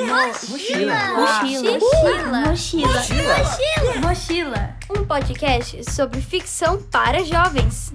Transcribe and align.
Mochila. 0.00 0.94
Mochila. 1.16 1.78
Mochila. 2.48 2.88
Mochila. 2.88 4.00
Mochila. 4.00 4.76
Um 4.90 5.04
podcast 5.04 5.90
sobre 5.90 6.20
ficção 6.20 6.80
para 6.82 7.24
jovens. 7.24 7.92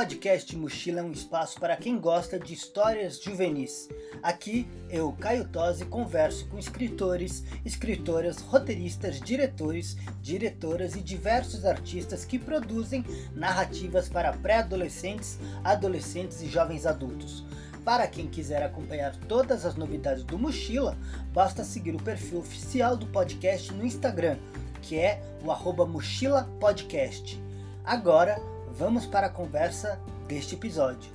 Podcast 0.00 0.56
Mochila 0.56 1.00
é 1.00 1.02
um 1.02 1.12
espaço 1.12 1.60
para 1.60 1.76
quem 1.76 1.98
gosta 1.98 2.38
de 2.38 2.54
histórias 2.54 3.20
juvenis. 3.20 3.86
Aqui 4.22 4.66
eu, 4.88 5.12
Caio 5.12 5.46
Tosi, 5.46 5.84
converso 5.84 6.48
com 6.48 6.58
escritores, 6.58 7.44
escritoras, 7.66 8.38
roteiristas, 8.38 9.20
diretores, 9.20 9.98
diretoras 10.22 10.96
e 10.96 11.02
diversos 11.02 11.66
artistas 11.66 12.24
que 12.24 12.38
produzem 12.38 13.04
narrativas 13.34 14.08
para 14.08 14.32
pré-adolescentes, 14.32 15.38
adolescentes 15.62 16.40
e 16.40 16.48
jovens 16.48 16.86
adultos. 16.86 17.44
Para 17.84 18.06
quem 18.06 18.26
quiser 18.26 18.62
acompanhar 18.62 19.14
todas 19.28 19.66
as 19.66 19.74
novidades 19.74 20.24
do 20.24 20.38
Mochila, 20.38 20.96
basta 21.30 21.62
seguir 21.62 21.94
o 21.94 22.02
perfil 22.02 22.38
oficial 22.38 22.96
do 22.96 23.06
podcast 23.08 23.70
no 23.74 23.84
Instagram, 23.84 24.38
que 24.80 24.98
é 24.98 25.20
o 25.44 25.50
arroba 25.50 25.84
Mochila 25.84 26.44
Podcast. 26.58 27.38
Agora, 27.84 28.40
vamos 28.80 29.04
para 29.04 29.26
a 29.26 29.30
conversa 29.30 30.00
deste 30.26 30.54
episódio. 30.54 31.12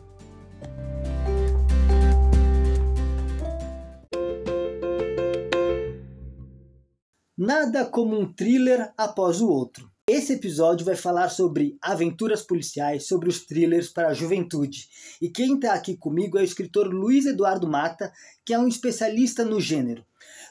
Nada 7.36 7.84
como 7.84 8.20
um 8.20 8.32
thriller 8.32 8.94
após 8.96 9.42
o 9.42 9.50
outro. 9.50 9.90
Esse 10.08 10.34
episódio 10.34 10.86
vai 10.86 10.96
falar 10.96 11.30
sobre 11.30 11.76
aventuras 11.82 12.44
policiais, 12.44 13.08
sobre 13.08 13.28
os 13.30 13.44
thrillers 13.48 13.90
para 13.90 14.10
a 14.10 14.14
juventude. 14.14 14.88
E 15.20 15.28
quem 15.28 15.56
está 15.56 15.74
aqui 15.74 15.98
comigo 15.98 16.38
é 16.38 16.42
o 16.42 16.46
escritor 16.46 16.86
Luiz 16.86 17.26
Eduardo 17.26 17.68
Mata, 17.68 18.14
que 18.46 18.54
é 18.54 18.60
um 18.60 18.68
especialista 18.68 19.44
no 19.44 19.60
gênero. 19.60 20.06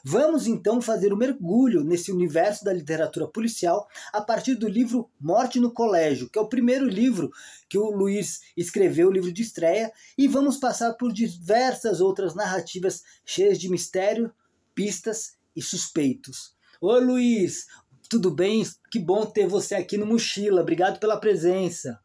Vamos 0.07 0.47
então 0.47 0.83
fazer 0.83 1.15
um 1.15 1.17
mergulho 1.17 1.83
nesse 1.83 2.13
universo 2.13 2.63
da 2.63 2.75
literatura 2.75 3.27
policial 3.27 3.89
a 4.13 4.21
partir 4.21 4.55
do 4.55 4.69
livro 4.69 5.11
Morte 5.19 5.59
no 5.59 5.73
Colégio, 5.73 6.29
que 6.29 6.39
é 6.39 6.43
o 6.43 6.49
primeiro 6.49 6.87
livro 6.87 7.33
que 7.71 7.79
o 7.79 7.91
Luiz 7.91 8.43
escreveu, 8.55 9.09
o 9.09 9.11
livro 9.11 9.33
de 9.33 9.41
estreia, 9.41 9.91
e 10.19 10.29
vamos 10.29 10.59
passar 10.59 10.93
por 10.93 11.11
diversas 11.11 12.03
outras 12.03 12.35
narrativas 12.35 13.03
cheias 13.25 13.59
de 13.59 13.71
mistério, 13.71 14.31
pistas 14.75 15.39
e 15.57 15.63
suspeitos. 15.63 16.55
Oi, 16.83 17.03
Luiz, 17.03 17.67
tudo 18.11 18.31
bem? 18.31 18.63
Que 18.91 18.99
bom 18.99 19.25
ter 19.25 19.49
você 19.49 19.75
aqui 19.75 19.97
no 19.97 20.05
Mochila. 20.05 20.61
Obrigado 20.61 21.01
pela 21.01 21.19
presença. 21.19 21.99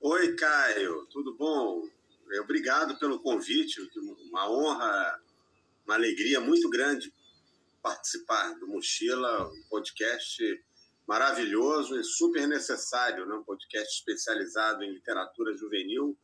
Oi, 0.00 0.36
Caio, 0.36 1.06
tudo 1.06 1.36
bom? 1.36 1.82
Obrigado 2.40 2.96
pelo 3.00 3.18
convite, 3.18 3.80
uma 4.30 4.48
honra, 4.48 5.20
uma 5.90 5.96
alegria 5.96 6.40
muito 6.40 6.70
grande 6.70 7.12
participar 7.82 8.54
do 8.60 8.68
Mochila, 8.68 9.48
um 9.48 9.62
podcast 9.68 10.40
maravilhoso 11.04 11.98
e 11.98 12.04
super 12.04 12.46
necessário, 12.46 13.26
né? 13.26 13.34
um 13.34 13.42
podcast 13.42 13.98
especializado 13.98 14.84
em 14.84 14.92
literatura 14.92 15.56
juvenil. 15.56 16.16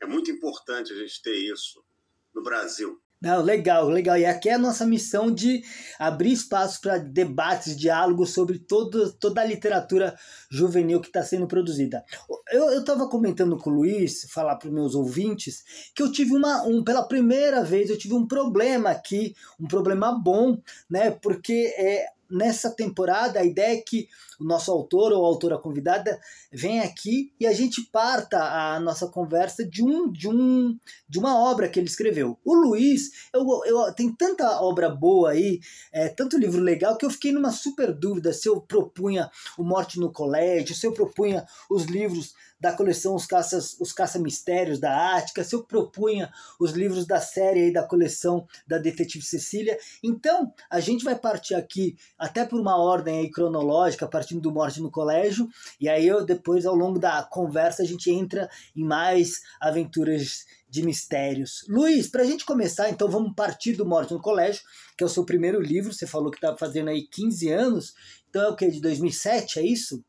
É 0.00 0.06
muito 0.06 0.30
importante 0.30 0.92
a 0.92 0.96
gente 0.96 1.20
ter 1.22 1.34
isso 1.34 1.84
no 2.32 2.40
Brasil. 2.40 2.99
Não, 3.20 3.42
legal, 3.42 3.86
legal. 3.86 4.16
E 4.16 4.24
aqui 4.24 4.48
é 4.48 4.54
a 4.54 4.58
nossa 4.58 4.86
missão 4.86 5.30
de 5.30 5.62
abrir 5.98 6.32
espaço 6.32 6.80
para 6.80 6.96
debates, 6.96 7.76
diálogos 7.76 8.30
sobre 8.30 8.58
todo, 8.58 9.12
toda 9.12 9.42
a 9.42 9.44
literatura 9.44 10.16
juvenil 10.50 11.02
que 11.02 11.08
está 11.08 11.22
sendo 11.22 11.46
produzida. 11.46 12.02
Eu 12.50 12.78
estava 12.78 13.06
comentando 13.10 13.58
com 13.58 13.68
o 13.68 13.74
Luiz, 13.74 14.26
falar 14.30 14.56
para 14.56 14.68
os 14.68 14.74
meus 14.74 14.94
ouvintes, 14.94 15.62
que 15.94 16.02
eu 16.02 16.10
tive 16.10 16.34
uma, 16.34 16.62
um, 16.62 16.82
pela 16.82 17.02
primeira 17.06 17.62
vez, 17.62 17.90
eu 17.90 17.98
tive 17.98 18.14
um 18.14 18.26
problema 18.26 18.88
aqui, 18.88 19.34
um 19.60 19.66
problema 19.66 20.18
bom, 20.18 20.58
né? 20.88 21.10
Porque 21.10 21.74
é, 21.76 22.06
nessa 22.30 22.70
temporada, 22.70 23.40
a 23.40 23.44
ideia 23.44 23.78
é 23.78 23.80
que 23.82 24.08
o 24.38 24.44
nosso 24.44 24.70
autor 24.70 25.12
ou 25.12 25.24
autora 25.24 25.58
convidada 25.58 26.18
venha 26.50 26.82
aqui 26.82 27.32
e 27.38 27.46
a 27.46 27.52
gente 27.52 27.82
parta 27.92 28.38
a 28.38 28.80
nossa 28.80 29.06
conversa 29.06 29.64
de 29.64 29.82
um 29.82 30.10
de 30.10 30.28
um 30.28 30.78
de 31.08 31.18
uma 31.18 31.38
obra 31.38 31.68
que 31.68 31.78
ele 31.78 31.88
escreveu. 31.88 32.38
O 32.44 32.54
Luiz, 32.54 33.10
eu, 33.34 33.46
eu 33.66 33.92
tem 33.92 34.12
tanta 34.14 34.60
obra 34.62 34.88
boa 34.88 35.30
aí, 35.30 35.60
é, 35.92 36.08
tanto 36.08 36.38
livro 36.38 36.60
legal 36.60 36.96
que 36.96 37.04
eu 37.04 37.10
fiquei 37.10 37.32
numa 37.32 37.52
super 37.52 37.92
dúvida 37.92 38.32
se 38.32 38.48
eu 38.48 38.60
propunha 38.60 39.30
o 39.58 39.62
Morte 39.62 40.00
no 40.00 40.12
Colégio, 40.12 40.74
se 40.74 40.86
eu 40.86 40.92
propunha 40.92 41.44
os 41.68 41.84
livros 41.84 42.34
da 42.60 42.72
coleção 42.72 43.14
Os 43.14 43.26
Caças, 43.26 43.76
os 43.80 43.92
Caça 43.92 44.18
Mistérios 44.18 44.78
da 44.78 45.16
Ática, 45.16 45.42
se 45.42 45.54
eu 45.54 45.64
propunha 45.64 46.30
os 46.58 46.72
livros 46.72 47.06
da 47.06 47.20
série 47.20 47.60
aí 47.64 47.72
da 47.72 47.82
coleção 47.82 48.46
da 48.66 48.76
Detetive 48.76 49.24
Cecília. 49.24 49.78
Então, 50.02 50.52
a 50.68 50.78
gente 50.78 51.02
vai 51.04 51.18
partir 51.18 51.54
aqui 51.54 51.96
até 52.18 52.44
por 52.44 52.60
uma 52.60 52.76
ordem 52.76 53.20
aí 53.20 53.30
cronológica, 53.30 54.06
partindo 54.06 54.42
do 54.42 54.52
Morte 54.52 54.80
no 54.80 54.90
Colégio, 54.90 55.48
e 55.80 55.88
aí 55.88 56.06
eu 56.06 56.24
depois 56.24 56.66
ao 56.66 56.74
longo 56.74 56.98
da 56.98 57.22
conversa 57.22 57.82
a 57.82 57.86
gente 57.86 58.10
entra 58.10 58.48
em 58.76 58.84
mais 58.84 59.40
aventuras 59.60 60.44
de 60.68 60.82
mistérios. 60.84 61.64
Luiz, 61.68 62.08
para 62.08 62.22
a 62.22 62.26
gente 62.26 62.44
começar, 62.44 62.90
então 62.90 63.08
vamos 63.08 63.34
partir 63.34 63.72
do 63.72 63.84
Morte 63.84 64.12
no 64.12 64.20
Colégio, 64.20 64.62
que 64.96 65.02
é 65.02 65.06
o 65.06 65.10
seu 65.10 65.24
primeiro 65.24 65.60
livro, 65.60 65.92
você 65.92 66.06
falou 66.06 66.30
que 66.30 66.36
está 66.36 66.56
fazendo 66.56 66.90
aí 66.90 67.08
15 67.08 67.48
anos, 67.48 67.94
então 68.28 68.42
é 68.42 68.48
o 68.48 68.54
que, 68.54 68.70
de 68.70 68.80
2007, 68.80 69.58
é 69.58 69.62
isso? 69.66 70.04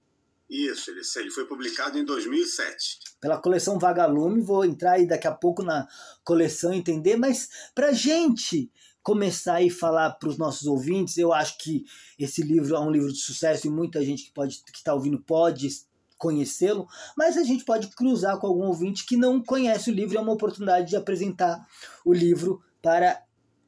Isso, 0.52 0.92
ele, 0.92 1.00
ele 1.16 1.32
foi 1.32 1.46
publicado 1.46 1.98
em 1.98 2.04
2007. 2.04 3.00
Pela 3.22 3.42
coleção 3.42 3.80
Vagalume, 3.80 4.42
vou 4.42 4.66
entrar 4.66 4.94
aí 4.94 5.08
daqui 5.08 5.26
a 5.26 5.32
pouco 5.32 5.64
na 5.64 5.88
coleção 6.26 6.74
entender, 6.74 7.16
mas 7.16 7.48
para 7.74 7.94
gente 7.94 8.70
começar 9.02 9.62
e 9.62 9.70
falar 9.70 10.12
para 10.12 10.28
os 10.28 10.38
nossos 10.38 10.68
ouvintes, 10.68 11.18
eu 11.18 11.32
acho 11.32 11.58
que 11.58 11.86
esse 12.20 12.42
livro 12.42 12.76
é 12.76 12.80
um 12.82 12.92
livro 12.92 13.14
de 13.14 13.20
sucesso 13.20 13.66
e 13.66 13.70
muita 13.70 14.04
gente 14.04 14.26
que 14.26 14.34
pode 14.34 14.62
que 14.62 14.78
está 14.78 14.94
ouvindo 14.94 15.22
pode 15.22 15.70
conhecê-lo, 16.18 16.86
mas 17.18 17.38
a 17.38 17.44
gente 17.44 17.64
pode 17.64 17.88
cruzar 17.88 18.38
com 18.38 18.46
algum 18.46 18.66
ouvinte 18.66 19.06
que 19.06 19.16
não 19.16 19.42
conhece 19.42 19.90
o 19.90 19.94
livro, 19.94 20.18
é 20.18 20.22
uma 20.22 20.34
oportunidade 20.34 20.90
de 20.90 20.98
apresentar 20.98 21.66
o 22.06 22.14
livro 22.14 22.62
para 22.82 23.24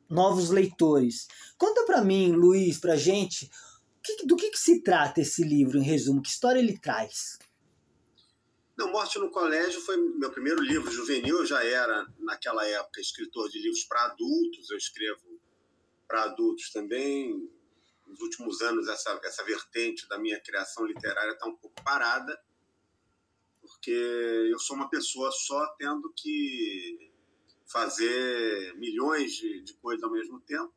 novos 0.10 0.50
leitores. 0.50 1.28
Conta 1.58 1.86
para 1.86 2.04
mim, 2.04 2.34
Luiz, 2.34 2.78
para 2.78 2.98
gente, 2.98 3.50
que, 4.04 4.26
do 4.26 4.36
que, 4.36 4.50
que, 4.52 4.60
se 4.60 4.84
trata 4.84 5.22
esse 5.22 5.44
livro, 5.44 5.78
em 5.78 5.84
resumo? 5.84 6.22
Que 6.22 6.30
história 6.30 6.60
ele 6.60 6.78
traz? 6.78 7.40
Não, 8.78 8.92
Morte 8.92 9.18
no 9.18 9.32
Colégio 9.32 9.80
foi 9.82 9.96
meu 9.98 10.32
primeiro 10.32 10.62
livro 10.62 10.92
juvenil. 10.92 11.38
Eu 11.38 11.46
já 11.46 11.64
era, 11.64 12.06
naquela 12.20 12.66
época, 12.68 13.00
escritor 13.00 13.50
de 13.50 13.60
livros 13.60 13.86
para 13.86 14.06
adultos. 14.06 14.70
Eu 14.70 14.78
escrevo 14.78 15.40
para 16.08 16.24
adultos 16.24 16.70
também. 16.72 17.50
Nos 18.06 18.20
últimos 18.20 18.62
anos, 18.62 18.88
essa, 18.90 19.20
essa 19.24 19.44
vertente 19.44 20.08
da 20.10 20.18
minha 20.18 20.40
criação 20.40 20.86
literária 20.86 21.32
está 21.32 21.48
um 21.48 21.56
pouco 21.56 21.82
parada, 21.84 22.38
porque 23.62 23.92
eu 23.92 24.60
sou 24.60 24.76
uma 24.76 24.90
pessoa 24.90 25.32
só 25.32 25.66
tendo 25.78 26.12
que 26.16 27.12
fazer 27.66 28.76
milhões 28.76 29.32
de, 29.34 29.62
de 29.62 29.74
coisas 29.76 30.04
ao 30.04 30.12
mesmo 30.12 30.42
tempo. 30.42 30.74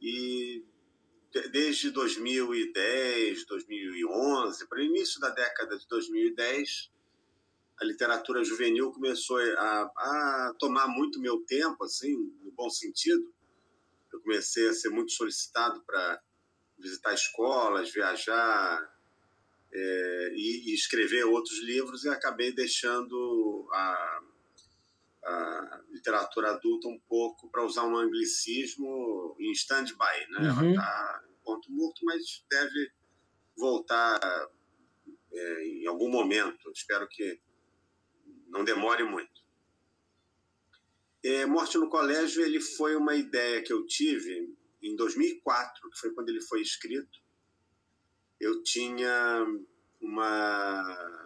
E 0.00 0.64
desde 1.50 1.90
2010, 1.90 3.46
2011, 3.46 4.68
para 4.68 4.78
o 4.78 4.82
início 4.82 5.20
da 5.20 5.30
década 5.30 5.76
de 5.76 5.86
2010, 5.88 6.90
a 7.80 7.84
literatura 7.84 8.44
juvenil 8.44 8.92
começou 8.92 9.38
a, 9.38 9.82
a, 9.82 10.54
tomar 10.58 10.86
muito 10.86 11.20
meu 11.20 11.40
tempo, 11.44 11.84
assim, 11.84 12.14
no 12.42 12.52
bom 12.52 12.70
sentido. 12.70 13.32
Eu 14.12 14.20
comecei 14.20 14.68
a 14.68 14.72
ser 14.72 14.90
muito 14.90 15.12
solicitado 15.12 15.82
para 15.84 16.22
visitar 16.78 17.12
escolas, 17.12 17.92
viajar 17.92 18.94
é, 19.72 20.32
e, 20.34 20.70
e, 20.70 20.74
escrever 20.74 21.24
outros 21.24 21.60
livros 21.62 22.04
e 22.04 22.08
acabei 22.08 22.52
deixando 22.52 23.68
a, 23.72 24.22
a 25.26 25.80
literatura 25.90 26.50
adulta 26.50 26.88
um 26.88 27.00
pouco, 27.08 27.50
para 27.50 27.64
usar 27.64 27.84
um 27.84 27.96
anglicismo, 27.96 29.36
em 29.38 29.52
stand-by. 29.52 30.30
Né? 30.30 30.38
Uhum. 30.38 30.46
Ela 30.46 30.70
está 30.70 31.24
em 31.30 31.44
ponto 31.44 31.72
morto, 31.72 32.04
mas 32.04 32.44
deve 32.50 32.92
voltar 33.56 34.20
é, 35.32 35.66
em 35.66 35.86
algum 35.86 36.10
momento. 36.10 36.70
Espero 36.72 37.08
que 37.08 37.40
não 38.48 38.64
demore 38.64 39.02
muito. 39.04 39.42
É, 41.24 41.46
Morte 41.46 41.78
no 41.78 41.88
Colégio 41.88 42.44
ele 42.44 42.60
foi 42.60 42.96
uma 42.96 43.14
ideia 43.14 43.62
que 43.62 43.72
eu 43.72 43.86
tive 43.86 44.54
em 44.82 44.94
2004, 44.94 45.90
que 45.90 45.98
foi 45.98 46.12
quando 46.12 46.28
ele 46.28 46.42
foi 46.42 46.60
escrito. 46.60 47.18
Eu 48.38 48.62
tinha 48.62 49.46
uma 50.02 51.23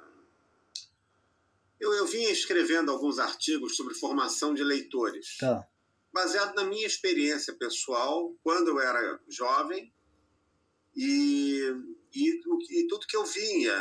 eu, 1.80 1.92
eu 1.92 2.06
vinha 2.06 2.30
escrevendo 2.30 2.90
alguns 2.90 3.19
artigos 3.19 3.76
sobre 3.76 3.94
formação 3.94 4.52
de 4.52 4.64
leitores. 4.64 5.36
Tá. 5.38 5.66
Baseado 6.12 6.54
na 6.54 6.64
minha 6.64 6.86
experiência 6.86 7.54
pessoal, 7.54 8.34
quando 8.42 8.69
eu 8.69 8.80
era 8.80 9.20
jovem, 9.28 9.92
e, 10.96 11.62
e, 12.12 12.40
e 12.70 12.88
tudo 12.88 13.06
que 13.06 13.16
eu 13.16 13.25
vinha, 13.25 13.76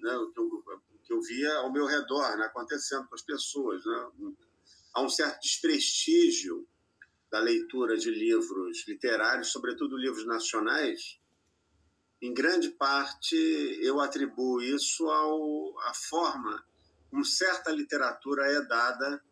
né, 0.00 0.18
que 1.04 1.12
eu 1.12 1.20
via 1.20 1.52
ao 1.56 1.72
meu 1.72 1.86
redor, 1.86 2.36
né, 2.36 2.46
acontecendo 2.46 3.08
com 3.08 3.14
as 3.14 3.22
pessoas. 3.22 3.84
Né? 3.84 4.10
Há 4.94 5.02
um 5.02 5.08
certo 5.08 5.40
desprestígio 5.40 6.68
da 7.30 7.40
leitura 7.40 7.96
de 7.96 8.10
livros 8.10 8.86
literários, 8.86 9.50
sobretudo 9.50 9.96
livros 9.96 10.26
nacionais. 10.26 11.18
Em 12.22 12.34
grande 12.34 12.70
parte, 12.70 13.34
eu 13.80 13.98
atribuo 14.00 14.60
isso 14.60 15.08
ao, 15.08 15.78
à 15.80 15.94
forma 15.94 16.64
como 17.10 17.24
certa 17.24 17.70
literatura 17.70 18.46
é 18.46 18.62
dada 18.62 19.22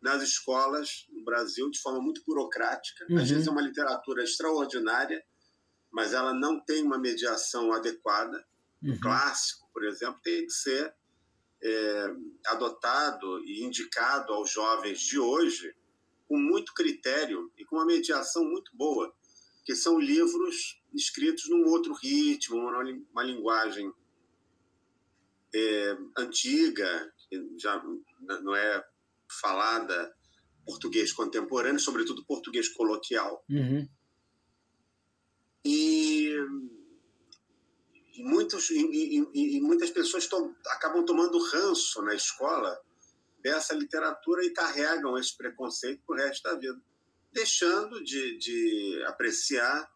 nas 0.00 0.22
escolas 0.22 1.06
no 1.10 1.24
Brasil 1.24 1.68
de 1.70 1.80
forma 1.80 2.00
muito 2.00 2.22
burocrática. 2.24 3.04
Uhum. 3.10 3.18
Às 3.18 3.28
vezes 3.28 3.46
é 3.46 3.50
uma 3.50 3.62
literatura 3.62 4.22
extraordinária, 4.22 5.22
mas 5.90 6.12
ela 6.12 6.32
não 6.32 6.60
tem 6.60 6.82
uma 6.82 6.98
mediação 6.98 7.72
adequada. 7.72 8.46
Uhum. 8.82 8.94
O 8.94 9.00
clássico, 9.00 9.68
por 9.72 9.84
exemplo, 9.84 10.20
tem 10.22 10.46
que 10.46 10.52
ser 10.52 10.94
é, 11.62 12.06
adotado 12.46 13.44
e 13.44 13.64
indicado 13.64 14.32
aos 14.32 14.50
jovens 14.50 15.00
de 15.00 15.18
hoje 15.18 15.74
com 16.28 16.38
muito 16.38 16.72
critério 16.74 17.50
e 17.56 17.64
com 17.64 17.76
uma 17.76 17.86
mediação 17.86 18.44
muito 18.44 18.70
boa, 18.76 19.12
que 19.64 19.74
são 19.74 19.98
livros 19.98 20.80
escritos 20.94 21.48
num 21.48 21.68
outro 21.68 21.92
ritmo, 21.94 22.58
uma 23.12 23.22
linguagem 23.22 23.92
é, 25.54 25.96
antiga, 26.18 27.12
já 27.58 27.82
não 28.42 28.54
é 28.54 28.84
falada 29.40 30.14
português 30.64 31.12
contemporâneo, 31.12 31.78
sobretudo 31.80 32.24
português 32.24 32.68
coloquial. 32.68 33.44
Uhum. 33.48 33.88
E, 35.64 36.34
e, 38.14 38.24
muitos, 38.24 38.70
e, 38.70 39.20
e, 39.32 39.56
e 39.56 39.60
muitas 39.60 39.90
pessoas 39.90 40.26
tom, 40.26 40.54
acabam 40.66 41.04
tomando 41.04 41.38
ranço 41.38 42.02
na 42.02 42.14
escola 42.14 42.78
dessa 43.40 43.74
literatura 43.74 44.44
e 44.44 44.50
carregam 44.50 45.16
esse 45.16 45.36
preconceito 45.36 46.02
para 46.04 46.16
o 46.16 46.18
resto 46.18 46.42
da 46.42 46.54
vida, 46.56 46.80
deixando 47.32 48.02
de, 48.02 48.38
de 48.38 49.04
apreciar 49.06 49.88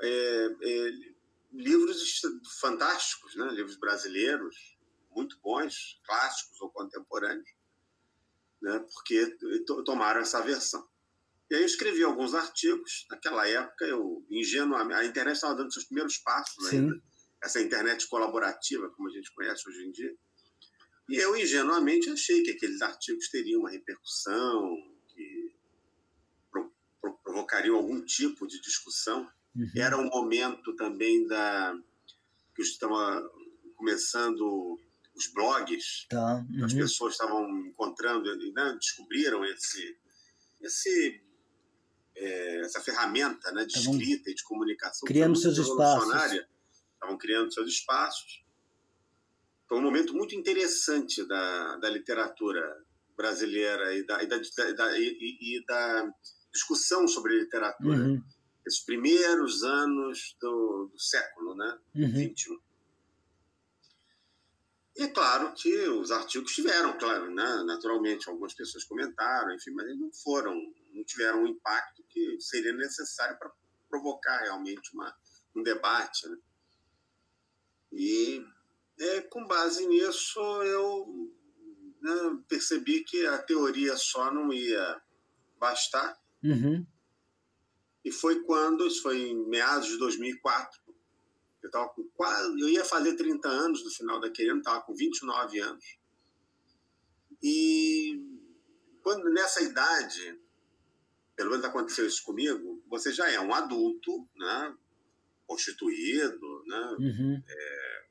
é, 0.00 0.56
é, 0.62 0.90
livros 1.52 2.22
fantásticos, 2.60 3.36
né? 3.36 3.50
livros 3.52 3.76
brasileiros, 3.76 4.78
muito 5.10 5.38
bons, 5.40 6.00
clássicos 6.04 6.60
ou 6.60 6.70
contemporâneos, 6.70 7.48
né? 8.62 8.78
porque 8.92 9.36
tomaram 9.84 10.20
essa 10.20 10.40
versão. 10.42 10.88
E 11.50 11.54
aí 11.54 11.62
eu 11.62 11.66
escrevi 11.66 12.04
alguns 12.04 12.32
artigos. 12.32 13.06
Naquela 13.10 13.46
época, 13.48 13.84
eu 13.84 14.24
ingenuamente, 14.30 15.00
a 15.00 15.04
internet 15.04 15.34
estava 15.34 15.56
dando 15.56 15.72
seus 15.72 15.84
primeiros 15.84 16.16
passos 16.18 16.68
Sim. 16.68 16.78
ainda, 16.78 17.02
essa 17.42 17.60
internet 17.60 18.06
colaborativa, 18.06 18.88
como 18.90 19.08
a 19.08 19.12
gente 19.12 19.32
conhece 19.34 19.68
hoje 19.68 19.84
em 19.84 19.90
dia. 19.90 20.14
E 21.08 21.16
eu 21.16 21.36
ingenuamente 21.36 22.08
achei 22.08 22.42
que 22.44 22.52
aqueles 22.52 22.80
artigos 22.80 23.28
teriam 23.28 23.60
uma 23.60 23.70
repercussão, 23.70 24.76
que 25.08 25.52
provocariam 27.24 27.76
algum 27.76 28.00
tipo 28.04 28.46
de 28.46 28.60
discussão. 28.60 29.28
Uhum. 29.56 29.70
Era 29.76 29.98
um 29.98 30.06
momento 30.06 30.76
também 30.76 31.26
da 31.26 31.76
que 32.54 32.62
estava 32.62 33.28
começando 33.74 34.78
os 35.20 35.32
blogs, 35.32 36.06
tá. 36.08 36.44
uhum. 36.50 36.64
as 36.64 36.72
pessoas 36.72 37.12
estavam 37.12 37.48
encontrando, 37.66 38.34
né, 38.52 38.76
descobriram 38.80 39.44
esse, 39.44 39.96
esse 40.60 41.22
é, 42.16 42.60
essa 42.60 42.80
ferramenta 42.80 43.52
né, 43.52 43.64
de 43.64 43.78
escrita 43.78 44.30
e 44.30 44.34
de 44.34 44.42
comunicação 44.42 45.06
criando 45.06 45.36
seus 45.36 45.58
espaços 45.58 46.12
estavam 46.94 47.16
criando 47.18 47.52
seus 47.52 47.68
espaços 47.68 48.44
foi 49.68 49.78
um 49.78 49.82
momento 49.82 50.12
muito 50.12 50.34
interessante 50.34 51.26
da, 51.26 51.76
da 51.76 51.88
literatura 51.88 52.84
brasileira 53.16 53.94
e 53.94 54.04
da, 54.04 54.22
e 54.22 54.26
da, 54.26 54.36
da 54.36 54.98
e, 54.98 55.38
e, 55.40 55.64
da 55.66 56.12
discussão 56.52 57.06
sobre 57.06 57.38
literatura 57.38 57.96
uhum. 57.96 58.22
esses 58.66 58.80
primeiros 58.80 59.62
anos 59.62 60.36
do, 60.40 60.90
do 60.92 60.98
século 60.98 61.54
né 61.54 61.78
uhum. 61.94 62.12
21 62.12 62.69
e 65.00 65.04
é 65.04 65.08
claro 65.08 65.54
que 65.54 65.88
os 65.88 66.10
artigos 66.10 66.52
tiveram, 66.52 66.98
claro, 66.98 67.30
né? 67.34 67.62
naturalmente, 67.64 68.28
algumas 68.28 68.52
pessoas 68.52 68.84
comentaram, 68.84 69.54
enfim, 69.54 69.70
mas 69.70 69.86
eles 69.86 69.98
não 69.98 70.12
foram, 70.12 70.54
não 70.92 71.02
tiveram 71.04 71.42
o 71.42 71.48
impacto 71.48 72.04
que 72.06 72.38
seria 72.38 72.74
necessário 72.74 73.38
para 73.38 73.50
provocar 73.88 74.40
realmente 74.40 74.92
uma, 74.92 75.10
um 75.56 75.62
debate. 75.62 76.28
Né? 76.28 76.36
E 77.90 78.44
é, 78.98 79.22
com 79.22 79.46
base 79.46 79.86
nisso, 79.86 80.38
eu 80.64 81.32
né, 82.02 82.38
percebi 82.46 83.02
que 83.02 83.26
a 83.26 83.38
teoria 83.38 83.96
só 83.96 84.30
não 84.30 84.52
ia 84.52 85.00
bastar. 85.58 86.14
Uhum. 86.44 86.86
E 88.04 88.12
foi 88.12 88.42
quando, 88.42 88.86
isso 88.86 89.00
foi 89.00 89.30
em 89.30 89.48
meados 89.48 89.88
de 89.88 89.96
2004, 89.96 90.78
eu 91.62 91.70
tava 91.70 91.88
com 91.90 92.08
quase, 92.14 92.60
eu 92.60 92.68
ia 92.68 92.84
fazer 92.84 93.16
30 93.16 93.48
anos 93.48 93.84
no 93.84 93.90
final 93.90 94.20
daquele 94.20 94.50
ano, 94.50 94.60
estava 94.60 94.82
com 94.82 94.94
29 94.94 95.60
anos. 95.60 95.84
E 97.42 98.20
quando 99.02 99.30
nessa 99.30 99.62
idade, 99.62 100.38
pelo 101.36 101.50
menos 101.50 101.64
aconteceu 101.64 102.06
isso 102.06 102.22
comigo, 102.24 102.82
você 102.88 103.12
já 103.12 103.30
é 103.30 103.40
um 103.40 103.54
adulto, 103.54 104.28
né? 104.36 104.76
constituído, 105.46 106.64
né? 106.66 106.96
Uhum. 107.00 107.42
É, 107.48 108.04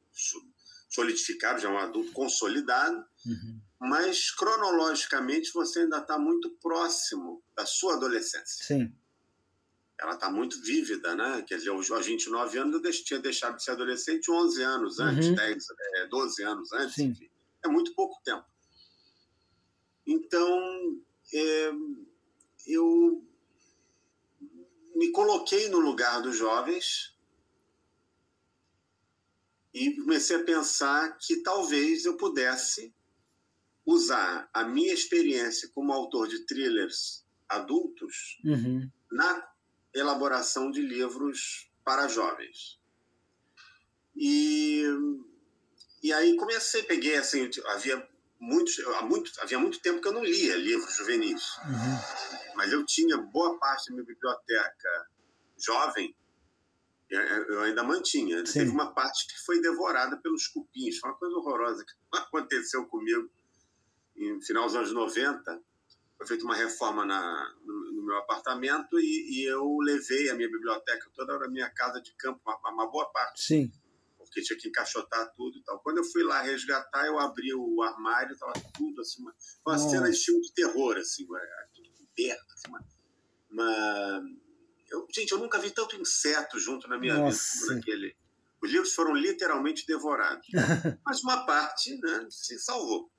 solidificado, 0.89 1.61
já 1.61 1.69
é 1.69 1.71
um 1.71 1.77
adulto 1.77 2.11
consolidado, 2.11 2.97
uhum. 3.25 3.61
mas 3.79 4.29
cronologicamente 4.31 5.49
você 5.53 5.79
ainda 5.79 5.99
está 5.99 6.19
muito 6.19 6.49
próximo 6.61 7.41
da 7.55 7.65
sua 7.65 7.93
adolescência. 7.93 8.65
Sim 8.65 8.93
ela 9.99 10.13
está 10.13 10.31
muito 10.31 10.61
vívida, 10.61 11.13
né? 11.15 11.43
Quer 11.45 11.57
dizer, 11.57 11.69
aos 11.69 11.87
29 11.87 12.57
anos 12.57 12.83
eu 12.83 13.03
tinha 13.03 13.19
deixado 13.19 13.57
de 13.57 13.63
ser 13.63 13.71
adolescente 13.71 14.31
11 14.31 14.63
anos 14.63 14.99
antes, 14.99 15.27
uhum. 15.27 15.35
10, 15.35 15.65
12 16.09 16.41
é, 16.41 16.45
anos 16.45 16.71
antes, 16.71 16.95
Sim. 16.95 17.07
enfim. 17.07 17.29
É 17.63 17.67
muito 17.67 17.93
pouco 17.93 18.21
tempo. 18.23 18.45
Então, 20.07 21.01
é, 21.33 21.71
eu 22.67 23.25
me 24.95 25.11
coloquei 25.11 25.67
no 25.67 25.79
lugar 25.79 26.21
dos 26.21 26.37
jovens 26.37 27.15
e 29.73 29.95
comecei 29.97 30.37
a 30.37 30.43
pensar 30.43 31.17
que 31.17 31.43
talvez 31.43 32.05
eu 32.05 32.15
pudesse 32.15 32.93
usar 33.85 34.49
a 34.53 34.63
minha 34.63 34.93
experiência 34.93 35.69
como 35.73 35.91
autor 35.91 36.27
de 36.27 36.45
thrillers 36.45 37.25
adultos 37.47 38.39
uhum. 38.45 38.89
na 39.11 39.48
elaboração 39.93 40.71
de 40.71 40.81
livros 40.81 41.69
para 41.83 42.07
jovens. 42.07 42.79
E, 44.15 44.83
e 46.03 46.13
aí 46.13 46.35
comecei, 46.35 46.83
peguei 46.83 47.17
assim, 47.17 47.49
havia 47.67 48.07
muitos, 48.39 48.79
há 48.79 49.01
muito, 49.01 49.31
havia 49.41 49.59
muito 49.59 49.81
tempo 49.81 50.01
que 50.01 50.07
eu 50.07 50.13
não 50.13 50.23
lia 50.23 50.55
livros 50.55 50.95
juvenis, 50.95 51.57
uhum. 51.57 52.55
mas 52.55 52.71
eu 52.71 52.85
tinha 52.85 53.17
boa 53.17 53.57
parte 53.59 53.89
da 53.89 53.95
minha 53.95 54.05
biblioteca 54.05 55.07
jovem, 55.57 56.15
eu 57.09 57.61
ainda 57.61 57.83
mantinha. 57.83 58.45
Sim. 58.45 58.59
Teve 58.59 58.71
uma 58.71 58.93
parte 58.93 59.27
que 59.27 59.39
foi 59.43 59.59
devorada 59.61 60.17
pelos 60.17 60.47
cupins, 60.47 60.99
foi 60.99 61.09
uma 61.09 61.17
coisa 61.17 61.35
horrorosa 61.37 61.83
que 61.83 61.93
aconteceu 62.17 62.85
comigo 62.85 63.29
no 64.15 64.41
final 64.41 64.65
dos 64.65 64.75
anos 64.75 64.91
90 64.91 65.61
foi 66.19 66.27
feita 66.27 66.43
uma 66.43 66.55
reforma 66.55 67.05
na, 67.05 67.55
no, 67.63 67.93
no 67.93 68.05
meu 68.05 68.17
apartamento 68.17 68.99
e, 68.99 69.39
e, 69.39 69.45
eu 69.45 69.77
levei 69.79 70.29
a 70.29 70.35
minha 70.35 70.51
biblioteca 70.51 71.09
toda 71.15 71.45
a 71.45 71.47
minha 71.47 71.69
casa 71.69 72.01
de 72.01 72.13
campo, 72.15 72.41
uma, 72.45 72.73
uma, 72.73 72.91
boa 72.91 73.09
parte. 73.09 73.41
Sim. 73.41 73.71
Porque 74.17 74.41
tinha 74.41 74.59
que 74.59 74.67
encaixotar 74.67 75.31
tudo 75.33 75.57
e 75.57 75.63
tal. 75.63 75.79
Quando 75.79 75.99
eu 75.99 76.03
fui 76.03 76.21
lá 76.23 76.41
resgatar, 76.41 77.05
eu 77.05 77.17
abri 77.17 77.53
o 77.53 77.81
armário, 77.81 78.33
estava 78.33 78.51
tudo 78.77 78.99
assim, 78.99 79.21
uma, 79.21 79.33
uma 79.65 79.77
cena 79.77 80.11
de 80.11 80.17
filme 80.17 80.41
de 80.41 80.53
terror, 80.53 80.97
assim, 80.97 81.25
tudo 81.73 81.89
coberto, 81.93 82.53
assim, 82.53 82.67
uma, 82.67 82.85
uma... 83.49 84.21
Eu, 84.89 85.07
gente, 85.15 85.31
eu 85.31 85.37
nunca 85.37 85.57
vi 85.57 85.71
tanto 85.71 85.95
inseto 85.95 86.59
junto 86.59 86.85
na 86.89 86.99
minha 86.99 87.15
Nossa. 87.15 87.53
vida 87.53 87.65
como 87.65 87.75
naquele. 87.75 88.17
Os 88.61 88.69
livros 88.69 88.93
foram 88.93 89.15
literalmente 89.15 89.87
devorados. 89.87 90.45
Mas 91.05 91.23
uma 91.23 91.45
parte 91.45 91.97
né, 91.97 92.27
se 92.29 92.59
salvou. 92.59 93.09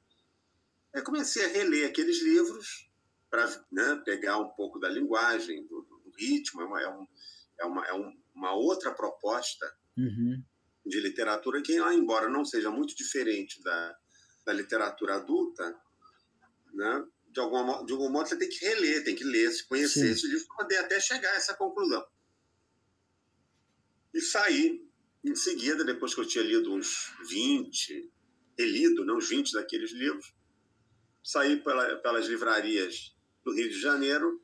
Aí 0.94 1.00
comecei 1.00 1.46
a 1.46 1.48
reler 1.48 1.88
aqueles 1.88 2.22
livros 2.22 2.89
para 3.30 3.46
né, 3.70 4.02
pegar 4.04 4.38
um 4.38 4.48
pouco 4.50 4.78
da 4.78 4.88
linguagem, 4.88 5.66
do, 5.66 5.82
do 5.82 6.12
ritmo, 6.18 6.62
é 6.62 6.64
uma, 6.64 6.82
é, 6.82 6.88
um, 6.88 7.06
é, 7.60 7.64
uma, 7.64 7.86
é 7.86 7.94
um, 7.94 8.12
uma 8.34 8.52
outra 8.54 8.92
proposta 8.92 9.72
uhum. 9.96 10.42
de 10.84 11.00
literatura 11.00 11.62
que, 11.62 11.76
embora 11.76 12.28
não 12.28 12.44
seja 12.44 12.70
muito 12.70 12.94
diferente 12.96 13.62
da, 13.62 13.96
da 14.44 14.52
literatura 14.52 15.14
adulta, 15.14 15.74
né, 16.74 17.06
de, 17.28 17.40
alguma, 17.40 17.84
de 17.86 17.92
algum 17.92 18.10
modo 18.10 18.28
você 18.28 18.36
tem 18.36 18.48
que 18.48 18.64
reler, 18.64 19.04
tem 19.04 19.14
que 19.14 19.24
ler, 19.24 19.50
se 19.52 19.66
conhecer 19.66 20.06
Sim. 20.06 20.10
esse 20.10 20.26
livro 20.26 20.46
para 20.48 20.56
poder 20.56 20.78
até 20.78 21.00
chegar 21.00 21.32
a 21.32 21.36
essa 21.36 21.54
conclusão. 21.54 22.04
E 24.12 24.20
saí 24.20 24.84
em 25.22 25.36
seguida, 25.36 25.84
depois 25.84 26.14
que 26.14 26.20
eu 26.20 26.26
tinha 26.26 26.42
lido 26.42 26.72
uns 26.72 27.12
20, 27.28 28.10
relido, 28.58 29.04
não, 29.04 29.18
os 29.18 29.28
20 29.28 29.52
daqueles 29.52 29.92
livros. 29.92 30.34
Saí 31.22 31.62
pela, 31.62 31.96
pelas 31.96 32.26
livrarias 32.26 33.14
do 33.44 33.54
Rio 33.54 33.68
de 33.68 33.80
Janeiro 33.80 34.40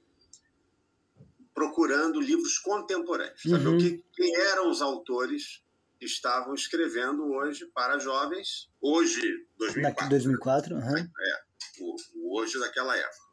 procurando 1.54 2.20
livros 2.20 2.58
contemporâneos, 2.58 3.42
uhum. 3.46 3.50
saber 3.52 3.68
o 3.68 3.78
que, 3.78 4.04
quem 4.14 4.36
eram 4.36 4.70
os 4.70 4.82
autores 4.82 5.62
que 5.98 6.04
estavam 6.04 6.54
escrevendo 6.54 7.24
hoje 7.30 7.64
para 7.74 7.98
jovens, 7.98 8.68
hoje, 8.80 9.46
2004. 9.56 10.10
2004, 10.10 10.74
uhum. 10.74 10.98
É, 10.98 11.42
o, 11.80 11.96
o 12.16 12.38
hoje 12.38 12.58
daquela 12.58 12.94
época. 12.94 13.26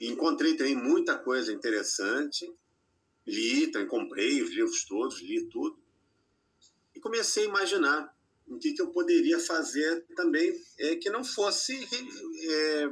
Encontrei 0.00 0.56
também 0.56 0.74
muita 0.74 1.16
coisa 1.16 1.52
interessante, 1.52 2.52
li, 3.24 3.70
também 3.70 3.86
comprei 3.86 4.42
os 4.42 4.50
livros 4.50 4.84
todos, 4.84 5.22
li 5.22 5.48
tudo, 5.48 5.80
e 6.92 6.98
comecei 6.98 7.44
a 7.44 7.48
imaginar 7.48 8.12
o 8.48 8.58
que, 8.58 8.72
que 8.72 8.82
eu 8.82 8.90
poderia 8.90 9.38
fazer 9.38 10.04
também 10.16 10.52
é, 10.78 10.96
que 10.96 11.08
não 11.08 11.24
fosse 11.24 11.72
é, 11.74 12.88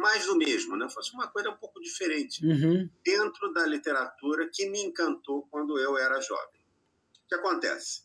mais 0.00 0.24
do 0.24 0.36
mesmo, 0.36 0.76
né? 0.76 0.88
fosse 0.88 1.12
uma 1.12 1.28
coisa 1.28 1.50
um 1.50 1.56
pouco 1.56 1.78
diferente 1.80 2.44
uhum. 2.44 2.88
dentro 3.04 3.52
da 3.52 3.66
literatura 3.66 4.48
que 4.52 4.68
me 4.68 4.80
encantou 4.80 5.46
quando 5.50 5.78
eu 5.78 5.96
era 5.98 6.20
jovem. 6.20 6.60
O 7.24 7.28
que 7.28 7.34
acontece? 7.34 8.02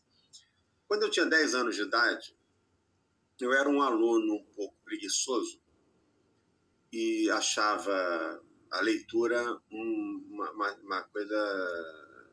Quando 0.86 1.04
eu 1.04 1.10
tinha 1.10 1.26
10 1.26 1.54
anos 1.54 1.74
de 1.74 1.82
idade, 1.82 2.36
eu 3.40 3.52
era 3.52 3.68
um 3.68 3.82
aluno 3.82 4.34
um 4.34 4.44
pouco 4.54 4.76
preguiçoso 4.84 5.60
e 6.92 7.30
achava 7.30 8.42
a 8.70 8.80
leitura 8.80 9.42
uma, 9.70 10.50
uma, 10.52 10.72
uma 10.74 11.02
coisa, 11.04 11.36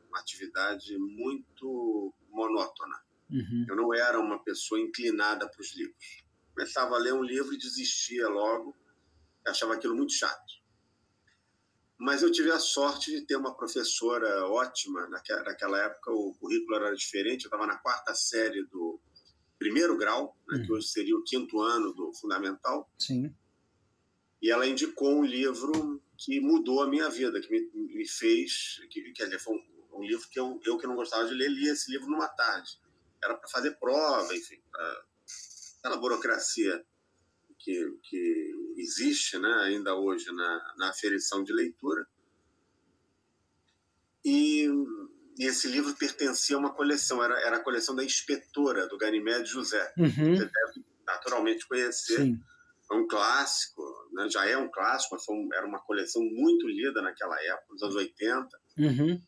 uma 0.08 0.20
atividade 0.20 0.96
muito 0.98 2.14
monótona. 2.28 3.02
Uhum. 3.30 3.66
Eu 3.68 3.76
não 3.76 3.94
era 3.94 4.20
uma 4.20 4.42
pessoa 4.42 4.78
inclinada 4.78 5.48
para 5.48 5.60
os 5.60 5.74
livros. 5.74 6.24
Começava 6.52 6.94
a 6.94 6.98
ler 6.98 7.14
um 7.14 7.22
livro 7.22 7.52
e 7.54 7.58
desistia 7.58 8.28
logo, 8.28 8.76
achava 9.46 9.74
aquilo 9.74 9.94
muito 9.94 10.12
chato. 10.12 10.54
Mas 11.98 12.22
eu 12.22 12.30
tive 12.30 12.50
a 12.50 12.58
sorte 12.58 13.10
de 13.10 13.22
ter 13.22 13.36
uma 13.36 13.54
professora 13.56 14.46
ótima. 14.46 15.08
Naquela 15.08 15.78
época 15.78 16.10
o 16.12 16.34
currículo 16.34 16.76
era 16.76 16.94
diferente, 16.94 17.44
eu 17.44 17.48
estava 17.48 17.66
na 17.66 17.78
quarta 17.78 18.14
série 18.14 18.64
do 18.64 19.00
primeiro 19.58 19.96
grau, 19.96 20.36
né, 20.48 20.64
que 20.64 20.72
hoje 20.72 20.88
seria 20.88 21.16
o 21.16 21.22
quinto 21.22 21.60
ano 21.60 21.92
do 21.94 22.12
fundamental. 22.12 22.90
Sim. 22.98 23.34
E 24.42 24.50
ela 24.50 24.66
indicou 24.66 25.20
um 25.20 25.24
livro 25.24 26.02
que 26.18 26.40
mudou 26.40 26.82
a 26.82 26.88
minha 26.88 27.08
vida, 27.08 27.40
que 27.40 27.50
me, 27.50 27.70
me 27.94 28.06
fez, 28.06 28.80
que, 28.90 29.12
quer 29.12 29.24
dizer, 29.24 29.38
foi 29.38 29.54
um, 29.54 29.98
um, 29.98 30.02
livro 30.02 30.28
que 30.28 30.38
eu, 30.38 30.60
eu 30.64 30.76
que 30.76 30.86
não 30.86 30.94
gostava 30.94 31.26
de 31.26 31.34
ler, 31.34 31.48
li 31.48 31.68
esse 31.68 31.90
livro 31.90 32.08
numa 32.08 32.28
tarde. 32.28 32.78
Era 33.22 33.34
para 33.34 33.48
fazer 33.48 33.72
prova, 33.78 34.34
enfim, 34.36 34.60
pra, 34.70 35.04
aquela 35.78 35.96
burocracia 35.96 36.84
que, 37.58 37.98
que 38.02 38.52
existe 38.76 39.38
né, 39.38 39.52
ainda 39.62 39.94
hoje 39.94 40.30
na, 40.32 40.74
na 40.76 40.88
aferição 40.90 41.42
de 41.42 41.52
leitura. 41.52 42.06
E, 44.24 44.66
e, 45.38 45.46
esse 45.46 45.68
livro 45.68 45.94
pertencia 45.94 46.56
a 46.56 46.58
uma 46.58 46.72
coleção, 46.72 47.22
era, 47.22 47.38
era 47.40 47.56
a 47.56 47.62
coleção 47.62 47.94
da 47.94 48.04
Inspetora, 48.04 48.88
do 48.88 48.96
Ganymede 48.96 49.50
José. 49.50 49.92
Uhum. 49.98 50.36
Você 50.36 50.44
deve 50.44 50.86
naturalmente 51.06 51.66
conhecer. 51.66 52.16
Sim. 52.16 52.40
É 52.90 52.94
um 52.94 53.06
clássico, 53.06 53.82
né? 54.12 54.28
já 54.30 54.46
é 54.46 54.56
um 54.56 54.70
clássico, 54.70 55.16
um, 55.30 55.48
era 55.54 55.66
uma 55.66 55.80
coleção 55.80 56.22
muito 56.22 56.68
lida 56.68 57.00
naquela 57.00 57.40
época, 57.42 57.72
nos 57.72 57.82
anos 57.82 57.96
80. 57.96 58.60
Uhum. 58.78 59.20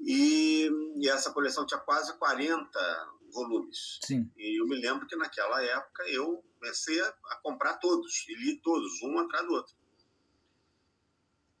E, 0.00 0.70
e, 0.96 1.08
essa 1.08 1.32
coleção 1.32 1.66
tinha 1.66 1.80
quase 1.80 2.16
40 2.18 3.08
volumes. 3.32 3.98
Sim. 4.04 4.30
E 4.36 4.60
eu 4.60 4.66
me 4.66 4.80
lembro 4.80 5.06
que 5.06 5.16
naquela 5.16 5.62
época 5.62 6.04
eu 6.08 6.42
comecei 6.64 6.98
a, 7.00 7.08
a 7.08 7.36
comprar 7.42 7.74
todos, 7.74 8.26
e 8.26 8.34
li 8.34 8.58
todos, 8.60 9.02
um 9.02 9.18
atrás 9.18 9.46
do 9.46 9.52
outro. 9.52 9.74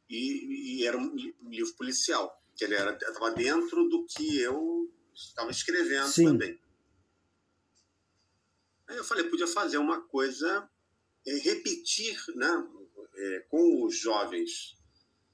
E, 0.08 0.78
e 0.78 0.86
era 0.86 0.96
um, 0.96 1.14
livro 1.14 1.74
policial, 1.76 2.42
que 2.56 2.64
ele 2.64 2.74
estava 2.74 3.30
dentro 3.32 3.88
do 3.88 4.06
que 4.06 4.40
eu 4.40 4.90
estava 5.14 5.50
escrevendo 5.50 6.08
Sim. 6.08 6.24
também. 6.24 6.58
Aí 8.86 8.96
eu 8.96 9.04
falei, 9.04 9.24
podia 9.24 9.46
fazer 9.46 9.78
uma 9.78 10.00
coisa 10.00 10.68
é, 11.26 11.34
repetir 11.38 12.16
né, 12.34 12.68
é, 13.14 13.40
com 13.50 13.84
os 13.84 13.98
jovens 13.98 14.76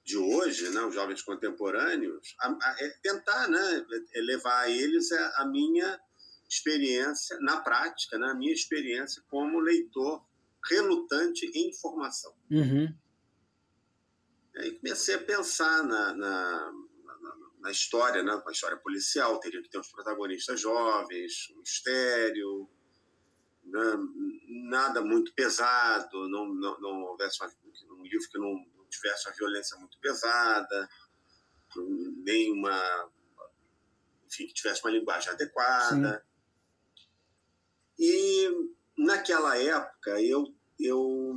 de 0.04 0.16
hoje, 0.16 0.68
né, 0.70 0.82
os 0.82 0.94
jovens 0.94 1.22
contemporâneos, 1.22 2.34
a, 2.40 2.48
a, 2.48 2.76
é 2.80 2.88
tentar 3.02 3.48
né, 3.48 3.86
é, 4.14 4.20
levar 4.20 4.60
a 4.60 4.70
eles 4.70 5.12
a, 5.12 5.42
a, 5.42 5.46
minha 5.46 6.00
experiência 6.50 7.38
na 7.40 7.60
prática, 7.60 8.18
né, 8.18 8.28
a 8.28 8.34
minha 8.34 8.52
experiência 8.52 9.22
como 9.28 9.60
leitor 9.60 10.24
relutante 10.68 11.46
em 11.54 11.68
informação. 11.70 12.34
Uhum. 12.50 12.92
Aí 14.56 14.72
comecei 14.72 15.14
a 15.14 15.22
pensar 15.22 15.82
na, 15.84 16.12
na, 16.12 16.72
na, 17.20 17.36
na 17.60 17.70
história, 17.70 18.22
né, 18.22 18.34
uma 18.34 18.52
história 18.52 18.76
policial, 18.76 19.38
teria 19.38 19.62
que 19.62 19.70
ter 19.70 19.78
uns 19.78 19.90
protagonistas 19.90 20.60
jovens, 20.60 21.48
um 21.54 21.60
mistério, 21.60 22.68
né, 23.64 23.96
nada 24.68 25.00
muito 25.00 25.32
pesado, 25.34 26.28
não, 26.28 26.52
não, 26.52 26.80
não 26.80 27.02
houvesse 27.04 27.40
uma, 27.40 27.50
um 27.96 28.02
livro 28.02 28.28
que 28.28 28.38
não, 28.38 28.52
não 28.76 28.86
tivesse 28.88 29.28
uma 29.28 29.36
violência 29.36 29.78
muito 29.78 29.98
pesada, 30.00 30.88
nem 32.24 32.52
uma. 32.52 33.10
Enfim, 34.26 34.46
que 34.46 34.54
tivesse 34.54 34.82
uma 34.84 34.90
linguagem 34.90 35.30
adequada. 35.30 36.24
E 38.02 38.48
naquela 38.96 39.58
época 39.58 40.22
eu, 40.22 40.46
eu 40.78 41.34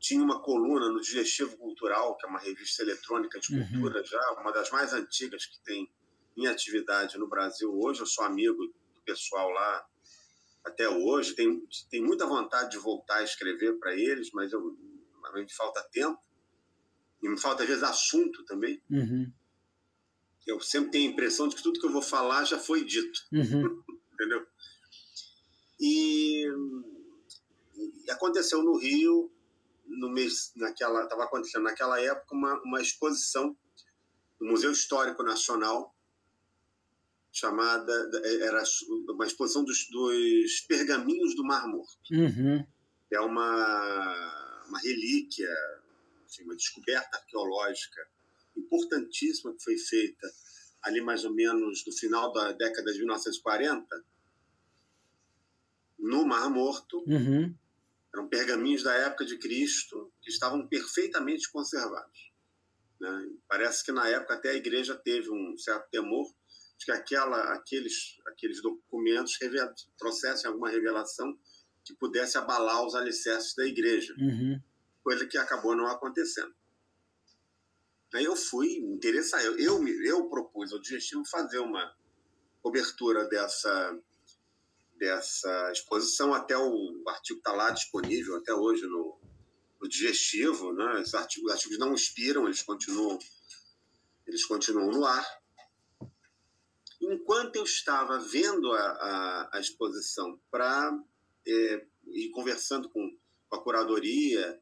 tinha 0.00 0.22
uma 0.24 0.40
coluna 0.42 0.88
no 0.88 0.98
Digestivo 0.98 1.58
Cultural, 1.58 2.16
que 2.16 2.24
é 2.24 2.28
uma 2.28 2.38
revista 2.38 2.82
eletrônica 2.82 3.38
de 3.38 3.54
Uhum. 3.54 3.68
cultura 3.68 4.02
já, 4.02 4.32
uma 4.40 4.50
das 4.50 4.70
mais 4.70 4.94
antigas 4.94 5.44
que 5.44 5.60
tem 5.62 5.92
em 6.36 6.46
atividade 6.46 7.18
no 7.18 7.28
Brasil 7.28 7.70
hoje. 7.78 8.00
Eu 8.00 8.06
sou 8.06 8.24
amigo 8.24 8.66
do 8.66 9.02
pessoal 9.04 9.50
lá 9.50 9.86
até 10.64 10.88
hoje. 10.88 11.34
Tem, 11.34 11.62
tem 11.90 12.02
muita 12.02 12.26
vontade 12.26 12.70
de 12.70 12.78
voltar 12.78 13.16
a 13.16 13.22
escrever 13.22 13.78
para 13.78 13.94
eles, 13.94 14.30
mas 14.32 14.52
eu, 14.52 14.60
me 15.34 15.52
falta 15.52 15.82
tempo. 15.92 16.18
E 17.22 17.28
me 17.28 17.38
falta, 17.38 17.62
às 17.62 17.68
vezes, 17.68 17.82
assunto 17.82 18.42
também. 18.46 18.82
Uhum. 18.90 19.30
Eu 20.46 20.60
sempre 20.60 20.90
tenho 20.90 21.10
a 21.10 21.12
impressão 21.12 21.46
de 21.48 21.56
que 21.56 21.62
tudo 21.62 21.78
que 21.78 21.86
eu 21.86 21.92
vou 21.92 22.02
falar 22.02 22.44
já 22.44 22.58
foi 22.58 22.84
dito. 22.84 23.20
Uhum. 23.32 23.82
Entendeu? 24.12 24.46
E, 25.86 26.46
e, 27.76 28.10
aconteceu 28.10 28.62
no 28.62 28.78
Rio, 28.78 29.30
no 29.86 30.08
mês, 30.08 30.50
naquela, 30.56 31.02
estava 31.02 31.24
acontecendo 31.24 31.64
naquela 31.64 32.00
época 32.00 32.34
uma, 32.34 32.58
uma 32.62 32.80
exposição 32.80 33.54
no 34.40 34.52
Museu 34.52 34.72
Histórico 34.72 35.22
Nacional 35.22 35.94
chamada 37.30 37.92
era 38.40 38.62
uma 39.10 39.26
exposição 39.26 39.62
dos, 39.62 39.86
dos 39.90 40.60
pergaminhos 40.68 41.34
do 41.34 41.44
Mar 41.44 41.66
Morto. 41.68 41.98
Uhum. 42.10 42.64
É 43.10 43.20
uma, 43.20 44.64
uma 44.68 44.78
relíquia, 44.78 45.52
assim, 46.24 46.44
uma 46.44 46.56
descoberta 46.56 47.18
arqueológica 47.18 48.08
importantíssima 48.56 49.52
que 49.52 49.62
foi 49.62 49.76
feita 49.76 50.32
ali 50.82 51.02
mais 51.02 51.24
ou 51.24 51.34
menos 51.34 51.84
no 51.84 51.92
final 51.92 52.32
da 52.32 52.52
década 52.52 52.90
de 52.92 53.00
1940 53.00 54.13
no 55.98 56.24
Mar 56.24 56.50
Morto. 56.50 57.04
Uhum. 57.06 57.54
Eram 58.12 58.28
pergaminhos 58.28 58.82
da 58.82 58.94
época 58.94 59.24
de 59.24 59.38
Cristo 59.38 60.12
que 60.22 60.30
estavam 60.30 60.66
perfeitamente 60.68 61.50
conservados. 61.50 62.32
Né? 63.00 63.30
Parece 63.48 63.84
que 63.84 63.92
na 63.92 64.08
época 64.08 64.34
até 64.34 64.50
a 64.50 64.54
igreja 64.54 64.94
teve 64.94 65.30
um 65.30 65.56
certo 65.58 65.88
temor 65.90 66.32
de 66.78 66.86
que 66.86 66.92
aquela, 66.92 67.54
aqueles, 67.54 68.18
aqueles 68.26 68.62
documentos 68.62 69.38
trouxessem 69.98 70.48
alguma 70.48 70.70
revelação 70.70 71.36
que 71.84 71.94
pudesse 71.94 72.38
abalar 72.38 72.84
os 72.84 72.94
alicerces 72.94 73.54
da 73.54 73.66
igreja, 73.66 74.14
uhum. 74.18 74.60
coisa 75.02 75.26
que 75.26 75.36
acabou 75.36 75.76
não 75.76 75.86
acontecendo. 75.86 76.54
Aí 78.14 78.24
eu 78.24 78.36
fui 78.36 78.76
interessado, 78.76 79.42
eu, 79.42 79.58
eu, 79.58 79.88
eu 80.04 80.28
propus 80.28 80.72
ao 80.72 80.80
digestivo 80.80 81.24
fazer 81.26 81.58
uma 81.58 81.94
cobertura 82.62 83.28
dessa, 83.28 84.00
dessa 84.98 85.72
exposição, 85.72 86.32
até 86.32 86.56
o, 86.56 87.02
artigo 87.08 87.38
está 87.38 87.52
lá 87.52 87.70
disponível 87.70 88.36
até 88.36 88.52
hoje 88.54 88.86
no, 88.86 89.18
no 89.80 89.88
digestivo, 89.88 90.72
né? 90.72 91.00
Esses 91.00 91.14
artigos, 91.14 91.50
os 91.50 91.52
artigos 91.52 91.78
não 91.78 91.94
expiram, 91.94 92.46
eles 92.46 92.62
continuam, 92.62 93.18
eles 94.26 94.44
continuam 94.44 94.90
no 94.90 95.04
ar 95.04 95.26
enquanto 97.12 97.56
eu 97.56 97.64
estava 97.64 98.18
vendo 98.18 98.72
a, 98.72 98.80
a, 98.80 99.56
a 99.56 99.60
exposição 99.60 100.38
para 100.50 100.98
é, 101.46 101.86
e 102.06 102.30
conversando 102.30 102.88
com, 102.88 103.16
com 103.48 103.56
a 103.56 103.62
curadoria 103.62 104.60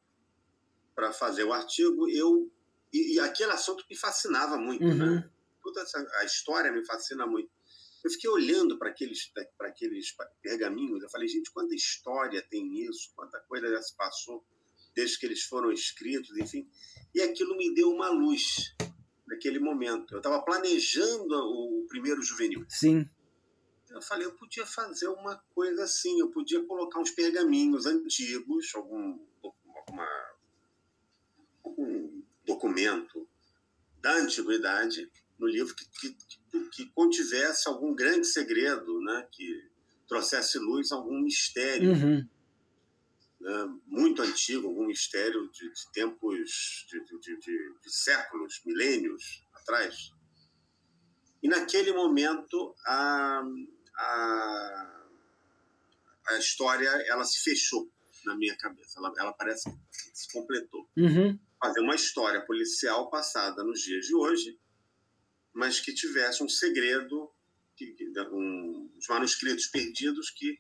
para 0.95 1.13
fazer 1.13 1.45
o 1.45 1.53
artigo, 1.53 2.09
eu 2.09 2.51
e, 2.93 3.15
e, 3.15 3.21
aquele 3.21 3.53
assunto 3.53 3.85
me 3.89 3.97
fascinava 3.97 4.59
muito, 4.59 4.85
uhum. 4.85 4.95
né? 4.95 5.31
Toda 5.63 5.81
essa, 5.81 6.07
a 6.19 6.25
história 6.25 6.71
me 6.71 6.85
fascina 6.85 7.27
muito. 7.27 7.51
Eu 8.05 8.11
fiquei 8.11 8.29
olhando 8.31 8.79
para 8.79 8.91
aqueles, 8.91 9.31
aqueles 9.61 10.15
pergaminhos, 10.43 11.03
eu 11.03 11.11
falei, 11.11 11.29
gente, 11.29 11.53
quanta 11.53 11.75
história 11.75 12.43
tem 12.43 12.85
isso, 12.85 13.13
quanta 13.15 13.39
coisa 13.41 13.69
já 13.69 13.81
se 13.81 13.97
passou 13.97 14.45
desde 14.95 15.19
que 15.19 15.27
eles 15.27 15.43
foram 15.45 15.71
escritos, 15.73 16.37
enfim. 16.37 16.69
E 17.15 17.23
aquilo 17.23 17.57
me 17.57 17.75
deu 17.75 17.91
uma 17.91 18.11
luz 18.11 18.75
naquele 19.27 19.59
momento. 19.59 20.15
Eu 20.15 20.19
estava 20.19 20.43
planejando 20.43 21.35
o 21.35 21.87
primeiro 21.89 22.23
juvenil. 22.23 22.65
Sim. 22.69 23.09
Eu 23.91 24.01
falei, 24.01 24.27
eu 24.27 24.35
podia 24.35 24.65
fazer 24.67 25.09
uma 25.09 25.37
coisa 25.55 25.85
assim, 25.85 26.19
eu 26.19 26.31
podia 26.31 26.63
colocar 26.65 26.99
uns 26.99 27.11
pergaminhos 27.11 27.87
antigos, 27.87 28.75
algum, 28.75 29.19
alguma, 29.43 30.09
algum 31.63 32.23
documento 32.45 33.29
da 34.01 34.17
antiguidade 34.17 35.11
no 35.43 35.49
livro 35.49 35.75
que, 35.75 35.85
que, 36.01 36.17
que, 36.71 36.87
contivesse 36.95 37.69
algum 37.69 37.95
grande 37.95 38.27
segredo, 38.27 39.01
né? 39.01 39.27
que 39.31 39.71
trouxesse 40.09 40.59
luz 40.59 40.93
a 40.93 40.97
algum 40.97 41.21
mistério. 41.21 41.93
Uhum 41.93 42.27
né, 43.43 43.79
muito 43.87 44.23
antigo, 44.23 44.69
algum 44.69 44.87
mistério 44.87 45.51
de, 45.51 45.73
de 45.73 45.93
tempos, 45.93 46.87
de, 46.89 47.01
de, 47.19 47.39
de, 47.39 47.93
séculos, 47.93 48.63
milênios 48.65 49.45
atrás. 49.53 50.13
E 51.43 51.49
naquele 51.49 51.93
momento 51.93 52.75
a, 52.87 53.43
a, 53.99 55.03
a 56.29 56.39
história 56.39 56.89
ela 57.09 57.25
se 57.25 57.43
fechou 57.43 57.91
na 58.25 58.37
minha 58.37 58.57
cabeça, 58.57 59.01
ela, 59.01 59.13
ela 59.19 59.33
parece 59.33 59.69
que 59.69 60.17
se 60.17 60.33
completou. 60.33 60.89
Uhum. 60.97 61.37
Fazer 61.61 61.81
uma 61.81 61.97
história 61.97 62.45
policial 62.47 63.11
passada 63.11 63.65
nos 63.65 63.81
dias 63.81 64.07
de 64.07 64.15
hoje, 64.15 64.57
mas 65.53 65.81
que 65.81 65.93
tivesse 65.93 66.43
um 66.43 66.49
segredo, 66.49 67.31
que, 67.77 67.95
um, 68.33 68.91
os 68.97 69.07
manuscritos 69.09 69.67
perdidos 69.67 70.31
que 70.31 70.59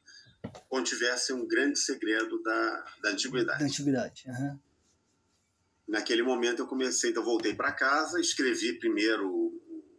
contivesse 0.68 1.32
um 1.32 1.46
grande 1.46 1.78
segredo 1.78 2.42
da, 2.42 2.84
da 3.02 3.10
antiguidade. 3.10 3.60
Da 3.60 3.64
antiguidade. 3.64 4.24
Uhum. 4.26 4.58
Naquele 5.88 6.22
momento 6.22 6.60
eu 6.60 6.66
comecei, 6.66 7.10
então 7.10 7.24
voltei 7.24 7.54
para 7.54 7.72
casa, 7.72 8.20
escrevi 8.20 8.78
primeiro 8.78 9.28
o, 9.28 9.92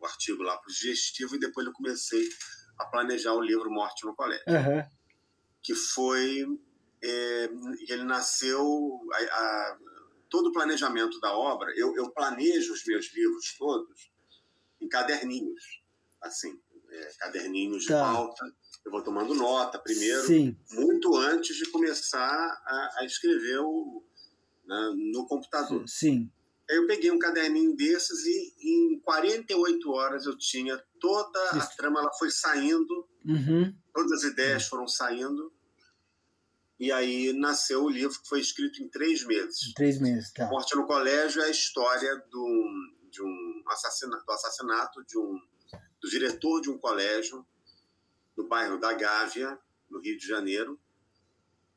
o 0.00 0.06
artigo 0.06 0.42
lá 0.42 0.56
para 0.56 0.70
o 0.70 0.72
digestivo 0.72 1.36
e 1.36 1.40
depois 1.40 1.66
eu 1.66 1.72
comecei 1.72 2.28
a 2.78 2.86
planejar 2.86 3.34
o 3.34 3.42
livro 3.42 3.70
Morte 3.70 4.06
no 4.06 4.14
Colégio, 4.14 4.44
uhum. 4.48 4.82
que 5.62 5.74
foi 5.74 6.46
é, 7.02 7.50
ele 7.88 8.04
nasceu 8.04 9.00
a, 9.12 9.16
a, 9.18 9.78
todo 10.28 10.48
o 10.48 10.52
planejamento 10.52 11.18
da 11.20 11.34
obra. 11.36 11.72
Eu, 11.76 11.94
eu, 11.96 12.10
planejo 12.10 12.72
os 12.72 12.84
meus 12.86 13.12
livros 13.14 13.56
todos 13.58 14.09
em 14.80 14.88
caderninhos, 14.88 15.82
assim, 16.20 16.58
é, 16.90 17.12
caderninhos 17.18 17.82
de 17.82 17.88
tá. 17.88 18.00
pauta 18.00 18.44
eu 18.84 18.90
vou 18.90 19.02
tomando 19.02 19.34
nota 19.34 19.78
primeiro, 19.78 20.26
Sim. 20.26 20.56
muito 20.72 21.16
antes 21.16 21.56
de 21.56 21.70
começar 21.70 22.20
a, 22.20 22.96
a 22.98 23.04
escrever 23.04 23.58
o, 23.58 24.02
né, 24.64 24.94
no 25.12 25.26
computador. 25.26 25.86
Sim. 25.86 26.30
Aí 26.68 26.76
eu 26.76 26.86
peguei 26.86 27.10
um 27.10 27.18
caderninho 27.18 27.74
desses 27.76 28.24
e 28.24 28.54
em 28.62 29.00
48 29.00 29.90
horas 29.90 30.24
eu 30.24 30.36
tinha 30.36 30.82
toda 31.00 31.50
a 31.50 31.66
trama, 31.66 32.00
ela 32.00 32.12
foi 32.18 32.30
saindo, 32.30 33.08
uhum. 33.24 33.74
todas 33.92 34.12
as 34.12 34.32
ideias 34.32 34.66
foram 34.66 34.86
saindo. 34.86 35.52
E 36.78 36.90
aí 36.90 37.34
nasceu 37.34 37.84
o 37.84 37.90
livro 37.90 38.18
que 38.22 38.28
foi 38.28 38.40
escrito 38.40 38.82
em 38.82 38.88
três 38.88 39.26
meses. 39.26 39.74
Três 39.74 40.00
meses, 40.00 40.32
tá. 40.32 40.48
Morte 40.48 40.74
no 40.74 40.86
Colégio 40.86 41.42
é 41.42 41.46
a 41.46 41.50
história 41.50 42.16
do, 42.30 42.64
de 43.10 43.22
um 43.22 43.62
assassinato, 43.68 44.24
do 44.24 44.32
assassinato 44.32 45.04
de 45.04 45.18
um, 45.18 45.38
do 46.00 46.08
diretor 46.08 46.60
de 46.60 46.70
um 46.70 46.78
colégio 46.78 47.44
no 48.36 48.48
bairro 48.48 48.78
da 48.78 48.92
Gávea, 48.92 49.58
no 49.90 50.00
Rio 50.00 50.16
de 50.16 50.26
Janeiro, 50.26 50.80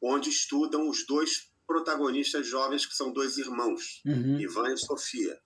onde 0.02 0.30
estudam 0.30 0.88
os 0.88 1.06
dois 1.06 1.52
protagonistas 1.66 2.46
jovens 2.46 2.86
que 2.86 2.94
são 2.94 3.12
dois 3.12 3.38
irmãos, 3.38 4.02
uhum. 4.06 4.39
Ivan 4.39 4.74
e 4.74 4.78
Sofia. 4.78 5.39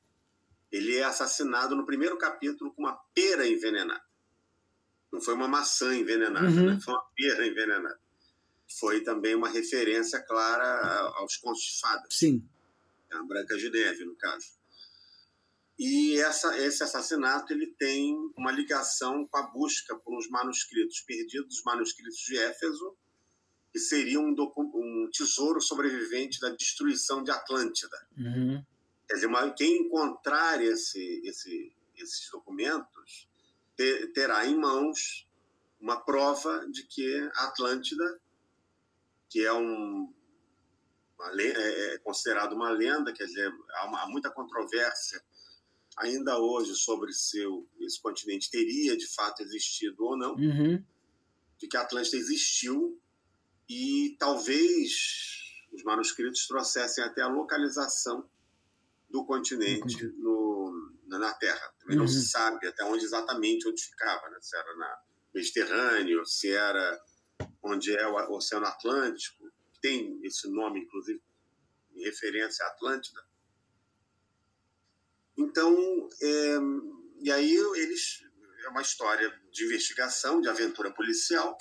Ele 0.71 0.95
é 0.95 1.03
assassinado 1.03 1.75
no 1.75 1.85
primeiro 1.85 2.17
capítulo 2.17 2.73
com 2.73 2.81
uma 2.81 2.99
pera 3.13 3.47
envenenada. 3.47 4.03
Não 5.11 5.21
foi 5.21 5.33
uma 5.33 5.47
maçã 5.47 5.95
envenenada, 5.95 6.47
uhum. 6.47 6.73
né? 6.73 6.79
foi 6.83 6.93
uma 6.93 7.05
pera 7.15 7.47
envenenada. 7.47 7.99
Foi 8.79 9.01
também 9.01 9.33
uma 9.33 9.47
referência 9.47 10.21
clara 10.21 10.81
aos 11.15 11.37
contos 11.37 11.61
de 11.61 11.79
fadas. 11.79 12.13
Sim. 12.13 12.45
A 13.11 13.23
Branca 13.23 13.57
de 13.57 13.69
Neve, 13.69 14.03
no 14.03 14.15
caso. 14.15 14.56
E 15.77 16.19
essa, 16.19 16.57
esse 16.57 16.83
assassinato 16.83 17.53
ele 17.53 17.67
tem 17.67 18.15
uma 18.35 18.51
ligação 18.51 19.27
com 19.27 19.37
a 19.37 19.43
busca 19.43 19.95
por 19.95 20.17
uns 20.17 20.27
manuscritos 20.27 21.01
perdidos, 21.01 21.57
os 21.57 21.63
manuscritos 21.63 22.17
de 22.17 22.37
Éfeso, 22.37 22.97
que 23.71 23.79
seriam 23.79 24.23
um, 24.25 24.35
um, 24.57 25.09
tesouro 25.11 25.61
sobrevivente 25.61 26.39
da 26.39 26.49
destruição 26.49 27.23
de 27.23 27.29
Atlântida. 27.29 28.07
Uhum. 28.17 28.63
Quer 29.07 29.15
dizer, 29.15 29.29
quem 29.55 29.83
encontrar 29.83 30.63
esse, 30.63 31.21
esse, 31.23 31.71
esses 31.95 32.27
documentos 32.31 33.29
ter, 33.75 34.11
terá 34.13 34.47
em 34.47 34.57
mãos 34.57 35.27
uma 35.79 36.03
prova 36.03 36.67
de 36.71 36.83
que 36.87 37.29
Atlântida, 37.35 38.19
que 39.29 39.45
é 39.45 39.53
um, 39.53 40.11
uma, 41.15 41.41
é, 41.41 41.93
é 41.93 41.97
considerado 41.99 42.53
uma 42.53 42.71
lenda, 42.71 43.13
quer 43.13 43.25
dizer, 43.25 43.53
há, 43.75 43.85
uma, 43.85 44.01
há 44.01 44.07
muita 44.07 44.31
controvérsia 44.31 45.23
ainda 45.97 46.39
hoje 46.39 46.75
sobre 46.75 47.11
se 47.11 47.39
esse 47.81 47.99
continente 48.01 48.51
teria 48.51 48.95
de 48.95 49.07
fato 49.07 49.41
existido 49.41 50.05
ou 50.05 50.17
não, 50.17 50.35
uhum. 50.35 50.83
de 51.57 51.67
que 51.67 51.75
a 51.75 51.81
Atlântida 51.81 52.17
existiu 52.17 53.01
e 53.67 54.15
talvez 54.19 54.91
os 55.73 55.83
manuscritos 55.83 56.47
trouxessem 56.47 57.03
até 57.03 57.21
a 57.21 57.27
localização 57.27 58.29
do 59.09 59.25
continente 59.25 60.05
no, 60.17 60.93
na 61.07 61.33
Terra. 61.33 61.73
Também 61.79 61.97
uhum. 61.97 62.03
não 62.03 62.07
se 62.07 62.27
sabe 62.27 62.67
até 62.67 62.83
onde 62.83 63.03
exatamente 63.03 63.67
onde 63.67 63.81
ficava, 63.81 64.29
né? 64.29 64.37
se 64.41 64.55
era 64.55 64.75
na 64.75 65.01
Mediterrâneo, 65.33 66.25
se 66.25 66.51
era 66.51 67.01
onde 67.63 67.95
é 67.95 68.07
o 68.07 68.35
Oceano 68.35 68.65
Atlântico, 68.65 69.51
tem 69.81 70.19
esse 70.23 70.49
nome, 70.49 70.81
inclusive, 70.81 71.21
em 71.95 72.03
referência 72.03 72.65
à 72.65 72.69
Atlântida. 72.69 73.26
Então, 75.37 76.09
é, 76.21 76.57
e 77.21 77.31
aí 77.31 77.55
eles 77.75 78.25
é 78.65 78.69
uma 78.69 78.81
história 78.81 79.33
de 79.51 79.63
investigação, 79.65 80.41
de 80.41 80.49
aventura 80.49 80.91
policial, 80.91 81.57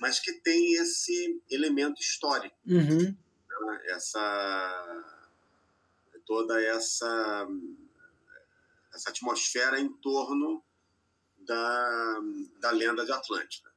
mas 0.00 0.18
que 0.18 0.32
tem 0.32 0.74
esse 0.74 1.42
elemento 1.50 2.00
histórico, 2.00 2.56
uhum. 2.66 3.02
né? 3.02 3.16
essa 3.86 5.04
toda 6.26 6.62
essa 6.62 7.48
essa 8.94 9.10
atmosfera 9.10 9.80
em 9.80 9.88
torno 9.88 10.62
da, 11.38 12.20
da 12.60 12.70
lenda 12.70 13.04
de 13.04 13.12
Atlântida. 13.12 13.70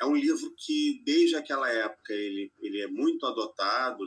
É 0.00 0.04
um 0.04 0.16
livro 0.16 0.52
que 0.56 1.02
desde 1.04 1.36
aquela 1.36 1.70
época 1.70 2.12
ele, 2.12 2.52
ele 2.60 2.80
é 2.80 2.88
muito 2.88 3.26
adotado, 3.26 4.04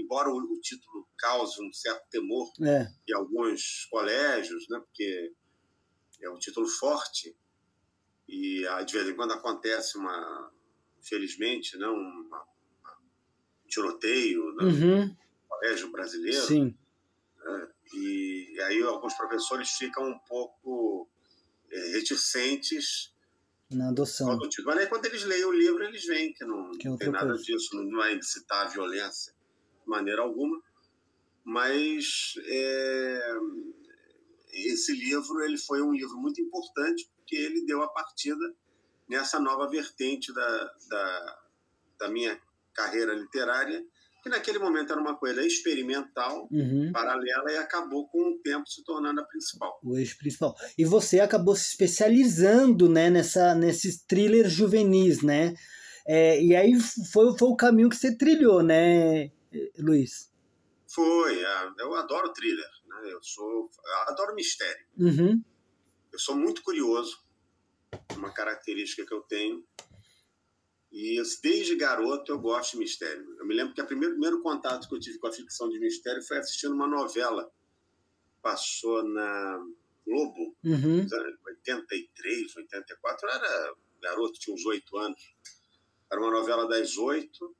embora 0.00 0.30
o, 0.30 0.36
o 0.36 0.60
título 0.60 1.06
cause 1.18 1.62
um 1.62 1.72
certo 1.72 2.08
temor 2.10 2.50
é. 2.62 2.88
em 3.08 3.14
alguns 3.14 3.86
colégios, 3.90 4.68
né, 4.68 4.78
porque 4.80 5.32
é 6.22 6.30
um 6.30 6.38
título 6.38 6.66
forte 6.66 7.36
e 8.28 8.66
ah, 8.68 8.82
de 8.82 8.94
vez 8.94 9.08
em 9.08 9.14
quando 9.14 9.32
acontece 9.32 9.98
uma, 9.98 10.52
infelizmente, 10.98 11.76
né, 11.76 11.86
um 11.86 12.30
tiroteio 13.68 14.54
né, 14.54 14.64
uhum. 14.64 15.06
no 15.06 15.16
colégio 15.48 15.90
brasileiro. 15.90 16.46
Sim. 16.46 16.76
Né, 17.38 17.68
e, 17.94 18.54
e, 18.54 18.60
aí 18.62 18.82
alguns 18.82 19.14
professores 19.14 19.70
ficam 19.70 20.08
um 20.08 20.18
pouco 20.20 21.08
é, 21.70 21.92
reticentes 21.92 23.12
na 23.70 23.88
adoção. 23.88 24.38
Mas 24.64 24.78
aí 24.78 24.86
quando 24.86 25.06
eles 25.06 25.24
leem 25.24 25.44
o 25.44 25.52
livro, 25.52 25.84
eles 25.84 26.04
veem 26.06 26.32
que 26.32 26.44
não, 26.44 26.70
que 26.72 26.88
não 26.88 26.96
tem 26.96 27.10
nada 27.10 27.28
coisa. 27.28 27.42
disso, 27.42 27.76
não 27.76 27.98
vai 27.98 28.14
incitar 28.14 28.66
a 28.66 28.70
violência 28.70 29.33
maneira 29.86 30.22
alguma, 30.22 30.60
mas 31.44 32.34
é, 32.46 33.36
esse 34.52 34.92
livro 34.92 35.42
ele 35.42 35.58
foi 35.58 35.82
um 35.82 35.92
livro 35.92 36.16
muito 36.16 36.40
importante 36.40 37.08
porque 37.16 37.36
ele 37.36 37.64
deu 37.66 37.82
a 37.82 37.88
partida 37.88 38.54
nessa 39.08 39.38
nova 39.38 39.68
vertente 39.68 40.32
da, 40.32 40.72
da, 40.88 41.38
da 42.00 42.08
minha 42.08 42.38
carreira 42.72 43.14
literária, 43.14 43.84
que 44.22 44.28
naquele 44.30 44.58
momento 44.58 44.90
era 44.90 45.00
uma 45.00 45.16
coisa 45.16 45.46
experimental, 45.46 46.48
uhum. 46.50 46.90
paralela, 46.92 47.52
e 47.52 47.58
acabou 47.58 48.08
com 48.08 48.32
o 48.32 48.38
tempo 48.42 48.66
se 48.66 48.82
tornando 48.82 49.20
a 49.20 49.24
principal. 49.24 49.78
O 49.84 49.98
eixo 49.98 50.16
principal. 50.16 50.54
E 50.78 50.84
você 50.84 51.20
acabou 51.20 51.54
se 51.54 51.68
especializando 51.68 52.88
né, 52.88 53.10
nessa, 53.10 53.54
nesses 53.54 54.02
thrillers 54.02 54.50
juvenis, 54.50 55.22
né? 55.22 55.54
É, 56.06 56.42
e 56.42 56.56
aí 56.56 56.72
foi, 57.12 57.36
foi 57.36 57.48
o 57.48 57.56
caminho 57.56 57.88
que 57.88 57.96
você 57.96 58.16
trilhou, 58.16 58.62
né, 58.62 59.30
Luiz? 59.78 60.32
Foi. 60.88 61.42
Eu 61.78 61.94
adoro 61.94 62.32
thriller. 62.32 62.70
Né? 62.86 63.12
Eu 63.12 63.22
sou, 63.22 63.70
eu 63.84 63.96
adoro 64.08 64.34
mistério. 64.34 64.86
Uhum. 64.98 65.42
Eu 66.12 66.18
sou 66.18 66.36
muito 66.36 66.62
curioso. 66.62 67.22
uma 68.16 68.30
característica 68.32 69.04
que 69.06 69.12
eu 69.14 69.22
tenho. 69.22 69.64
E 70.92 71.20
desde 71.42 71.74
garoto 71.74 72.30
eu 72.30 72.38
gosto 72.38 72.72
de 72.72 72.78
mistério. 72.78 73.24
Eu 73.38 73.46
me 73.46 73.54
lembro 73.54 73.74
que 73.74 73.82
o 73.82 73.86
primeiro, 73.86 74.14
primeiro 74.14 74.40
contato 74.42 74.88
que 74.88 74.94
eu 74.94 75.00
tive 75.00 75.18
com 75.18 75.26
a 75.26 75.32
ficção 75.32 75.68
de 75.68 75.80
mistério 75.80 76.22
foi 76.22 76.38
assistindo 76.38 76.72
uma 76.74 76.86
novela. 76.86 77.50
Passou 78.40 79.02
na 79.02 79.64
Globo, 80.06 80.54
Uhum. 80.62 81.02
nos 81.02 81.12
anos 81.12 81.38
83, 81.46 82.56
84. 82.56 83.26
Eu 83.28 83.34
era 83.34 83.74
garoto, 84.02 84.38
tinha 84.38 84.54
uns 84.54 84.64
oito 84.66 84.96
anos. 84.98 85.34
Era 86.12 86.20
uma 86.20 86.30
novela 86.30 86.68
das 86.68 86.96
oito 86.98 87.56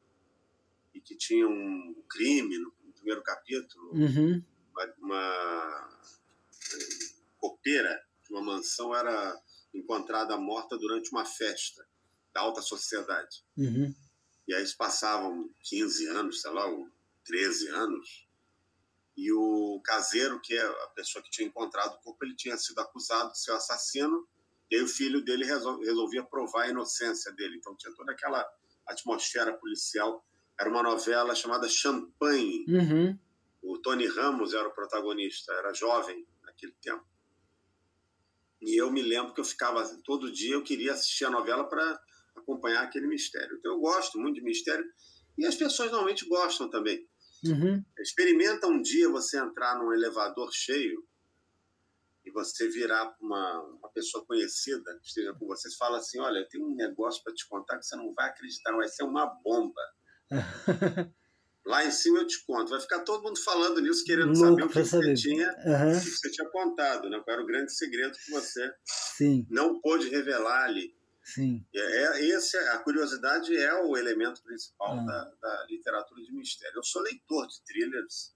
e 0.95 1.01
que 1.01 1.17
tinha 1.17 1.47
um 1.47 2.03
crime 2.09 2.59
no 2.59 2.73
primeiro 2.95 3.23
capítulo. 3.23 3.91
Uhum. 3.93 4.43
Uma, 4.73 4.95
uma 4.99 5.91
eh, 6.73 7.15
copeira 7.39 8.03
de 8.25 8.33
uma 8.33 8.43
mansão 8.43 8.95
era 8.95 9.41
encontrada 9.75 10.37
morta 10.37 10.79
durante 10.79 11.11
uma 11.11 11.25
festa 11.25 11.87
da 12.33 12.41
alta 12.41 12.63
sociedade. 12.63 13.45
Uhum. 13.57 13.95
E 14.47 14.55
aí 14.55 14.67
se 14.67 14.77
passavam 14.77 15.51
15 15.63 16.07
anos, 16.09 16.41
sei 16.41 16.51
lá, 16.51 16.67
ou 16.67 16.89
13 17.25 17.69
anos, 17.69 18.29
e 19.17 19.33
o 19.33 19.81
caseiro, 19.85 20.41
que 20.41 20.55
é 20.55 20.63
a 20.63 20.87
pessoa 20.89 21.23
que 21.23 21.31
tinha 21.31 21.47
encontrado 21.47 21.95
o 21.95 21.99
corpo, 22.03 22.25
ele 22.25 22.35
tinha 22.35 22.57
sido 22.57 22.79
acusado 22.81 23.31
de 23.33 23.41
ser 23.41 23.53
o 23.53 23.57
assassino, 23.57 24.27
e 24.71 24.77
aí 24.77 24.83
o 24.83 24.89
filho 24.89 25.23
dele 25.25 25.45
resol- 25.45 25.81
resolvia 25.81 26.25
provar 26.25 26.65
a 26.65 26.69
inocência 26.69 27.31
dele. 27.33 27.57
Então 27.57 27.77
tinha 27.77 27.95
toda 27.95 28.13
aquela 28.13 28.45
atmosfera 28.87 29.57
policial. 29.57 30.25
Era 30.59 30.71
uma 30.71 30.83
novela 30.83 31.35
chamada 31.35 31.69
Champagne. 31.69 32.65
Uhum. 32.69 33.19
O 33.63 33.79
Tony 33.79 34.07
Ramos 34.07 34.55
era 34.55 34.69
o 34.69 34.75
protagonista, 34.75 35.53
era 35.53 35.73
jovem 35.73 36.27
naquele 36.43 36.73
tempo. 36.81 37.05
E 38.61 38.81
eu 38.81 38.91
me 38.91 39.03
lembro 39.03 39.35
que 39.35 39.41
eu 39.41 39.45
ficava 39.45 39.85
todo 40.05 40.33
dia, 40.33 40.55
eu 40.55 40.63
queria 40.63 40.93
assistir 40.93 41.25
a 41.25 41.31
novela 41.31 41.69
para 41.69 42.01
acompanhar 42.37 42.83
aquele 42.83 43.07
mistério. 43.07 43.57
Então 43.59 43.73
eu 43.73 43.81
gosto 43.81 44.19
muito 44.19 44.37
de 44.37 44.43
mistério 44.43 44.85
e 45.37 45.45
as 45.45 45.55
pessoas 45.55 45.91
normalmente 45.91 46.27
gostam 46.29 46.71
também. 46.71 47.07
Uhum. 47.45 47.85
Experimenta 47.99 48.67
um 48.67 48.81
dia 48.81 49.09
você 49.11 49.39
entrar 49.39 49.79
num 49.79 49.93
elevador 49.93 50.51
cheio 50.53 51.05
e 52.25 52.31
você 52.31 52.69
virar 52.71 53.15
uma, 53.21 53.61
uma 53.61 53.91
pessoa 53.91 54.25
conhecida 54.25 54.99
que 55.01 55.09
esteja 55.09 55.35
com 55.35 55.47
você 55.47 55.69
e 55.69 55.77
fala 55.77 55.99
assim: 55.99 56.19
Olha, 56.21 56.39
eu 56.39 56.49
tenho 56.49 56.67
um 56.67 56.75
negócio 56.75 57.23
para 57.23 57.35
te 57.35 57.47
contar 57.47 57.79
que 57.79 57.85
você 57.85 57.97
não 57.97 58.15
vai 58.15 58.31
acreditar, 58.31 58.73
vai 58.73 58.89
ser 58.89 59.05
uma 59.05 59.27
bomba. 59.27 59.83
Lá 61.67 61.83
em 61.85 61.91
cima 61.91 62.19
eu 62.19 62.27
te 62.27 62.45
conto. 62.45 62.71
Vai 62.71 62.81
ficar 62.81 63.01
todo 63.01 63.23
mundo 63.23 63.41
falando 63.43 63.81
nisso, 63.81 64.05
querendo 64.05 64.39
Louco 64.39 64.39
saber 64.39 64.63
o 64.65 64.69
que, 64.69 64.85
saber. 64.85 65.17
você 65.17 65.23
tinha, 65.23 65.51
o 65.51 66.01
que 66.01 66.11
você 66.11 66.31
tinha 66.31 66.49
contado, 66.51 67.09
né? 67.09 67.19
Qual 67.25 67.35
era 67.35 67.43
o 67.43 67.47
grande 67.47 67.75
segredo 67.75 68.13
que 68.19 68.31
você 68.31 68.71
Sim, 68.85 69.47
não 69.49 69.81
pôde 69.81 70.09
revelar 70.11 70.65
ali. 70.65 70.95
sim. 71.23 71.65
E 71.73 71.79
É, 71.81 72.25
esse, 72.27 72.57
a 72.59 72.79
curiosidade 72.79 73.57
é 73.57 73.73
o 73.83 73.97
elemento 73.97 74.43
principal 74.43 74.99
Ah. 74.99 75.05
da, 75.07 75.25
da 75.41 75.67
literatura 75.71 76.23
de 76.23 76.33
mistério. 76.35 76.77
Eu 76.77 76.85
sou 76.85 77.01
leitor 77.01 77.47
de 77.47 77.63
thrillers 77.65 78.35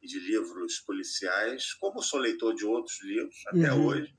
e 0.00 0.06
de 0.06 0.18
livros 0.18 0.80
policiais, 0.80 1.74
como 1.74 2.02
sou 2.02 2.18
leitor 2.20 2.54
de 2.54 2.64
outros 2.64 3.02
livros 3.04 3.36
até 3.48 3.70
Uhum. 3.70 3.86
hoje. 3.86 4.16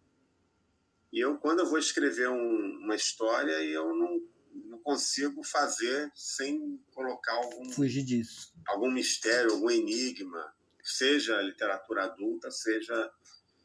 E 1.11 1.19
eu, 1.19 1.37
quando 1.39 1.59
eu 1.61 1.65
vou 1.65 1.79
escrever 1.79 2.29
um- 2.29 2.77
uma 2.83 2.95
história, 2.95 3.61
eu 3.63 3.95
não 3.95 4.19
consigo 4.83 5.43
fazer 5.43 6.11
sem 6.13 6.77
colocar 6.91 7.33
algum, 7.33 7.71
Fugir 7.71 8.03
disso. 8.03 8.53
algum 8.67 8.91
mistério, 8.91 9.51
algum 9.53 9.71
enigma, 9.71 10.53
seja 10.83 11.41
literatura 11.41 12.03
adulta, 12.05 12.51
seja 12.51 13.11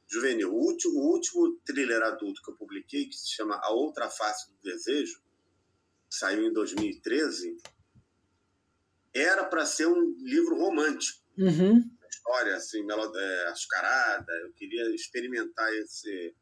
juvenil. 0.06 0.52
O 0.54 0.56
último, 0.56 0.94
o 1.00 1.12
último 1.12 1.60
thriller 1.66 2.02
adulto 2.02 2.40
que 2.42 2.50
eu 2.50 2.56
publiquei, 2.56 3.06
que 3.06 3.16
se 3.16 3.28
chama 3.30 3.56
A 3.56 3.70
Outra 3.70 4.08
Face 4.08 4.48
do 4.50 4.56
Desejo, 4.62 5.20
saiu 6.08 6.44
em 6.46 6.52
2013, 6.52 7.58
era 9.12 9.44
para 9.44 9.66
ser 9.66 9.86
um 9.86 10.14
livro 10.20 10.56
romântico, 10.56 11.18
Uhum. 11.36 11.88
história 12.10 12.56
assim, 12.56 12.84
é, 12.90 13.46
açucarada. 13.48 14.32
Eu 14.42 14.52
queria 14.52 14.94
experimentar 14.94 15.72
esse 15.74 16.34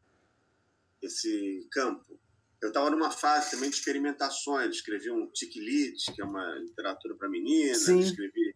esse 1.03 1.67
campo. 1.71 2.19
Eu 2.63 2.69
estava 2.69 2.91
numa 2.91 3.11
fase 3.11 3.51
também 3.51 3.69
de 3.71 3.77
experimentações. 3.77 4.75
Escrevi 4.77 5.11
um 5.11 5.27
Tiquilite, 5.31 6.13
que 6.13 6.23
é 6.23 6.25
uma 6.25 6.45
literatura 6.55 7.15
para 7.15 7.29
meninas. 7.29 7.83
Sim. 7.83 8.01
Escrevi. 8.01 8.55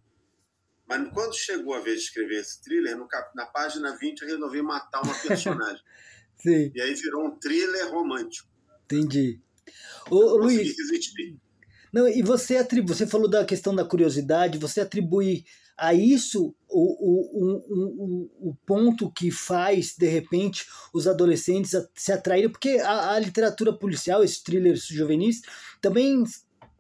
Mas 0.88 1.08
quando 1.12 1.34
chegou 1.36 1.74
a 1.74 1.80
vez 1.80 1.98
de 2.00 2.04
escrever 2.06 2.40
esse 2.40 2.60
thriller, 2.62 2.96
no 2.96 3.06
cap- 3.06 3.34
na 3.36 3.46
página 3.46 3.96
20 3.96 4.22
eu 4.22 4.28
resolvi 4.28 4.62
matar 4.62 5.02
uma 5.02 5.14
personagem. 5.14 5.82
Sim, 6.42 6.72
e 6.74 6.80
aí 6.80 6.94
virou 6.94 7.26
um 7.26 7.38
thriller 7.38 7.90
romântico. 7.90 8.48
entendi. 8.84 9.38
Ô, 10.10 10.36
Luiz, 10.38 10.74
resistir. 10.76 11.36
Não, 11.92 12.08
e 12.08 12.22
você 12.22 12.56
atribui, 12.56 12.94
você 12.96 13.06
falou 13.06 13.28
da 13.28 13.44
questão 13.44 13.74
da 13.74 13.84
curiosidade, 13.84 14.56
você 14.58 14.80
atribui 14.80 15.44
a 15.76 15.92
isso 15.92 16.54
o, 16.70 16.84
o, 17.00 17.20
o, 17.32 18.48
o, 18.48 18.50
o 18.50 18.56
ponto 18.66 19.10
que 19.10 19.30
faz, 19.30 19.94
de 19.96 20.06
repente, 20.06 20.66
os 20.94 21.06
adolescentes 21.06 21.72
se 21.94 22.12
atraírem, 22.12 22.50
porque 22.50 22.78
a, 22.78 23.12
a 23.12 23.18
literatura 23.18 23.72
policial, 23.72 24.22
esses 24.22 24.40
thrillers 24.42 24.86
juvenis, 24.86 25.42
também 25.80 26.24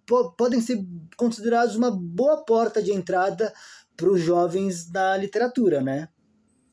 po- 0.06 0.32
podem 0.32 0.60
ser 0.60 0.84
considerados 1.16 1.76
uma 1.76 1.90
boa 1.90 2.44
porta 2.44 2.82
de 2.82 2.92
entrada 2.92 3.52
para 3.96 4.10
os 4.10 4.20
jovens 4.20 4.90
da 4.90 5.16
literatura, 5.16 5.82
né? 5.82 6.08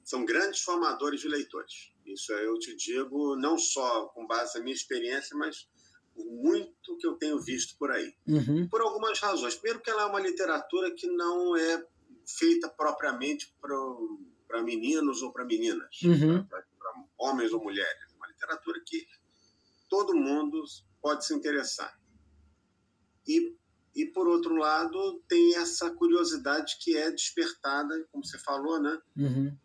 São 0.04 0.24
grandes 0.24 0.62
formadores 0.62 1.20
de 1.20 1.28
leitores. 1.28 1.92
Isso 2.06 2.32
eu 2.32 2.58
te 2.58 2.76
digo, 2.76 3.36
não 3.36 3.58
só 3.58 4.06
com 4.08 4.26
base 4.26 4.58
na 4.58 4.64
minha 4.64 4.76
experiência, 4.76 5.36
mas 5.36 5.68
por 6.16 6.26
muito 6.26 6.98
que 6.98 7.06
eu 7.06 7.14
tenho 7.16 7.40
visto 7.40 7.76
por 7.78 7.92
aí. 7.92 8.14
Uhum, 8.26 8.68
por 8.70 8.82
algumas 8.82 9.20
razões. 9.20 9.56
Primeiro, 9.56 9.82
que 9.84 9.90
ela 9.90 10.04
é 10.04 10.06
uma 10.06 10.22
literatura 10.22 10.90
que 10.96 11.06
não 11.08 11.56
é 11.58 11.84
feita 12.28 12.70
propriamente 12.70 13.56
para 13.62 14.62
meninos 14.64 15.22
ou 15.22 15.32
para 15.32 15.46
meninas, 15.46 16.02
Uhum. 16.04 16.46
para 16.46 16.64
homens 17.18 17.52
ou 17.54 17.64
mulheres. 17.64 18.12
Uma 18.16 18.28
literatura 18.28 18.82
que 18.86 19.08
todo 19.90 20.14
mundo 20.16 20.62
pode 21.02 21.26
se 21.26 21.34
interessar. 21.34 21.98
E, 23.28 23.56
e, 23.96 24.06
por 24.08 24.28
outro 24.28 24.56
lado, 24.56 25.22
tem 25.28 25.56
essa 25.56 25.90
curiosidade 25.92 26.78
que 26.82 26.96
é 26.98 27.12
despertada, 27.12 28.08
como 28.12 28.26
você 28.26 28.38
falou, 28.40 28.82
né? 28.82 29.00
uhum, 29.18 29.58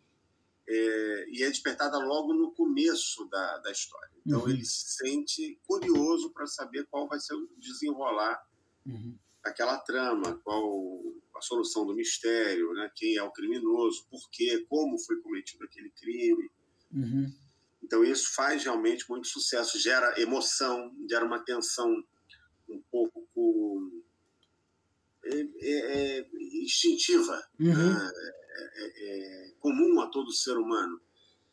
É, 0.67 1.25
e 1.29 1.43
é 1.43 1.49
despertada 1.49 1.97
logo 1.97 2.33
no 2.33 2.53
começo 2.53 3.27
da, 3.29 3.57
da 3.59 3.71
história. 3.71 4.09
Então, 4.25 4.41
Uhum. 4.43 4.49
ele 4.49 4.63
se 4.63 4.95
sente 4.97 5.59
curioso 5.67 6.31
para 6.31 6.47
saber 6.47 6.87
qual 6.89 7.07
vai 7.07 7.19
ser 7.19 7.33
o 7.35 7.49
desenrolar 7.57 8.41
uhum, 8.85 9.17
aquela 9.43 9.77
trama, 9.79 10.39
qual 10.43 11.01
a 11.35 11.41
solução 11.41 11.85
do 11.85 11.95
mistério, 11.95 12.71
né? 12.73 12.89
quem 12.95 13.17
é 13.17 13.23
o 13.23 13.31
criminoso, 13.31 14.07
por 14.09 14.29
quê, 14.31 14.65
como 14.69 14.97
foi 14.99 15.19
cometido 15.21 15.63
aquele 15.65 15.89
crime. 15.89 16.49
uhum, 16.93 17.33
Então 17.83 18.03
isso 18.03 18.33
faz 18.33 18.63
realmente 18.63 19.09
muito 19.09 19.27
sucesso, 19.27 19.79
gera 19.79 20.19
emoção, 20.19 20.95
gera 21.09 21.25
uma 21.25 21.43
tensão 21.43 22.03
um 22.69 22.81
pouco 22.89 23.23
é, 25.25 25.39
é, 25.39 26.19
é, 26.19 26.29
instintiva, 26.63 27.41
uhum, 27.59 27.73
né? 27.73 28.11
é, 28.55 29.47
é 29.47 29.53
comum 29.59 29.99
a 30.01 30.07
todo 30.07 30.31
ser 30.31 30.57
humano. 30.57 31.01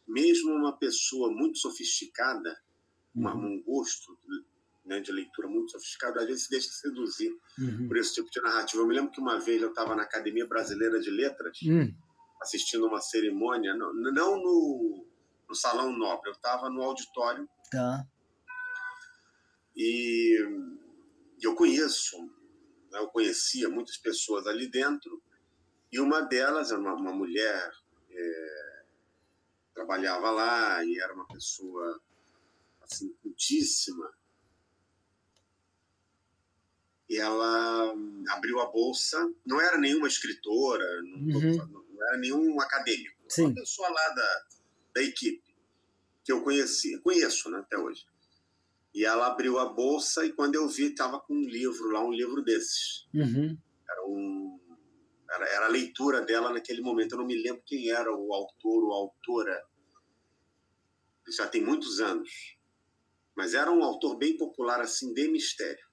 Mesmo 0.07 0.53
uma 0.53 0.77
pessoa 0.77 1.31
muito 1.33 1.59
sofisticada, 1.59 2.61
uhum, 3.15 3.55
um 3.55 3.63
gosto 3.63 4.19
né, 4.85 5.01
de 5.01 5.13
leitura 5.13 5.49
muito 5.49 5.73
sofisticado, 5.73 6.19
às 6.19 6.27
vezes 6.27 6.45
se 6.45 6.51
deixa 6.51 6.69
seduzir 6.71 7.31
uhum. 7.59 7.89
por 7.89 7.97
esse 7.97 8.15
tipo 8.15 8.31
de 8.31 8.41
narrativa. 8.41 8.83
Eu 8.83 8.87
me 8.87 8.95
lembro 8.95 9.11
que 9.11 9.21
uma 9.21 9.39
vez 9.39 9.61
eu 9.63 9.69
estava 9.69 9.95
na 9.95 10.03
Academia 10.03 10.47
Brasileira 10.47 11.01
de 11.01 11.11
Letras, 11.11 11.59
Hum, 11.63 11.95
assistindo 12.41 12.87
uma 12.87 13.01
cerimônia, 13.01 13.75
não, 13.75 13.93
não 13.93 14.37
no, 14.37 15.07
no 15.49 15.55
Salão 15.55 15.93
Nobre, 15.93 16.31
eu 16.31 16.35
estava 16.35 16.71
no 16.71 16.83
auditório 16.83 17.49
tá. 17.71 18.07
e 19.77 20.39
eu 21.43 21.55
conheço, 21.55 22.17
né, 22.91 22.99
eu 22.99 23.09
conhecia 23.09 23.69
muitas 23.69 23.99
pessoas 23.99 24.47
ali 24.47 24.71
dentro, 24.71 25.23
e 25.93 26.01
uma 26.01 26.23
delas 26.23 26.71
era 26.71 26.81
uma, 26.81 26.95
uma 26.95 27.13
mulher, 27.13 27.71
é, 28.11 28.83
trabalhava 29.75 30.31
lá 30.31 30.85
e 30.85 30.99
era 30.99 31.13
uma 31.13 31.27
pessoa 31.27 32.01
assim, 32.83 33.13
cultíssima. 33.23 34.11
E 37.11 37.17
ela 37.19 37.93
hum, 37.93 38.23
abriu 38.29 38.61
a 38.61 38.67
bolsa, 38.71 39.19
não 39.45 39.61
era 39.61 39.77
nenhuma 39.77 40.07
escritora, 40.09 40.85
não, 41.03 41.41
Uhum. 41.41 41.57
falando- 41.57 41.87
não 41.93 42.09
era 42.09 42.17
nenhum 42.19 42.61
acadêmico, 42.61 43.17
Sim. 43.29 43.47
uma 43.47 43.55
pessoa 43.55 43.89
lá 43.89 44.09
da, 44.11 44.45
da 44.95 45.03
equipe, 45.03 45.43
que 46.25 46.31
eu 46.33 46.43
conhecia, 46.45 47.01
conheço 47.01 47.51
né, 47.51 47.59
até 47.59 47.77
hoje. 47.77 48.07
E 48.95 49.05
ela 49.05 49.27
abriu 49.27 49.59
a 49.59 49.67
bolsa 49.73 50.25
e 50.25 50.33
quando 50.33 50.55
eu 50.55 50.69
vi, 50.69 50.85
estava 50.87 51.19
com 51.21 51.35
um 51.35 51.45
livro 51.49 51.91
lá, 51.91 52.01
um 52.05 52.13
livro 52.13 52.43
desses. 52.43 53.07
Uhum, 53.13 53.59
Era, 53.89 54.07
um, 54.07 54.61
era, 55.31 55.49
era 55.49 55.67
a 55.67 55.69
leitura 55.69 56.21
dela 56.23 56.53
naquele 56.53 56.81
momento. 56.81 57.13
Eu 57.13 57.19
não 57.19 57.27
me 57.27 57.41
lembro 57.43 57.63
quem 57.67 57.91
era 57.91 58.13
o 58.13 58.33
autor 58.33 58.85
ou 58.85 58.93
a 58.93 58.97
autora. 58.97 59.65
Já 61.37 61.47
tem 61.49 61.63
muitos 61.63 62.01
anos. 62.01 62.57
mas 63.37 63.55
era 63.55 63.71
um 63.71 63.83
autor 63.83 64.17
bem 64.19 64.37
popular, 64.37 64.81
assim, 64.81 65.15
de 65.15 65.29
mistério. 65.29 65.85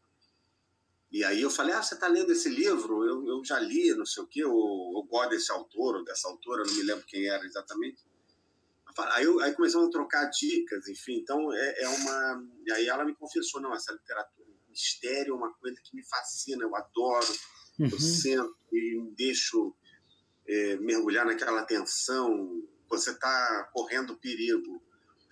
E 1.11 1.23
aí 1.23 1.41
eu 1.41 1.49
falei, 1.49 1.73
ah, 1.73 1.81
você 1.81 1.93
está 1.93 2.07
lendo 2.07 2.31
esse 2.31 2.49
livro? 2.49 3.05
Eu, 3.05 3.25
eu 3.25 3.43
já 3.43 3.59
li, 3.59 3.93
não 3.95 4.05
sei 4.05 4.23
o 4.23 4.27
quê, 4.27 4.43
eu, 4.43 4.49
eu 4.49 5.03
gosto 5.09 5.29
desse 5.29 5.51
autor 5.51 5.95
ou 5.95 6.03
dessa 6.03 6.27
autora, 6.27 6.65
não 6.65 6.73
me 6.73 6.83
lembro 6.83 7.05
quem 7.05 7.27
era 7.27 7.45
exatamente. 7.45 8.05
Aí, 9.13 9.25
eu, 9.25 9.39
aí 9.41 9.53
começamos 9.53 9.87
a 9.87 9.91
trocar 9.91 10.25
dicas, 10.25 10.87
enfim, 10.87 11.19
então 11.19 11.53
é, 11.53 11.83
é 11.83 11.87
uma... 11.87 12.43
E 12.65 12.71
aí 12.73 12.87
ela 12.87 13.05
me 13.05 13.15
confessou, 13.15 13.61
não, 13.61 13.73
essa 13.73 13.93
literatura, 13.93 14.47
mistério 14.69 15.33
é 15.33 15.37
uma 15.37 15.53
coisa 15.53 15.79
que 15.83 15.95
me 15.95 16.03
fascina, 16.05 16.63
eu 16.63 16.75
adoro, 16.75 17.33
uhum. 17.79 17.89
eu 17.91 17.99
sento 17.99 18.55
e 18.71 19.01
me 19.01 19.15
deixo 19.15 19.75
é, 20.47 20.77
mergulhar 20.77 21.25
naquela 21.25 21.63
tensão, 21.63 22.63
você 22.89 23.11
está 23.11 23.69
correndo 23.73 24.17
perigo 24.17 24.81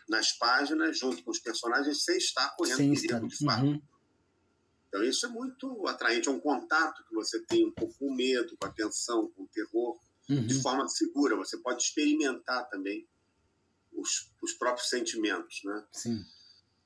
nas 0.07 0.31
páginas, 0.33 0.97
junto 0.97 1.23
com 1.23 1.31
os 1.31 1.39
personagens, 1.39 2.03
sem 2.03 2.17
estar 2.17 2.55
correndo 2.55 2.77
Sim, 2.77 2.93
perigo, 2.93 3.27
de 3.27 3.45
fato. 3.45 3.65
Uhum. 3.65 3.81
Então, 4.95 5.03
isso 5.03 5.25
é 5.25 5.29
muito 5.29 5.85
atraente. 5.87 6.29
É 6.29 6.31
um 6.31 6.39
contato 6.39 7.03
que 7.03 7.13
você 7.13 7.41
tem 7.41 7.65
um 7.65 7.71
pouco 7.71 7.93
com 7.95 8.07
o 8.07 8.15
medo, 8.15 8.55
com 8.55 8.65
a 8.65 8.71
tensão, 8.71 9.29
com 9.31 9.43
o 9.43 9.47
terror, 9.47 9.99
uhum. 10.29 10.47
de 10.47 10.61
forma 10.61 10.87
segura. 10.87 11.35
Você 11.35 11.57
pode 11.57 11.83
experimentar 11.83 12.69
também 12.69 13.05
os, 13.91 14.31
os 14.41 14.53
próprios 14.53 14.87
sentimentos, 14.87 15.61
né? 15.65 15.85
Sim. 15.91 16.25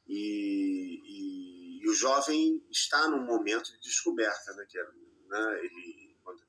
E, 0.07 1.01
e, 1.05 1.83
e, 1.83 1.87
o 1.87 1.93
jovem 1.93 2.65
está 2.71 3.07
num 3.07 3.23
momento 3.23 3.71
de 3.73 3.79
descoberta, 3.81 4.55
né? 4.55 4.65
Que 4.67 4.79
é, 4.79 4.83
né? 4.83 5.59
Ele, 5.63 6.17
quando, 6.23 6.41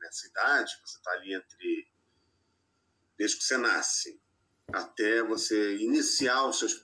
nessa 0.00 0.28
idade, 0.28 0.78
você 0.84 0.96
está 0.96 1.10
ali 1.10 1.34
entre... 1.34 1.88
Desde 3.18 3.36
que 3.36 3.44
você 3.44 3.58
nasce 3.58 4.20
até 4.72 5.24
você 5.24 5.76
iniciar 5.78 6.52
seus, 6.52 6.80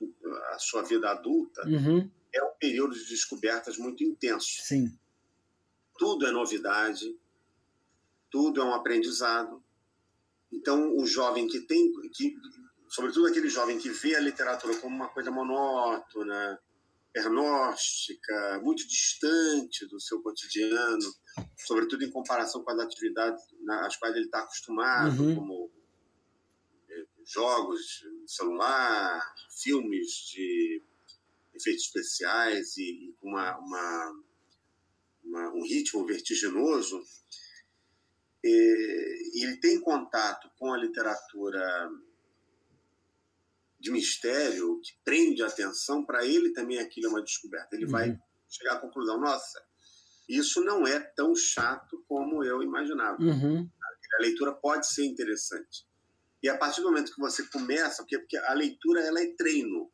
a 0.53 0.59
sua 0.59 0.83
vida 0.83 1.09
adulta, 1.09 1.65
uhum 1.65 2.11
é 2.37 2.45
um 2.45 2.53
período 2.59 2.95
de 2.95 3.07
descobertas 3.07 3.79
muito 3.79 4.05
intenso. 4.05 4.63
Sim. 4.63 4.97
Tudo 5.99 6.27
é 6.27 6.31
novidade, 6.31 7.17
tudo 8.31 8.61
é 8.61 8.65
um 8.65 8.75
aprendizado. 8.75 9.63
Então, 10.53 10.97
o 10.97 11.07
jovem 11.07 11.47
que 11.49 11.61
tem, 11.61 11.93
que, 12.13 12.37
sobretudo 12.89 13.27
aquele 13.27 13.49
jovem 13.49 13.79
que 13.79 13.91
vê 13.91 14.15
a 14.15 14.21
literatura 14.21 14.77
como 14.77 14.95
uma 14.95 15.09
coisa 15.09 15.31
monótona, 15.31 16.61
pernóstica, 17.17 18.61
muito 18.63 18.87
distante 18.87 19.87
do 19.87 19.99
seu 19.99 20.21
cotidiano, 20.21 21.15
sobretudo 21.57 22.05
em 22.05 22.11
comparação 22.11 22.63
com 22.63 22.71
as 22.71 22.79
atividades 22.79 23.43
às 23.71 23.97
quais 23.97 24.15
ele 24.15 24.27
está 24.27 24.41
acostumado, 24.41 25.23
uhum. 25.23 25.35
como 25.35 25.71
eh, 26.91 27.07
jogos 27.25 28.05
celular, 28.27 29.35
filmes 29.49 30.09
de 30.31 30.83
efeitos 31.57 31.85
especiais 31.85 32.77
e, 32.77 33.15
com 33.21 33.29
uma, 33.29 33.59
uma, 33.59 34.23
uma, 35.25 35.55
um 35.55 35.63
ritmo 35.63 36.07
vertiginoso, 36.07 37.03
e, 38.45 39.43
ele 39.43 39.57
tem 39.59 39.81
contato 39.81 40.51
com 40.59 40.73
a 40.73 40.79
literatura 40.79 41.91
de 43.79 43.91
mistério 43.91 44.81
que 44.81 44.93
prende 45.05 45.43
a 45.43 45.47
atenção, 45.47 46.05
para 46.05 46.25
ele 46.25 46.53
também 46.53 46.79
aquilo 46.79 47.07
é 47.07 47.11
uma 47.11 47.23
descoberta. 47.23 47.75
Ele 47.77 47.85
uhum. 47.85 47.91
vai 47.91 48.19
chegar 48.49 48.75
à 48.75 48.79
conclusão: 48.79 49.21
nossa, 49.21 49.63
isso 50.29 50.63
não 50.65 50.87
é 50.87 50.99
tão 50.99 51.35
chato 51.35 52.05
como 52.09 52.43
eu 52.45 52.63
imaginava. 52.63 53.21
Uhum. 53.23 53.69
A 54.19 54.23
leitura 54.23 54.53
pode 54.53 54.87
ser 54.87 55.05
interessante. 55.05 55.87
E 56.43 56.49
a 56.49 56.57
partir 56.57 56.81
do 56.81 56.89
momento 56.89 57.13
que 57.13 57.21
você 57.21 57.45
começa, 57.49 58.03
porque, 58.03 58.19
porque 58.19 58.37
a 58.37 58.53
leitura 58.55 59.01
ela 59.01 59.21
é 59.21 59.27
treino. 59.35 59.91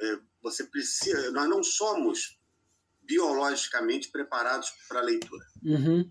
É, 0.00 0.20
você 0.42 0.64
precisa. 0.64 1.30
Nós 1.32 1.48
não 1.48 1.62
somos 1.62 2.38
biologicamente 3.02 4.10
preparados 4.10 4.70
para 4.88 5.00
a 5.00 5.02
leitura. 5.02 5.44
Uhum. 5.62 6.10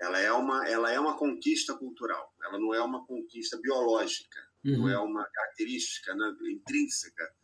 Ela 0.00 0.18
é 0.18 0.32
uma, 0.32 0.68
ela 0.68 0.90
é 0.90 0.98
uma 0.98 1.16
conquista 1.16 1.74
cultural. 1.74 2.32
Ela 2.44 2.58
não 2.58 2.74
é 2.74 2.80
uma 2.82 3.04
conquista 3.06 3.58
biológica. 3.60 4.40
Uhum. 4.64 4.78
Não 4.78 4.88
é 4.88 4.98
uma 4.98 5.24
característica 5.24 6.14
né, 6.14 6.34
intrínseca 6.50 7.34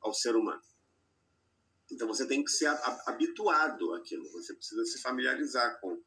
ao 0.00 0.12
ser 0.12 0.36
humano. 0.36 0.62
Então 1.90 2.06
você 2.06 2.26
tem 2.26 2.44
que 2.44 2.50
ser 2.50 2.66
habituado 3.06 3.94
àquilo. 3.94 4.30
Você 4.32 4.54
precisa 4.54 4.84
se 4.84 5.00
familiarizar 5.00 5.80
com 5.80 6.02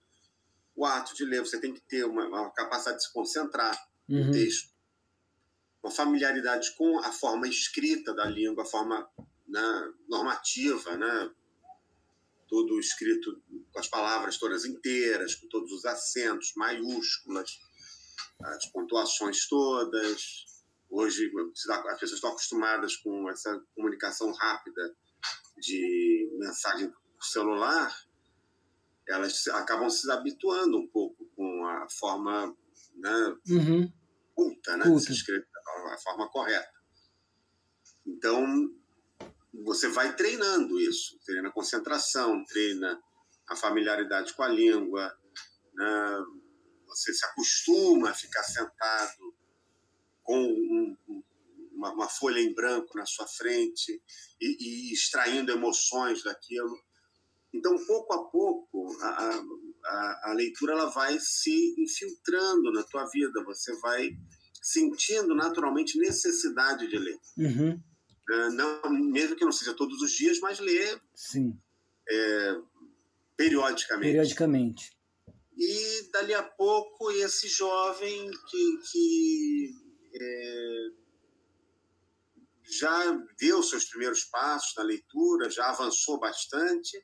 o 0.76 0.86
ato 0.86 1.16
de 1.16 1.26
ler. 1.26 1.42
Você 1.42 1.60
tem 1.60 1.74
que 1.74 1.82
ter 1.82 2.06
uma, 2.06 2.28
uma 2.28 2.52
capacidade 2.52 2.98
de 2.98 3.06
se 3.06 3.14
concentrar 3.14 3.76
uhum. 4.08 4.26
no 4.26 4.32
texto, 4.32 4.70
uma 5.82 5.92
familiaridade 5.92 6.76
com 6.76 7.00
a 7.00 7.12
forma 7.12 7.48
escrita 7.48 8.14
da 8.14 8.26
língua, 8.26 8.64
a 8.64 8.68
forma 8.68 9.10
né, 9.50 9.94
normativa, 10.08 10.98
né? 10.98 11.32
tudo 12.50 12.80
escrito 12.80 13.42
com 13.72 13.80
as 13.80 13.88
palavras 13.88 14.38
todas 14.38 14.66
inteiras, 14.66 15.36
com 15.36 15.48
todos 15.48 15.72
os 15.72 15.86
acentos, 15.86 16.52
maiúsculas, 16.56 17.60
as 18.42 18.66
pontuações 18.72 19.48
todas. 19.48 20.46
Hoje 20.90 21.32
as 21.56 22.00
pessoas 22.00 22.14
estão 22.14 22.32
acostumadas 22.32 22.98
com 22.98 23.30
essa 23.30 23.64
comunicação 23.76 24.32
rápida 24.34 24.96
de 25.60 26.30
mensagem 26.40 26.90
por 26.90 27.24
celular, 27.24 27.96
elas 29.08 29.48
acabam 29.50 29.90
se 29.90 30.10
habituando 30.12 30.78
um 30.78 30.88
pouco 30.88 31.26
com 31.36 31.66
a 31.66 31.88
forma 31.90 32.56
né, 32.96 33.38
uhum. 33.50 33.92
culta, 34.34 34.78
né, 34.78 34.84
culta. 34.86 35.00
de 35.00 35.06
se 35.06 35.14
escrever, 35.14 35.48
a 35.92 35.98
forma 35.98 36.30
correta. 36.30 36.72
Então, 38.06 38.46
você 39.54 39.88
vai 39.88 40.16
treinando 40.16 40.80
isso, 40.80 41.20
treina 41.26 41.50
a 41.50 41.52
concentração, 41.52 42.44
treina 42.46 43.00
a 43.48 43.56
familiaridade 43.56 44.34
com 44.34 44.44
a 44.44 44.48
língua, 44.48 45.12
né? 45.74 46.26
você 46.88 47.14
se 47.14 47.26
acostuma 47.26 48.10
a 48.10 48.14
ficar 48.14 48.44
sentado 48.44 49.36
com 50.24 50.38
um, 50.38 50.98
uma, 51.74 51.94
uma, 51.94 52.10
folha 52.10 52.40
em 52.40 52.54
branco 52.54 52.98
na 52.98 53.06
sua 53.06 53.28
frente 53.28 54.02
e, 54.40 54.58
e, 54.60 54.94
extraindo 54.94 55.52
emoções 55.52 56.24
daquilo. 56.24 56.78
Então, 57.54 57.76
pouco 57.86 58.14
a 58.14 58.30
pouco, 58.30 58.96
a, 59.02 59.42
a, 59.86 60.30
a 60.30 60.34
leitura 60.34 60.74
ela 60.74 60.90
vai 60.92 61.18
se 61.20 61.76
infiltrando 61.80 62.72
na 62.72 62.84
tua 62.84 63.08
vida, 63.08 63.44
você 63.44 63.76
vai 63.80 64.12
sentindo 64.62 65.34
naturalmente 65.34 65.98
necessidade 65.98 66.88
de 66.88 66.98
ler. 66.98 67.18
Uhum. 67.38 67.82
É, 68.32 68.50
não, 68.50 68.90
mesmo 68.90 69.36
que 69.36 69.46
não 69.46 69.52
seja 69.52 69.74
todos 69.74 70.02
os 70.02 70.12
dias, 70.12 70.40
mas 70.40 70.60
ler 70.60 71.02
Sim. 71.16 71.58
É, 72.08 72.58
periodicamente. 73.36 74.08
Periodicamente. 74.08 75.00
E 75.58 76.10
dali 76.12 76.34
a 76.34 76.44
pouco 76.44 77.12
esse 77.12 77.48
jovem 77.48 78.32
que, 78.50 78.78
que 78.92 79.72
é, 80.14 80.88
já 82.80 83.26
deu 83.40 83.62
seus 83.64 83.86
primeiros 83.86 84.24
passos 84.26 84.74
na 84.78 84.84
leitura, 84.84 85.50
já 85.50 85.70
avançou 85.70 86.20
bastante, 86.20 87.04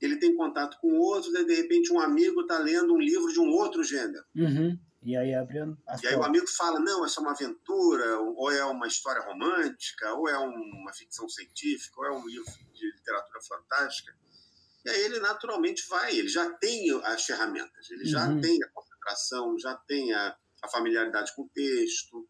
ele 0.00 0.16
tem 0.18 0.34
contato 0.34 0.78
com 0.80 0.98
outros, 0.98 1.34
e 1.34 1.44
de 1.44 1.54
repente 1.54 1.92
um 1.92 2.00
amigo 2.00 2.42
está 2.42 2.58
lendo 2.58 2.94
um 2.94 3.00
livro 3.00 3.32
de 3.32 3.40
um 3.40 3.50
outro 3.50 3.82
gênero. 3.84 4.24
Uhum. 4.34 4.78
E 5.04 5.16
aí 5.16 5.34
abre 5.34 5.58
as 5.88 6.02
E 6.02 6.06
aí 6.06 6.14
o 6.14 6.22
amigo 6.22 6.46
fala, 6.46 6.78
não, 6.78 7.04
essa 7.04 7.20
é 7.20 7.22
uma 7.22 7.32
aventura, 7.32 8.20
ou 8.20 8.50
é 8.52 8.64
uma 8.64 8.86
história 8.86 9.22
romântica, 9.22 10.14
ou 10.14 10.28
é 10.28 10.38
uma 10.38 10.92
ficção 10.92 11.28
científica, 11.28 12.00
ou 12.00 12.06
é 12.06 12.12
um 12.12 12.26
livro 12.26 12.52
de 12.72 12.86
literatura 12.92 13.40
fantástica. 13.42 14.16
E 14.84 14.90
aí 14.90 15.02
ele 15.02 15.18
naturalmente 15.18 15.86
vai, 15.88 16.16
ele 16.16 16.28
já 16.28 16.48
tem 16.54 16.90
as 17.04 17.24
ferramentas, 17.24 17.90
ele 17.90 18.04
já 18.04 18.28
uhum. 18.28 18.40
tem 18.40 18.62
a 18.62 18.68
concentração, 18.70 19.58
já 19.58 19.74
tem 19.76 20.12
a, 20.12 20.36
a 20.62 20.68
familiaridade 20.68 21.34
com 21.34 21.42
o 21.42 21.48
texto, 21.48 22.28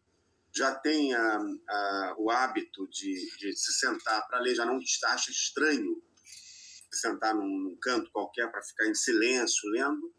já 0.51 0.73
tem 0.73 1.13
a, 1.13 1.39
a, 1.69 2.15
o 2.17 2.29
hábito 2.29 2.87
de, 2.89 3.37
de 3.37 3.55
se 3.55 3.73
sentar 3.73 4.27
para 4.27 4.39
ler, 4.39 4.55
já 4.55 4.65
não 4.65 4.79
acha 5.05 5.31
estranho 5.31 6.01
se 6.23 6.99
sentar 7.01 7.33
num, 7.33 7.47
num 7.47 7.77
canto 7.81 8.11
qualquer 8.11 8.51
para 8.51 8.61
ficar 8.61 8.87
em 8.87 8.93
silêncio 8.93 9.69
lendo, 9.71 10.13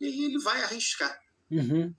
e 0.00 0.24
ele 0.26 0.38
vai 0.42 0.62
arriscar. 0.62 1.25
Uhum. 1.50 1.94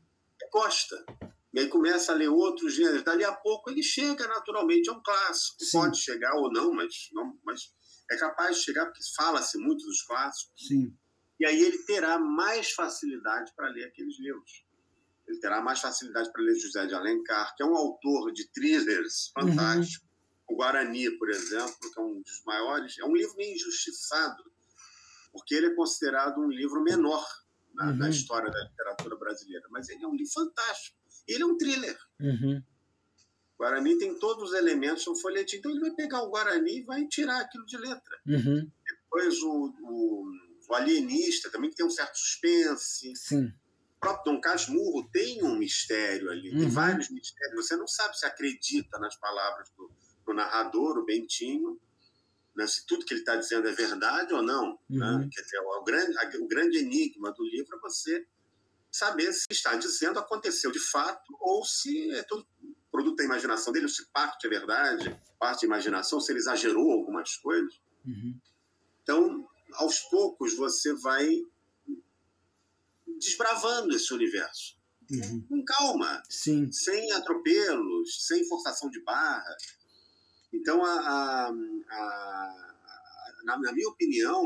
Gosta. 0.52 1.06
E 1.54 1.60
aí 1.60 1.68
começa 1.70 2.12
a 2.12 2.16
ler 2.16 2.30
outros 2.30 2.74
gêneros. 2.74 3.04
Dali 3.04 3.24
a 3.24 3.34
pouco 3.34 3.70
ele 3.70 3.82
chega 3.82 4.28
naturalmente 4.28 4.90
a 4.90 4.94
um 4.94 5.02
clássico. 5.02 5.64
Sim. 5.64 5.78
Pode 5.80 5.98
chegar 5.98 6.36
ou 6.36 6.52
não 6.52 6.74
mas, 6.74 7.10
não, 7.14 7.38
mas 7.44 7.74
é 8.12 8.18
capaz 8.18 8.58
de 8.58 8.64
chegar 8.64 8.86
porque 8.86 9.02
fala-se 9.16 9.58
muito 9.58 9.86
dos 9.86 10.04
clássicos. 10.04 10.68
Sim. 10.68 10.96
E 11.40 11.46
aí 11.46 11.62
ele 11.62 11.78
terá 11.84 12.20
mais 12.20 12.72
facilidade 12.72 13.52
para 13.56 13.70
ler 13.70 13.86
aqueles 13.86 14.20
livros. 14.20 14.66
Ele 15.28 15.40
terá 15.40 15.62
mais 15.62 15.80
facilidade 15.80 16.32
para 16.32 16.42
ler 16.42 16.56
José 16.58 16.86
de 16.86 16.96
Alencar, 16.96 17.56
que 17.56 17.62
é 17.62 17.66
um 17.66 17.76
autor 17.76 18.32
de 18.32 18.50
thrillers 18.52 19.32
fantástico. 19.34 20.06
Uhum. 20.06 20.56
O 20.56 20.58
Guarani, 20.58 21.12
por 21.18 21.30
exemplo, 21.30 21.76
que 21.80 22.00
é 22.00 22.02
um 22.02 22.22
dos 22.22 22.44
maiores, 22.46 22.98
é 23.00 23.06
um 23.06 23.16
livro 23.16 23.36
meio 23.36 23.54
injustiçado, 23.54 24.44
porque 25.32 25.56
ele 25.56 25.68
é 25.68 25.76
considerado 25.76 26.40
um 26.40 26.48
livro 26.48 26.82
menor 26.82 27.26
na, 27.86 28.06
uhum. 28.06 28.10
história 28.10 28.52
da 28.52 28.64
literatura 28.64 29.16
brasileira. 29.16 29.68
Mas 29.70 29.88
ele 29.90 30.04
é 30.04 30.08
um 30.08 30.16
livro 30.16 30.34
fantástico. 30.34 30.98
Ele 31.28 31.44
é 31.44 31.46
um 31.46 31.58
thriller. 31.58 31.98
Uhum. 32.20 32.62
Guarani 33.58 33.98
tem 33.98 34.18
todos 34.20 34.52
os 34.52 34.56
elementos 34.56 35.06
no 35.08 35.16
folhetim, 35.16 35.58
então 35.58 35.72
ele 35.72 35.80
vai 35.80 35.92
pegar 35.92 36.22
o 36.22 36.30
Guarani 36.30 36.80
e 36.80 36.84
vai 36.84 37.08
tirar 37.08 37.42
aquilo 37.42 37.66
de 37.66 37.78
letra. 37.78 38.20
Uhum. 38.28 38.72
Depois 38.86 39.42
o, 39.42 39.74
o, 39.82 40.32
o 40.70 40.76
alienista 40.76 41.50
também, 41.50 41.70
que 41.70 41.76
tem 41.76 41.86
um 41.86 41.90
certo 41.90 42.18
suspense. 42.18 43.16
Sim. 43.16 43.46
O 43.46 44.00
próprio 44.00 44.34
Dom 44.34 44.42
Casmurro 44.42 45.10
tem 45.12 45.44
um 45.44 45.58
mistério 45.58 46.30
ali, 46.30 46.52
tem 46.52 46.64
Uhum. 46.64 46.70
vários 46.70 47.10
mistérios. 47.10 47.66
Você 47.66 47.76
não 47.76 47.88
sabe 47.88 48.18
se 48.18 48.28
acredita 48.28 49.00
nas 49.00 49.16
palavras 49.16 49.72
do, 49.76 49.92
do 50.24 50.34
narrador, 50.34 51.00
o 51.00 51.06
Bentinho, 51.06 51.80
né, 52.58 52.66
se 52.66 52.86
tudo 52.88 53.06
que 53.06 53.14
ele 53.14 53.22
está 53.22 53.36
dizendo 53.36 53.68
é 53.68 53.72
verdade 53.72 54.34
ou 54.34 54.42
não. 54.42 54.80
Né? 54.90 55.06
Uhum. 55.06 55.30
Quer 55.30 55.42
dizer, 55.42 55.60
o, 55.60 55.84
grande, 55.84 56.38
o 56.38 56.48
grande 56.48 56.80
enigma 56.80 57.32
do 57.32 57.44
livro 57.44 57.78
é 57.78 57.80
você 57.80 58.26
saber 58.92 59.32
se 59.32 59.46
está 59.52 59.76
dizendo 59.76 60.18
aconteceu 60.18 60.72
de 60.72 60.80
fato 60.80 61.38
ou 61.40 61.64
se 61.64 62.10
é 62.12 62.24
tudo 62.24 62.48
produto 62.92 63.18
da 63.18 63.24
imaginação 63.24 63.72
dele, 63.72 63.88
se 63.88 64.08
parte 64.08 64.48
é 64.48 64.50
verdade, 64.50 65.22
parte 65.38 65.62
da 65.62 65.68
imaginação, 65.68 66.20
se 66.20 66.32
ele 66.32 66.40
exagerou 66.40 66.92
algumas 66.92 67.36
coisas. 67.36 67.80
Uhum. 68.04 68.40
Então, 69.04 69.48
aos 69.74 70.00
poucos, 70.00 70.56
você 70.56 70.94
vai 70.96 71.30
desbravando 73.20 73.96
esse 73.96 74.12
universo. 74.14 74.76
Uhum. 75.12 75.42
Com 75.48 75.64
calma, 75.64 76.24
Sim. 76.28 76.72
sem 76.72 77.12
atropelos, 77.12 78.26
sem 78.26 78.48
forçação 78.48 78.90
de 78.90 79.00
barra. 79.04 79.56
Então, 80.54 80.84
a, 80.84 80.92
a- 80.92 81.52
a- 81.90 83.34
na, 83.44 83.58
na 83.60 83.72
minha 83.74 83.88
opinião, 83.90 84.44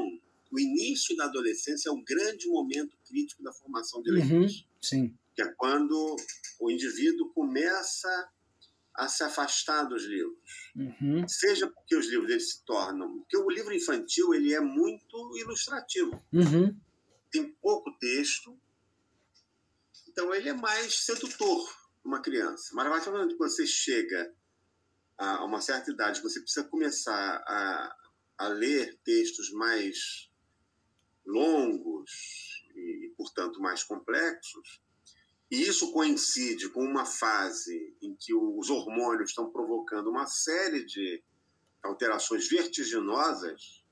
o 0.51 0.59
início 0.59 1.15
da 1.15 1.25
adolescência 1.25 1.89
é 1.89 1.91
um 1.91 2.03
grande 2.03 2.47
momento 2.47 2.95
crítico 3.07 3.41
da 3.43 3.51
formação 3.53 4.01
de 4.01 4.09
Uhum. 4.11 4.15
leitores, 4.17 4.65
Sim. 4.81 5.15
que 5.35 5.41
é 5.41 5.47
quando 5.53 6.15
o 6.59 6.69
indivíduo 6.71 7.29
começa 7.33 8.29
a 8.93 9.07
se 9.07 9.23
afastar 9.23 9.85
dos 9.85 10.03
livros 10.03 10.37
Uhum. 10.75 11.25
seja 11.27 11.65
porque 11.67 11.95
os 11.95 12.07
livros 12.07 12.29
eles 12.29 12.51
se 12.51 12.65
tornam, 12.65 13.19
porque 13.19 13.37
o 13.37 13.49
livro 13.49 13.73
infantil 13.73 14.33
ele 14.33 14.53
é 14.53 14.59
muito 14.59 15.37
ilustrativo, 15.37 16.21
Uhum. 16.33 16.75
tem 17.31 17.49
pouco 17.61 17.89
texto, 17.99 18.59
então 20.09 20.33
ele 20.35 20.49
é 20.49 20.53
mais 20.53 21.05
sedutor 21.05 21.73
uma 22.03 22.21
criança. 22.21 22.71
Mas 22.73 22.85
a 22.87 22.89
partir 22.89 23.05
do 23.05 23.11
momento 23.13 23.31
que 23.33 23.37
você 23.37 23.65
chega 23.65 24.33
a 25.23 25.45
uma 25.45 25.61
certa 25.61 25.91
idade, 25.91 26.21
você 26.21 26.39
precisa 26.41 26.67
começar 26.67 27.43
a, 27.47 27.95
a 28.39 28.47
ler 28.47 28.97
textos 29.03 29.51
mais 29.51 30.29
longos 31.25 32.09
e, 32.75 33.13
portanto, 33.17 33.59
mais 33.61 33.83
complexos, 33.83 34.81
e 35.49 35.61
isso 35.61 35.91
coincide 35.91 36.69
com 36.69 36.83
uma 36.83 37.05
fase 37.05 37.95
em 38.01 38.15
que 38.15 38.33
os 38.33 38.69
hormônios 38.69 39.29
estão 39.31 39.51
provocando 39.51 40.09
uma 40.09 40.25
série 40.25 40.85
de 40.85 41.21
alterações 41.83 42.47
vertiginosas 42.49 43.83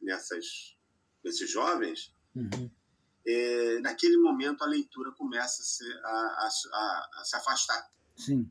nessas, 0.00 0.76
nesses 1.24 1.50
jovens, 1.50 2.14
Uhum. 2.36 2.70
é, 3.26 3.80
naquele 3.80 4.16
momento 4.18 4.62
a 4.62 4.66
leitura 4.66 5.10
começa 5.12 5.62
a 5.62 5.64
se, 5.64 5.84
a- 6.04 6.48
a- 6.72 7.10
a 7.20 7.24
se 7.24 7.34
afastar 7.36 7.90
Sim. 8.16 8.42
do 8.42 8.50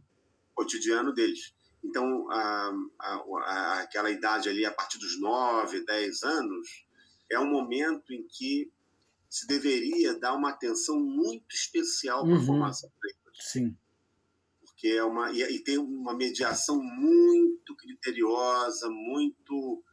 cotidiano 0.54 1.14
deles. 1.14 1.54
Então, 1.84 2.30
a, 2.30 2.72
a- 3.00 3.24
a- 3.46 3.80
aquela 3.82 4.12
idade 4.12 4.50
ali, 4.50 4.66
a 4.66 4.72
partir 4.72 4.98
dos 5.00 5.20
9, 5.20 5.86
10 5.86 6.24
anos, 6.24 6.86
é 7.32 7.40
um 7.40 7.50
momento 7.50 8.14
em 8.14 8.28
que 8.28 8.72
se 9.30 9.46
deveria 9.48 10.18
dar 10.20 10.34
uma 10.36 10.50
atenção 10.50 11.00
muito 11.00 11.56
especial 11.56 12.24
para 12.26 12.36
a 12.36 12.40
Uhum. 12.40 12.46
formação 12.46 12.92
Sim. 13.40 13.78
porque 14.62 14.88
é 14.88 15.04
uma 15.04 15.32
e, 15.32 15.42
e 15.44 15.60
tem 15.64 15.78
uma 15.78 16.14
mediação 16.16 16.82
muito 16.84 17.76
criteriosa, 17.76 18.90
muito 18.90 19.84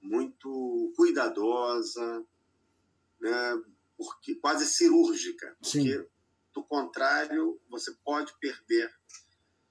muito 0.00 0.92
cuidadosa, 0.96 2.24
né? 3.20 3.62
Porque 3.96 4.34
quase 4.36 4.66
cirúrgica, 4.66 5.56
Sim. 5.62 5.78
porque 5.84 6.08
do 6.54 6.62
contrário 6.64 7.60
você 7.68 7.92
pode 8.04 8.32
perder 8.38 8.90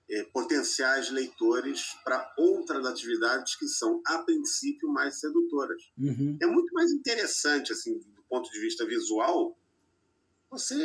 eh, 0.09 0.23
potenciais 0.33 1.09
leitores 1.09 1.95
para 2.03 2.33
outras 2.37 2.85
atividades 2.85 3.55
que 3.55 3.67
são 3.67 4.01
a 4.05 4.19
princípio 4.19 4.89
mais 4.89 5.19
sedutoras. 5.19 5.81
Uhum. 5.97 6.37
É 6.41 6.45
muito 6.45 6.73
mais 6.73 6.91
interessante 6.91 7.71
assim 7.71 7.97
do 7.97 8.23
ponto 8.29 8.51
de 8.51 8.59
vista 8.59 8.85
visual 8.85 9.57
você 10.49 10.75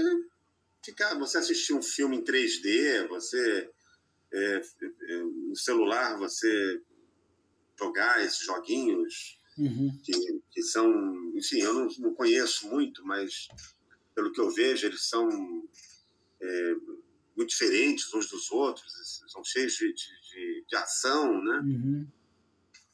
ficar, 0.85 1.15
você 1.19 1.39
assistir 1.39 1.75
um 1.75 1.83
filme 1.83 2.17
em 2.17 2.25
3D, 2.25 3.09
você 3.09 3.71
é, 4.33 4.63
é, 5.09 5.23
no 5.23 5.57
celular 5.57 6.19
você 6.19 6.83
jogar 7.79 8.25
esses 8.25 8.45
joguinhos 8.45 9.41
Uhum. 9.61 9.91
que, 10.03 10.13
que 10.51 10.63
são, 10.63 10.91
enfim, 11.35 11.61
eu 11.61 11.75
não, 11.75 11.89
não 11.99 12.15
conheço 12.15 12.67
muito, 12.71 13.05
mas 13.05 13.49
pelo 14.15 14.33
que 14.33 14.41
eu 14.41 14.51
vejo 14.51 14.87
eles 14.87 15.07
são 15.07 15.29
é, 16.41 16.75
muito 17.41 17.51
diferentes 17.51 18.13
uns 18.13 18.29
dos 18.29 18.51
outros, 18.51 18.93
são 19.29 19.43
cheios 19.43 19.73
de, 19.73 19.93
de, 19.95 20.65
de- 20.69 20.77
ação, 20.77 21.43
né? 21.43 21.61
Uhum. 21.65 22.07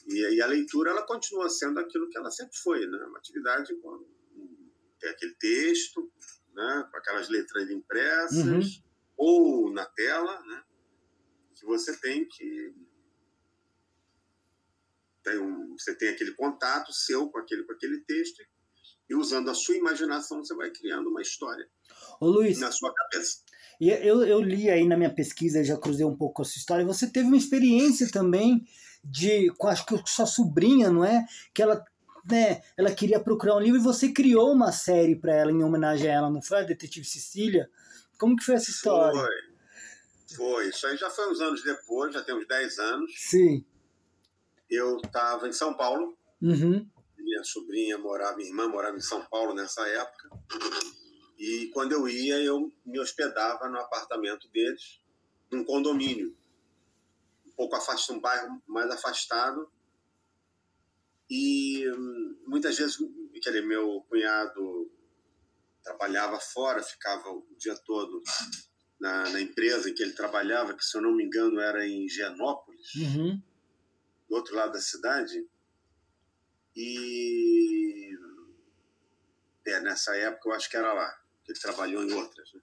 E, 0.06 0.20
e 0.36 0.40
a 0.40 0.46
leitura 0.46 0.90
ela 0.92 1.04
continua 1.04 1.48
sendo 1.50 1.80
aquilo 1.80 2.08
que 2.08 2.16
ela 2.16 2.30
sempre 2.30 2.56
foi, 2.56 2.86
né? 2.86 2.98
Uma 3.06 3.18
atividade 3.18 3.74
com 3.80 4.06
tem 5.00 5.10
aquele 5.10 5.34
texto, 5.34 6.10
né? 6.54 6.88
Com 6.90 6.96
aquelas 6.96 7.28
letras 7.28 7.68
impressas 7.70 8.44
Uhum. 8.46 8.82
ou 9.16 9.72
na 9.72 9.84
tela, 9.84 10.40
né? 10.44 10.62
Que 11.56 11.66
você 11.66 11.98
tem 11.98 12.26
que 12.28 12.72
tem 15.24 15.38
um, 15.40 15.76
você 15.76 15.92
tem 15.96 16.10
aquele 16.10 16.32
contato 16.34 16.92
seu 16.92 17.28
com 17.28 17.38
aquele 17.38 17.64
com 17.64 17.72
aquele 17.72 18.00
texto 18.04 18.44
e 19.08 19.14
usando 19.16 19.50
a 19.50 19.54
sua 19.54 19.76
imaginação 19.76 20.38
você 20.44 20.54
vai 20.54 20.70
criando 20.70 21.08
uma 21.10 21.20
história 21.20 21.68
Ô 22.20 22.28
Luiz, 22.28 22.58
na 22.60 22.70
sua 22.70 22.92
cabeça. 22.94 23.42
E 23.80 23.90
eu, 23.90 24.22
eu 24.24 24.40
li 24.40 24.70
aí 24.70 24.86
na 24.86 24.96
minha 24.96 25.12
pesquisa, 25.12 25.62
já 25.64 25.76
cruzei 25.76 26.04
um 26.06 26.16
pouco 26.16 26.34
com 26.34 26.42
a 26.42 26.44
sua 26.44 26.58
história, 26.58 26.84
você 26.84 27.06
teve 27.06 27.26
uma 27.26 27.36
experiência 27.36 28.08
também 28.10 28.66
de, 29.04 29.50
com 29.58 29.68
acho 29.68 29.84
que 29.86 29.96
com 29.98 30.06
sua 30.06 30.26
sobrinha, 30.26 30.90
não 30.90 31.04
é? 31.04 31.24
Que 31.54 31.62
ela, 31.62 31.84
né, 32.28 32.60
ela 32.76 32.90
queria 32.90 33.20
procurar 33.20 33.56
um 33.56 33.60
livro 33.60 33.78
e 33.78 33.82
você 33.82 34.12
criou 34.12 34.52
uma 34.52 34.72
série 34.72 35.16
para 35.16 35.34
ela 35.34 35.52
em 35.52 35.62
homenagem 35.62 36.08
a 36.08 36.12
ela, 36.14 36.30
não 36.30 36.42
foi? 36.42 36.58
A 36.58 36.62
Detetive 36.62 37.06
Cecília? 37.06 37.70
Como 38.18 38.36
que 38.36 38.44
foi 38.44 38.54
essa 38.54 38.70
história? 38.70 39.20
Foi. 39.20 40.36
Foi. 40.36 40.68
Isso 40.68 40.86
aí 40.86 40.96
já 40.96 41.08
foi 41.08 41.30
uns 41.30 41.40
anos 41.40 41.62
depois, 41.62 42.12
já 42.12 42.22
tem 42.22 42.34
uns 42.34 42.46
10 42.48 42.78
anos. 42.78 43.12
Sim. 43.16 43.64
Eu 44.68 44.96
estava 44.96 45.46
em 45.48 45.52
São 45.52 45.74
Paulo, 45.74 46.16
Uhum. 46.42 46.86
minha 47.16 47.42
sobrinha 47.44 47.96
morava, 47.98 48.36
minha 48.36 48.48
irmã 48.48 48.68
morava 48.68 48.96
em 48.96 49.00
São 49.00 49.24
Paulo 49.24 49.54
nessa 49.54 49.86
época. 49.88 50.28
E 51.38 51.68
quando 51.68 51.92
eu 51.92 52.08
ia, 52.08 52.38
eu 52.42 52.72
me 52.84 52.98
hospedava 52.98 53.68
no 53.68 53.78
apartamento 53.78 54.48
deles, 54.48 55.00
num 55.50 55.64
condomínio, 55.64 56.36
um 57.46 57.50
pouco 57.52 57.76
afastado, 57.76 58.16
um 58.16 58.20
bairro 58.20 58.62
mais 58.66 58.90
afastado. 58.90 59.70
E 61.28 61.88
hum, 61.90 62.38
muitas 62.46 62.76
vezes, 62.76 62.96
quer 63.42 63.50
dizer, 63.50 63.66
meu 63.66 64.00
cunhado 64.08 64.90
trabalhava 65.82 66.40
fora, 66.40 66.82
ficava 66.82 67.28
o 67.30 67.46
dia 67.58 67.76
todo 67.84 68.22
na, 68.98 69.28
na 69.30 69.40
empresa 69.40 69.88
em 69.90 69.94
que 69.94 70.02
ele 70.02 70.12
trabalhava, 70.14 70.74
que 70.74 70.84
se 70.84 70.96
eu 70.96 71.02
não 71.02 71.14
me 71.14 71.24
engano 71.24 71.60
era 71.60 71.86
em 71.86 72.06
Higienópolis 72.06 72.94
Uhum. 72.94 73.40
do 74.28 74.34
outro 74.36 74.54
lado 74.56 74.72
da 74.72 74.80
cidade. 74.80 75.46
E 76.74 78.10
é, 79.66 79.80
nessa 79.80 80.16
época 80.16 80.48
eu 80.48 80.54
acho 80.54 80.68
que 80.70 80.76
era 80.76 80.92
lá, 80.92 81.22
ele 81.48 81.58
trabalhou 81.58 82.02
em 82.02 82.12
outras. 82.12 82.52
Né? 82.52 82.60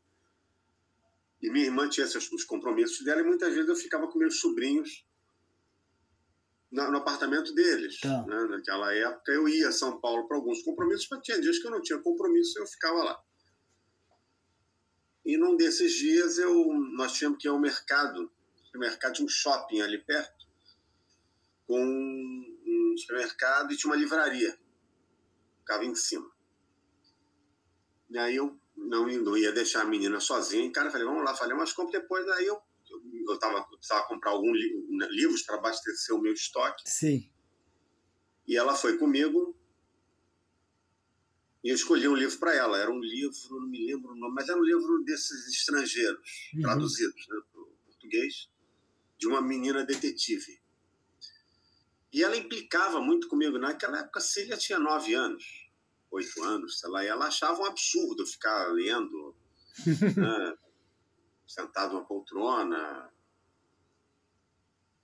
E 1.42 1.50
minha 1.50 1.66
irmã 1.66 1.90
tinha 1.90 2.06
esses, 2.06 2.32
os 2.32 2.44
compromissos 2.44 3.04
dela 3.04 3.22
e 3.22 3.24
muitas 3.24 3.54
vezes 3.54 3.70
eu 3.70 3.76
ficava 3.76 4.08
com 4.08 4.18
meus 4.18 4.40
sobrinhos 4.40 5.06
na- 6.72 6.90
no 6.90 6.98
apartamento 6.98 7.54
deles. 7.54 8.00
Tá. 8.00 8.26
Né? 8.26 8.46
Naquela 8.46 8.94
época 8.94 9.32
eu 9.32 9.48
ia 9.48 9.70
a 9.70 9.72
São 9.72 10.00
Paulo 10.00 10.28
para 10.28 10.38
alguns 10.38 10.62
compromissos, 10.64 11.08
mas 11.12 11.22
tinha 11.22 11.40
dias 11.40 11.60
que 11.60 11.68
eu 11.68 11.72
não 11.72 11.82
tinha 11.82 12.00
compromisso 12.00 12.58
e 12.58 12.62
eu 12.62 12.68
ficava 12.68 13.04
lá. 13.04 13.24
E 15.26 15.38
num 15.38 15.56
desses 15.56 15.94
dias 15.94 16.38
eu, 16.38 16.54
nós 16.96 17.14
tínhamos 17.14 17.40
que 17.40 17.48
ir 17.48 17.52
ao 17.52 17.60
mercado, 17.60 18.32
o 18.76 18.80
mercado 18.80 19.14
tinha 19.14 19.26
um 19.26 19.30
shopping 19.30 19.82
ali 19.82 19.98
perto, 20.04 20.46
com 21.66 21.80
um 21.82 22.96
supermercado 22.98 23.72
e 23.72 23.78
tinha 23.78 23.92
uma 23.92 23.98
livraria. 23.98 24.58
Ficava 25.60 25.86
em 25.86 25.96
cima. 25.96 26.30
E 28.10 28.18
aí 28.18 28.36
eu 28.36 28.60
não, 28.76 29.10
ia- 29.10 29.22
não 29.22 29.38
ia 29.38 29.52
deixar 29.52 29.82
a 29.82 29.86
menina 29.86 30.20
sozinha 30.20 30.64
em 30.64 30.72
casa, 30.72 30.92
falei, 30.92 31.06
vamos 31.08 31.24
lá, 31.24 31.36
falei 31.36 31.54
umas 31.56 31.74
compras, 31.74 32.02
depois 32.02 32.28
aí 32.30 32.46
eu 32.46 32.62
eu 33.28 33.34
estava 33.34 33.64
precisava 33.64 34.06
comprar 34.08 34.32
alguns 34.32 34.56
livros 35.10 35.42
para 35.44 35.56
abastecer 35.56 36.16
o 36.16 36.22
meu 36.22 36.34
estoque. 36.34 36.84
Sim. 36.86 37.28
E 38.48 38.56
ela 38.56 38.76
foi 38.76 38.98
comigo 39.00 39.58
e 41.64 41.70
eu 41.70 41.76
escolhi 41.76 42.08
um 42.08 42.16
livro 42.16 42.38
para 42.38 42.54
ela. 42.54 42.78
Era 42.78 42.92
um 42.92 43.00
livro, 43.00 43.36
não 43.52 43.68
me 43.68 43.86
lembro 43.88 44.12
o 44.12 44.16
nome, 44.16 44.36
mas 44.36 44.50
era 44.50 44.60
um 44.60 44.64
livro 44.64 45.02
desses 45.06 45.48
estrangeiros, 45.48 46.52
Uhum. 46.54 46.62
traduzidos 46.62 47.28
né, 47.30 47.38
para 47.52 47.62
o 47.62 47.66
português, 47.86 48.50
de 49.18 49.28
uma 49.28 49.42
menina 49.42 49.84
detetive. 49.86 50.62
E 52.12 52.22
ela 52.22 52.38
implicava 52.38 53.00
muito 53.02 53.28
comigo. 53.28 53.58
Naquela 53.58 54.02
época, 54.02 54.20
Cília 54.20 54.58
tinha 54.58 54.78
nove 54.78 55.14
anos, 55.16 55.63
oito 56.14 56.44
anos, 56.44 56.80
sei 56.80 56.90
lá, 56.90 57.04
e 57.04 57.08
ela 57.08 57.28
achava 57.28 57.62
um 57.62 57.66
absurdo 57.66 58.26
ficar 58.26 58.68
lendo, 58.72 59.36
né, 60.18 60.58
sentado 61.48 61.94
numa 61.94 62.06
poltrona. 62.06 63.12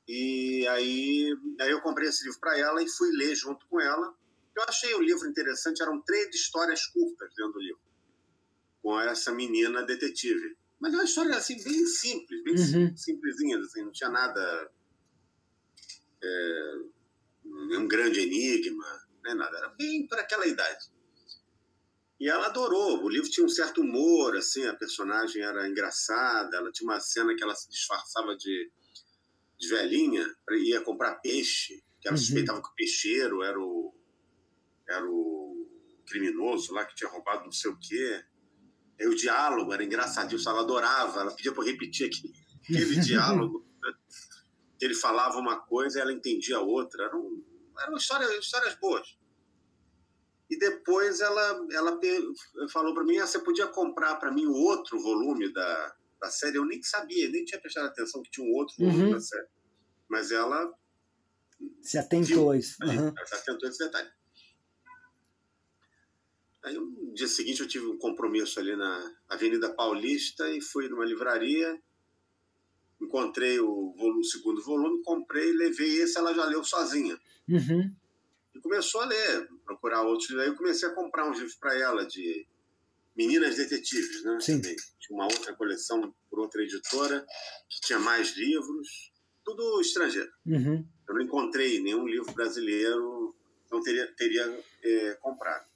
E 0.07 0.67
aí, 0.67 1.35
aí 1.61 1.69
eu 1.71 1.81
comprei 1.81 2.09
esse 2.09 2.23
livro 2.23 2.39
para 2.39 2.57
ela 2.57 2.81
e 2.81 2.89
fui 2.89 3.11
ler 3.11 3.35
junto 3.35 3.65
com 3.67 3.79
ela. 3.79 4.15
Eu 4.55 4.63
achei 4.67 4.93
o 4.95 5.01
livro 5.01 5.27
interessante, 5.27 5.81
eram 5.81 6.01
três 6.01 6.33
histórias 6.33 6.85
curtas 6.87 7.29
dentro 7.35 7.53
do 7.53 7.59
livro, 7.59 7.81
com 8.81 8.99
essa 8.99 9.31
menina 9.31 9.83
detetive. 9.83 10.57
Mas 10.79 10.93
é 10.93 10.97
uma 10.97 11.03
história 11.03 11.35
assim, 11.35 11.61
bem 11.63 11.85
simples, 11.85 12.43
bem 12.43 12.55
Uhum. 12.55 12.97
simplesinha, 12.97 13.59
assim, 13.59 13.83
não 13.83 13.91
tinha 13.91 14.09
nada. 14.09 14.71
É, 16.21 16.75
um 17.45 17.87
grande 17.87 18.19
enigma, 18.21 19.07
nem 19.23 19.35
nada. 19.35 19.57
Era 19.57 19.69
bem 19.69 20.07
para 20.07 20.21
aquela 20.21 20.47
idade. 20.47 20.85
E 22.19 22.27
ela 22.27 22.47
adorou. 22.47 23.01
O 23.03 23.09
livro 23.09 23.29
tinha 23.29 23.45
um 23.45 23.49
certo 23.49 23.81
humor, 23.81 24.35
assim, 24.35 24.65
a 24.65 24.73
personagem 24.75 25.41
era 25.41 25.67
engraçada. 25.69 26.57
Ela 26.57 26.71
tinha 26.71 26.89
uma 26.89 26.99
cena 26.99 27.33
que 27.35 27.41
ela 27.43 27.55
se 27.55 27.69
disfarçava 27.69 28.35
de, 28.35 28.71
de 29.57 29.69
velhinha, 29.69 30.25
ia 30.51 30.81
comprar 30.81 31.15
peixe, 31.15 31.81
que 32.01 32.07
ela 32.07 32.17
Uhum. 32.17 32.23
suspeitava 32.23 32.61
que 32.61 32.67
o 32.69 32.75
peixeiro 32.75 33.41
era 33.43 33.59
o, 33.59 33.93
era 34.89 35.05
o 35.09 35.65
criminoso 36.07 36.73
lá 36.73 36.85
que 36.85 36.95
tinha 36.95 37.09
roubado 37.09 37.45
não 37.45 37.51
sei 37.51 37.71
o 37.71 37.77
quê. 37.79 38.23
Aí 38.99 39.07
o 39.07 39.15
diálogo 39.15 39.71
era 39.71 39.83
engraçadinho, 39.83 40.41
ela 40.45 40.59
adorava, 40.61 41.21
ela 41.21 41.33
pedia 41.35 41.53
para 41.53 41.63
eu 41.63 41.67
repetir 41.67 42.07
aquele, 42.07 42.33
aquele 42.83 42.99
diálogo. 42.99 43.65
né? 43.81 43.93
Ele 44.81 44.93
falava 44.93 45.37
uma 45.37 45.57
coisa 45.61 45.99
e 45.99 46.01
ela 46.01 46.11
entendia 46.11 46.59
outra. 46.59 47.05
Era, 47.05 47.15
um, 47.17 47.43
era 47.79 47.89
uma 47.89 47.97
história, 47.97 48.25
histórias 48.37 48.75
boas. 48.75 49.17
E 50.49 50.57
depois 50.57 51.19
ela, 51.19 51.67
ela 51.71 51.99
falou 52.71 52.93
para 52.93 53.03
mim: 53.03 53.17
ah, 53.19 53.27
você 53.27 53.39
podia 53.39 53.67
comprar 53.67 54.15
para 54.15 54.31
mim 54.31 54.45
o 54.47 54.53
outro 54.53 54.99
volume 54.99 55.51
da, 55.53 55.95
da 56.19 56.29
série. 56.31 56.57
Eu 56.57 56.65
nem 56.65 56.81
sabia, 56.81 57.29
nem 57.29 57.45
tinha 57.45 57.61
prestado 57.61 57.85
atenção 57.87 58.21
que 58.23 58.31
tinha 58.31 58.47
um 58.47 58.53
outro 58.53 58.75
volume 58.77 59.03
Uhum. 59.05 59.11
da 59.11 59.19
série. 59.19 59.47
Mas 60.07 60.31
ela 60.31 60.73
Se 61.81 61.97
atentou 61.97 62.51
a 62.51 62.57
isso. 62.57 62.77
Uhum. 62.83 62.89
ela 62.89 63.13
atentou 63.31 63.69
esse 63.69 63.77
detalhe. 63.79 64.09
Aí, 66.63 66.73
no 66.73 67.13
dia 67.13 67.27
seguinte, 67.27 67.61
eu 67.61 67.67
tive 67.67 67.85
um 67.85 67.97
compromisso 67.97 68.59
ali 68.59 68.75
na 68.75 69.15
Avenida 69.29 69.73
Paulista 69.73 70.49
e 70.49 70.59
fui 70.61 70.89
numa 70.89 71.05
livraria. 71.05 71.79
Encontrei 72.99 73.59
o, 73.61 73.93
volume, 73.95 74.19
o 74.19 74.23
segundo 74.25 74.61
volume, 74.61 75.01
comprei, 75.03 75.53
levei 75.53 76.01
esse, 76.01 76.17
ela 76.17 76.33
já 76.33 76.43
leu 76.45 76.63
sozinha. 76.63 77.17
Uhum. 77.47 77.95
E 78.53 78.59
começou 78.59 78.99
a 79.01 79.05
ler, 79.05 79.47
procurar 79.69 80.01
outros. 80.01 80.31
Aí 80.39 80.47
eu 80.47 80.55
comecei 80.55 80.89
a 80.89 80.93
comprar 80.93 81.29
uns 81.29 81.37
livros 81.37 81.55
para 81.55 81.77
ela 81.77 82.05
de 82.05 82.47
Meninas 83.15 83.57
Detetives, 83.57 84.23
né? 84.23 84.39
Sim. 84.39 84.61
Também. 84.61 84.75
Tinha 84.99 85.15
uma 85.15 85.25
outra 85.25 85.53
coleção 85.53 86.13
por 86.29 86.39
outra 86.39 86.63
editora 86.63 87.25
que 87.69 87.81
tinha 87.81 87.99
mais 87.99 88.35
livros, 88.35 89.11
tudo 89.45 89.79
estrangeiro. 89.79 90.31
Uhum. 90.45 90.85
Eu 91.07 91.15
não 91.15 91.21
encontrei 91.21 91.81
nenhum 91.81 92.07
livro 92.07 92.33
brasileiro, 92.33 93.35
não 93.71 93.81
teria, 93.81 94.07
teria 94.15 94.63
é, 94.83 95.13
comprado. 95.21 95.67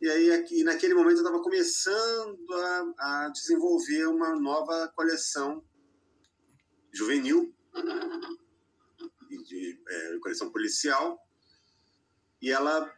E 0.00 0.08
aí, 0.08 0.32
aqui, 0.32 0.64
naquele 0.64 0.94
momento, 0.94 1.18
eu 1.18 1.22
estava 1.22 1.40
começando 1.40 2.52
a, 2.98 3.26
a 3.26 3.28
desenvolver 3.28 4.06
uma 4.06 4.34
nova 4.34 4.88
coleção 4.96 5.64
juvenil, 6.92 7.54
de, 9.28 9.44
de, 9.44 9.80
é, 9.88 10.18
coleção 10.18 10.50
policial, 10.50 11.20
e 12.42 12.50
ela 12.50 12.92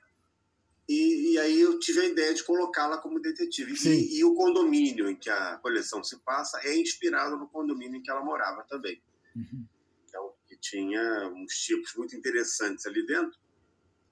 e, 0.89 1.33
e 1.33 1.39
aí 1.39 1.61
eu 1.61 1.79
tive 1.79 2.01
a 2.01 2.05
ideia 2.05 2.35
de 2.35 2.43
colocá-la 2.45 2.99
como 2.99 3.21
detetive. 3.21 3.75
E, 3.89 4.19
e 4.19 4.25
o 4.25 4.35
condomínio 4.35 5.09
em 5.09 5.17
que 5.17 5.31
a 5.31 5.57
coleção 5.59 6.03
se 6.03 6.19
passa 6.21 6.61
é 6.63 6.77
inspirado 6.77 7.37
no 7.37 7.49
condomínio 7.49 7.97
em 7.97 8.03
que 8.03 8.11
ela 8.11 8.25
morava 8.25 8.65
também 8.65 9.01
Uhum. 9.37 9.67
então, 10.09 10.33
que 10.47 10.57
tinha 10.57 11.29
uns 11.35 11.55
tipos 11.55 11.95
muito 11.97 12.15
interessantes 12.17 12.87
ali 12.87 13.05
dentro, 13.05 13.37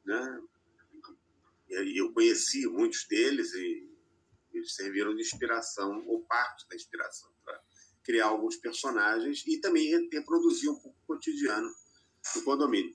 né? 0.05 0.43
E 1.71 2.01
eu 2.01 2.13
conheci 2.13 2.67
muitos 2.67 3.07
deles 3.07 3.55
e 3.55 3.89
eles 4.53 4.75
serviram 4.75 5.15
de 5.15 5.23
inspiração, 5.23 6.05
ou 6.07 6.23
parte 6.25 6.69
da 6.69 6.75
inspiração, 6.75 7.31
para 7.45 7.63
criar 8.03 8.27
alguns 8.27 8.57
personagens 8.57 9.45
e 9.47 9.61
também 9.61 10.09
reproduzir 10.11 10.71
um 10.71 10.75
pouco 10.75 10.99
o 11.05 11.07
cotidiano 11.07 11.73
do 12.35 12.43
condomínio. 12.43 12.95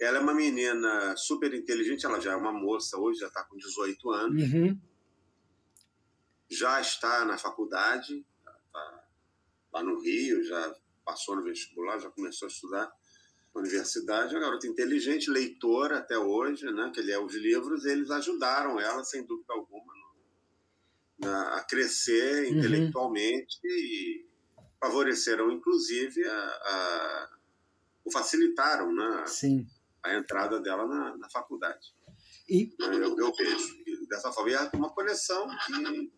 Ela 0.00 0.18
é 0.18 0.20
uma 0.20 0.34
menina 0.34 1.16
super 1.16 1.52
inteligente, 1.54 2.06
ela 2.06 2.20
já 2.20 2.32
é 2.32 2.36
uma 2.36 2.52
moça 2.52 2.96
hoje, 2.98 3.20
já 3.20 3.26
está 3.26 3.42
com 3.44 3.56
18 3.56 4.10
anos, 4.10 4.42
Uhum. 4.52 4.80
já 6.50 6.80
está 6.80 7.24
na 7.24 7.36
faculdade, 7.36 8.24
está 8.66 9.04
lá 9.72 9.82
no 9.82 10.00
Rio, 10.00 10.42
já 10.44 10.74
passou 11.04 11.36
no 11.36 11.42
vestibular, 11.42 11.98
já 11.98 12.10
começou 12.10 12.46
a 12.46 12.50
estudar 12.50 12.92
na 13.54 13.60
universidade. 13.60 14.34
É 14.34 14.38
uma 14.38 14.44
garota 14.46 14.66
inteligente, 14.66 15.30
leitora 15.30 15.98
até 15.98 16.16
hoje, 16.18 16.64
né, 16.72 16.90
que 16.94 17.00
lê 17.02 17.16
os 17.16 17.34
livros, 17.34 17.84
eles 17.84 18.10
ajudaram 18.10 18.78
ela, 18.78 19.02
sem 19.04 19.24
dúvida 19.26 19.52
alguma, 19.52 19.92
no- 19.94 21.26
na- 21.26 21.56
a 21.56 21.64
crescer 21.64 22.44
Uhum. 22.52 22.58
intelectualmente 22.58 23.58
e 23.64 24.26
favoreceram, 24.80 25.50
inclusive, 25.50 26.24
a, 26.24 26.34
a- 26.34 27.30
o 28.04 28.12
facilitaram 28.12 28.94
né, 28.94 29.26
Sim. 29.26 29.66
A 30.08 30.18
entrada 30.18 30.60
dela 30.60 30.86
na, 30.86 31.16
na 31.16 31.30
faculdade. 31.30 31.86
E 32.48 32.70
Eu, 32.78 33.18
eu 33.18 33.32
vejo. 33.34 33.78
Dessa 34.08 34.32
forma, 34.32 34.50
e 34.50 34.54
é 34.54 34.70
uma 34.74 34.90
coleção 34.94 35.46
que 35.66 36.12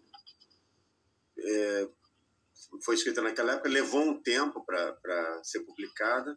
é, 1.38 1.88
foi 2.84 2.94
escrita 2.94 3.20
naquela 3.20 3.54
época, 3.54 3.68
levou 3.68 4.02
um 4.02 4.22
tempo 4.22 4.64
para 4.64 5.42
ser 5.42 5.60
publicada. 5.60 6.36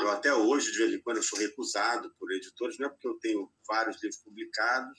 Eu 0.00 0.10
até 0.10 0.32
hoje, 0.32 0.70
de 0.70 0.78
vez 0.78 0.92
em 0.94 1.00
quando, 1.02 1.16
eu 1.16 1.22
sou 1.22 1.38
recusado 1.38 2.14
por 2.18 2.30
editores, 2.32 2.78
não 2.78 2.86
é 2.86 2.90
porque 2.90 3.08
eu 3.08 3.18
tenho 3.18 3.50
vários 3.66 4.00
livros 4.02 4.20
publicados 4.22 4.98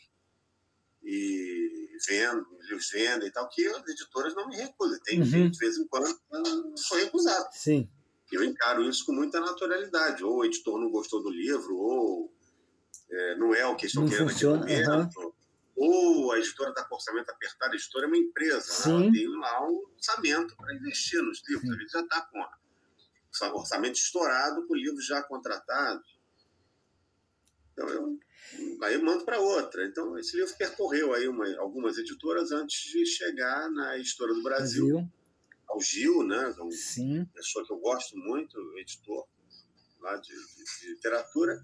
e 1.02 1.98
vendo, 2.08 2.46
livros 2.64 2.90
vendem 2.92 3.28
e 3.28 3.32
tal, 3.32 3.48
que 3.50 3.66
as 3.68 3.88
editoras 3.88 4.36
não 4.36 4.48
me 4.50 4.56
recusam. 4.58 5.00
Tem, 5.04 5.22
Uhum. 5.22 5.50
de 5.50 5.58
vez 5.58 5.78
em 5.78 5.88
quando, 5.88 6.08
eu 6.08 6.78
sou 6.78 6.98
recusado. 6.98 7.48
sim. 7.54 7.90
Eu 8.36 8.44
encaro 8.44 8.84
isso 8.84 9.06
com 9.06 9.14
muita 9.14 9.40
naturalidade. 9.40 10.24
Ou 10.24 10.38
o 10.38 10.46
editor 10.46 10.80
não 10.80 10.90
gostou 10.90 11.24
do 11.24 11.30
livro, 11.30 11.76
ou 11.78 12.34
é, 13.10 13.36
não 13.38 13.54
é 13.54 13.66
o 13.66 13.76
que 13.76 13.86
estão 13.86 14.04
Não 14.04 14.10
querendo 14.10 14.58
naquele 14.58 14.86
momento. 14.86 15.36
Ou 15.76 16.32
a 16.32 16.40
editora 16.40 16.70
está 16.70 16.84
com 16.86 16.96
orçamento 16.96 17.30
apertado, 17.30 17.74
a 17.74 17.76
editora 17.76 18.06
é 18.06 18.08
uma 18.08 18.18
empresa, 18.18 18.56
né? 18.56 18.62
Sim. 18.62 18.92
ela 18.92 19.12
tem 19.12 19.28
lá 19.28 19.68
um 19.68 19.84
orçamento 19.94 20.56
para 20.56 20.74
investir 20.74 21.22
nos 21.22 21.42
livros. 21.48 21.70
Sim. 21.70 21.76
Ele 21.76 21.90
já 21.90 22.00
está 22.02 22.22
com 22.22 22.40
o 22.40 23.60
orçamento 23.60 23.96
estourado 23.96 24.66
com 24.66 24.76
livros 24.76 25.06
já 25.06 25.22
contratados. 25.24 26.16
Então 27.74 27.90
eu, 27.90 28.20
aí 28.84 28.94
eu 28.94 29.04
mando 29.04 29.26
para 29.26 29.40
outra. 29.40 29.86
Então 29.86 30.18
esse 30.18 30.38
livro 30.38 30.56
percorreu 30.58 31.14
aí 31.14 31.28
uma, 31.28 31.46
algumas 31.58 31.98
editoras 31.98 32.52
antes 32.54 32.90
de 32.90 33.06
chegar 33.06 33.70
na 33.70 33.98
editora 33.98 34.34
do 34.34 34.44
Brasil, 34.44 34.88
Brasil. 34.88 35.12
Ao 35.68 35.80
Gil, 35.82 36.24
né? 36.26 36.54
é 36.58 36.62
um 36.64 36.72
Sim. 36.72 37.26
pessoa 37.34 37.66
que 37.66 37.72
eu 37.74 37.78
gosto 37.78 38.18
muito, 38.18 38.58
editor 38.78 39.26
lá 40.02 40.16
de, 40.18 40.30
de- 40.30 40.82
de 40.82 40.90
literatura. 40.94 41.60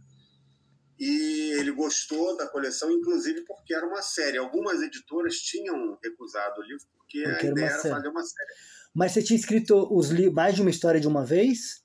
E 1.00 1.52
ele 1.58 1.72
gostou 1.72 2.38
da 2.38 2.48
coleção, 2.48 2.92
inclusive 2.92 3.44
porque 3.46 3.74
era 3.74 3.86
uma 3.88 4.02
série. 4.02 4.38
Algumas 4.38 4.82
editoras 4.82 5.38
tinham 5.38 5.98
recusado 6.04 6.62
o 6.62 6.64
livro 6.64 6.86
porque, 6.98 7.24
Porque 7.24 7.48
a 7.48 7.52
ideia 7.52 7.66
era 7.68 7.80
série. 7.80 7.96
fazer 7.96 8.08
uma 8.10 8.24
série. 8.24 8.50
Mas 8.94 9.12
você 9.12 9.24
tinha 9.24 9.40
escrito 9.40 9.88
os 9.92 10.12
mais 10.32 10.54
de 10.56 10.62
uma 10.62 10.70
história 10.70 11.00
de 11.00 11.08
uma 11.08 11.26
vez? 11.26 11.84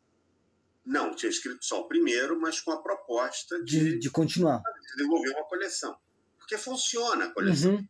Não, 0.85 1.15
tinha 1.15 1.31
escrito 1.31 1.65
só 1.65 1.81
o 1.81 1.89
primeiro, 1.89 2.39
mas 2.41 2.61
com 2.61 2.71
a 2.73 2.83
proposta 2.83 3.63
De, 3.65 3.79
de, 3.93 3.99
de 3.99 4.11
continuar. 4.11 4.63
desenvolver 4.97 5.31
uma 5.31 5.45
coleção. 5.49 5.97
Porque 6.39 6.59
funciona 6.59 7.25
a 7.25 7.31
coleção. 7.33 7.73
Uhum. 7.75 7.89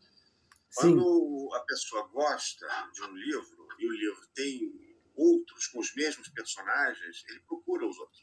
Sim. 0.70 0.94
Quando 0.96 1.50
a 1.54 1.60
pessoa 1.60 2.06
gosta 2.08 2.66
de 2.92 3.02
um 3.02 3.14
livro 3.14 3.66
e 3.78 3.86
o 3.86 3.92
livro 3.92 4.26
tem 4.34 4.72
outros 5.14 5.66
com 5.68 5.78
os 5.80 5.94
mesmos 5.94 6.28
personagens, 6.28 7.24
ele 7.28 7.40
procura 7.40 7.86
os 7.86 7.98
outros. 7.98 8.20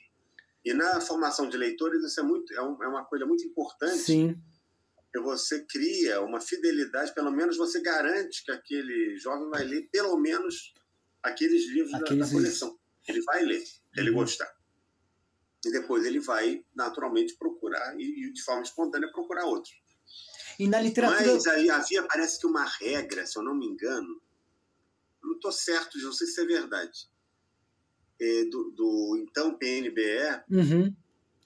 E 0.63 0.73
na 0.73 1.01
formação 1.01 1.49
de 1.49 1.57
leitores 1.57 2.03
isso 2.03 2.19
é, 2.19 2.23
muito, 2.23 2.53
é, 2.53 2.57
é 2.57 2.61
uma 2.87 3.03
coisa 3.05 3.25
muito 3.25 3.43
importante, 3.45 3.97
Sim. 4.03 4.35
porque 4.95 5.19
você 5.19 5.65
cria 5.65 6.21
uma 6.21 6.39
fidelidade, 6.39 7.13
pelo 7.13 7.31
menos 7.31 7.57
você 7.57 7.81
garante 7.81 8.43
que 8.45 8.51
aquele 8.51 9.17
jovem 9.17 9.49
vai 9.49 9.63
ler 9.63 9.89
pelo 9.91 10.17
menos 10.17 10.73
aqueles 11.21 11.67
livros 11.69 11.91
da- 11.91 11.97
Aqueles 11.99 12.27
da, 12.29 12.33
coleção. 12.35 12.79
Ele 13.07 13.21
vai 13.23 13.43
ler, 13.43 13.63
ele 13.97 14.09
Uhum. 14.11 14.15
gostar. 14.17 14.53
E 15.65 15.71
depois 15.71 16.05
ele 16.05 16.19
vai 16.19 16.63
naturalmente 16.75 17.35
procurar, 17.37 17.97
e, 17.99 18.27
e 18.27 18.31
de 18.33 18.41
forma 18.43 18.61
espontânea 18.63 19.11
procurar 19.11 19.45
outros. 19.45 19.73
E 20.59 20.67
na 20.67 20.79
literatura. 20.81 21.33
Mas 21.33 21.47
aí 21.47 21.69
havia, 21.69 22.03
parece 22.07 22.39
que 22.39 22.47
uma 22.47 22.65
regra, 22.65 23.25
se 23.25 23.37
eu 23.37 23.43
não 23.43 23.55
me 23.55 23.65
engano, 23.65 24.21
não 25.21 25.33
estou 25.33 25.51
certo, 25.51 25.97
não 25.99 26.11
sei 26.13 26.27
se 26.27 26.41
é 26.41 26.45
verdade. 26.45 27.09
eh, 28.19 28.45
do, 28.45 28.71
do 28.71 29.17
então 29.27 29.57
PNBE, 29.57 30.43
Uhum. 30.49 30.95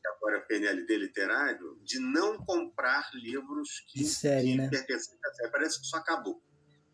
agora 0.06 0.38
é 0.38 0.42
PNLD 0.42 0.98
Literário, 0.98 1.80
de 1.84 2.00
não 2.00 2.38
comprar 2.38 3.10
livros 3.14 3.84
que, 3.88 4.00
De 4.00 4.06
série, 4.06 4.52
que 4.52 4.58
né? 4.58 4.70
pertencem 4.70 5.18
à 5.26 5.34
série. 5.34 5.52
Parece 5.52 5.80
que 5.80 5.86
isso 5.86 5.96
acabou. 5.96 6.42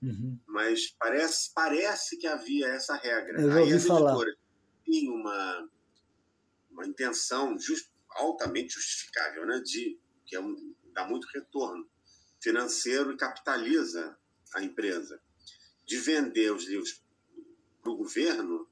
Uhum. 0.01 0.37
mas 0.45 0.93
parece, 0.99 1.53
parece 1.53 2.17
que 2.17 2.27
havia 2.27 2.67
essa 2.67 2.93
regra. 2.95 3.41
Eu 3.41 3.51
Aí 3.53 3.71
as 3.71 3.85
falar. 3.85 4.09
editoras 4.11 4.35
tinham 4.83 5.15
uma, 5.15 5.69
uma 6.71 6.85
intenção 6.85 7.57
just, 7.57 7.89
altamente 8.09 8.73
justificável, 8.73 9.45
né, 9.45 9.61
de, 9.61 9.97
que 10.25 10.35
é 10.35 10.41
um, 10.41 10.75
dá 10.93 11.07
muito 11.07 11.25
retorno 11.33 11.89
financeiro 12.43 13.11
e 13.13 13.17
capitaliza 13.17 14.17
a 14.53 14.61
empresa, 14.61 15.19
de 15.85 15.97
vender 15.97 16.51
os 16.51 16.65
livros 16.67 17.01
para 17.81 17.91
o 17.91 17.95
governo, 17.97 18.67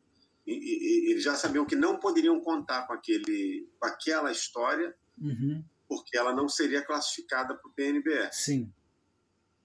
e, 0.45 0.53
e- 0.53 1.11
eles 1.11 1.23
já 1.23 1.35
sabiam 1.35 1.65
que 1.65 1.75
não 1.75 1.97
poderiam 1.99 2.39
contar 2.41 2.85
com, 2.87 2.93
aquele, 2.93 3.69
com 3.79 3.85
aquela 3.87 4.31
história, 4.31 4.95
Uhum. 5.17 5.63
porque 5.87 6.17
ela 6.17 6.33
não 6.35 6.49
seria 6.49 6.81
classificada 6.83 7.55
para 7.55 7.69
o 7.69 7.73
PNBE. 7.73 8.29
Sim. 8.31 8.73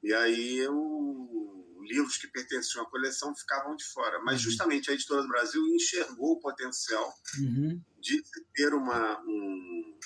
E 0.03 0.13
aí 0.13 0.59
eu, 0.59 1.75
livros 1.83 2.17
que 2.19 2.27
pertenciam 2.29 2.83
à 2.85 2.91
coleção 2.91 3.35
ficavam 3.35 3.75
de 3.77 3.85
fora. 3.85 4.21
Mas 4.23 4.35
Uhum. 4.35 4.51
justamente 4.51 4.91
a 4.91 4.95
Editora 4.95 5.23
do 5.23 5.29
Brasil 5.29 5.63
enxergou 5.69 6.33
o 6.33 6.41
potencial 6.41 7.15
Uhum. 7.41 7.81
de 8.01 8.23
ter 8.55 8.75
uma, 8.75 9.21
um- 9.23 9.99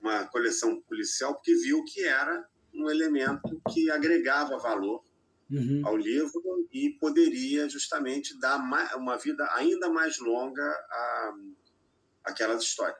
uma 0.00 0.24
coleção 0.26 0.80
policial, 0.82 1.34
porque 1.34 1.54
viu 1.54 1.84
que 1.84 2.02
era 2.02 2.48
um 2.74 2.90
elemento 2.90 3.60
que 3.72 3.90
agregava 3.90 4.58
valor 4.58 5.02
Uhum. 5.50 5.82
ao 5.84 5.96
livro 5.96 6.42
e 6.72 6.90
poderia 6.98 7.68
justamente 7.68 8.38
dar 8.40 8.58
ma- 8.58 8.94
uma 8.96 9.18
vida 9.18 9.46
ainda 9.52 9.90
mais 9.90 10.18
longa 10.18 10.62
a 10.64 11.34
aquelas 12.24 12.62
histórias. 12.62 12.96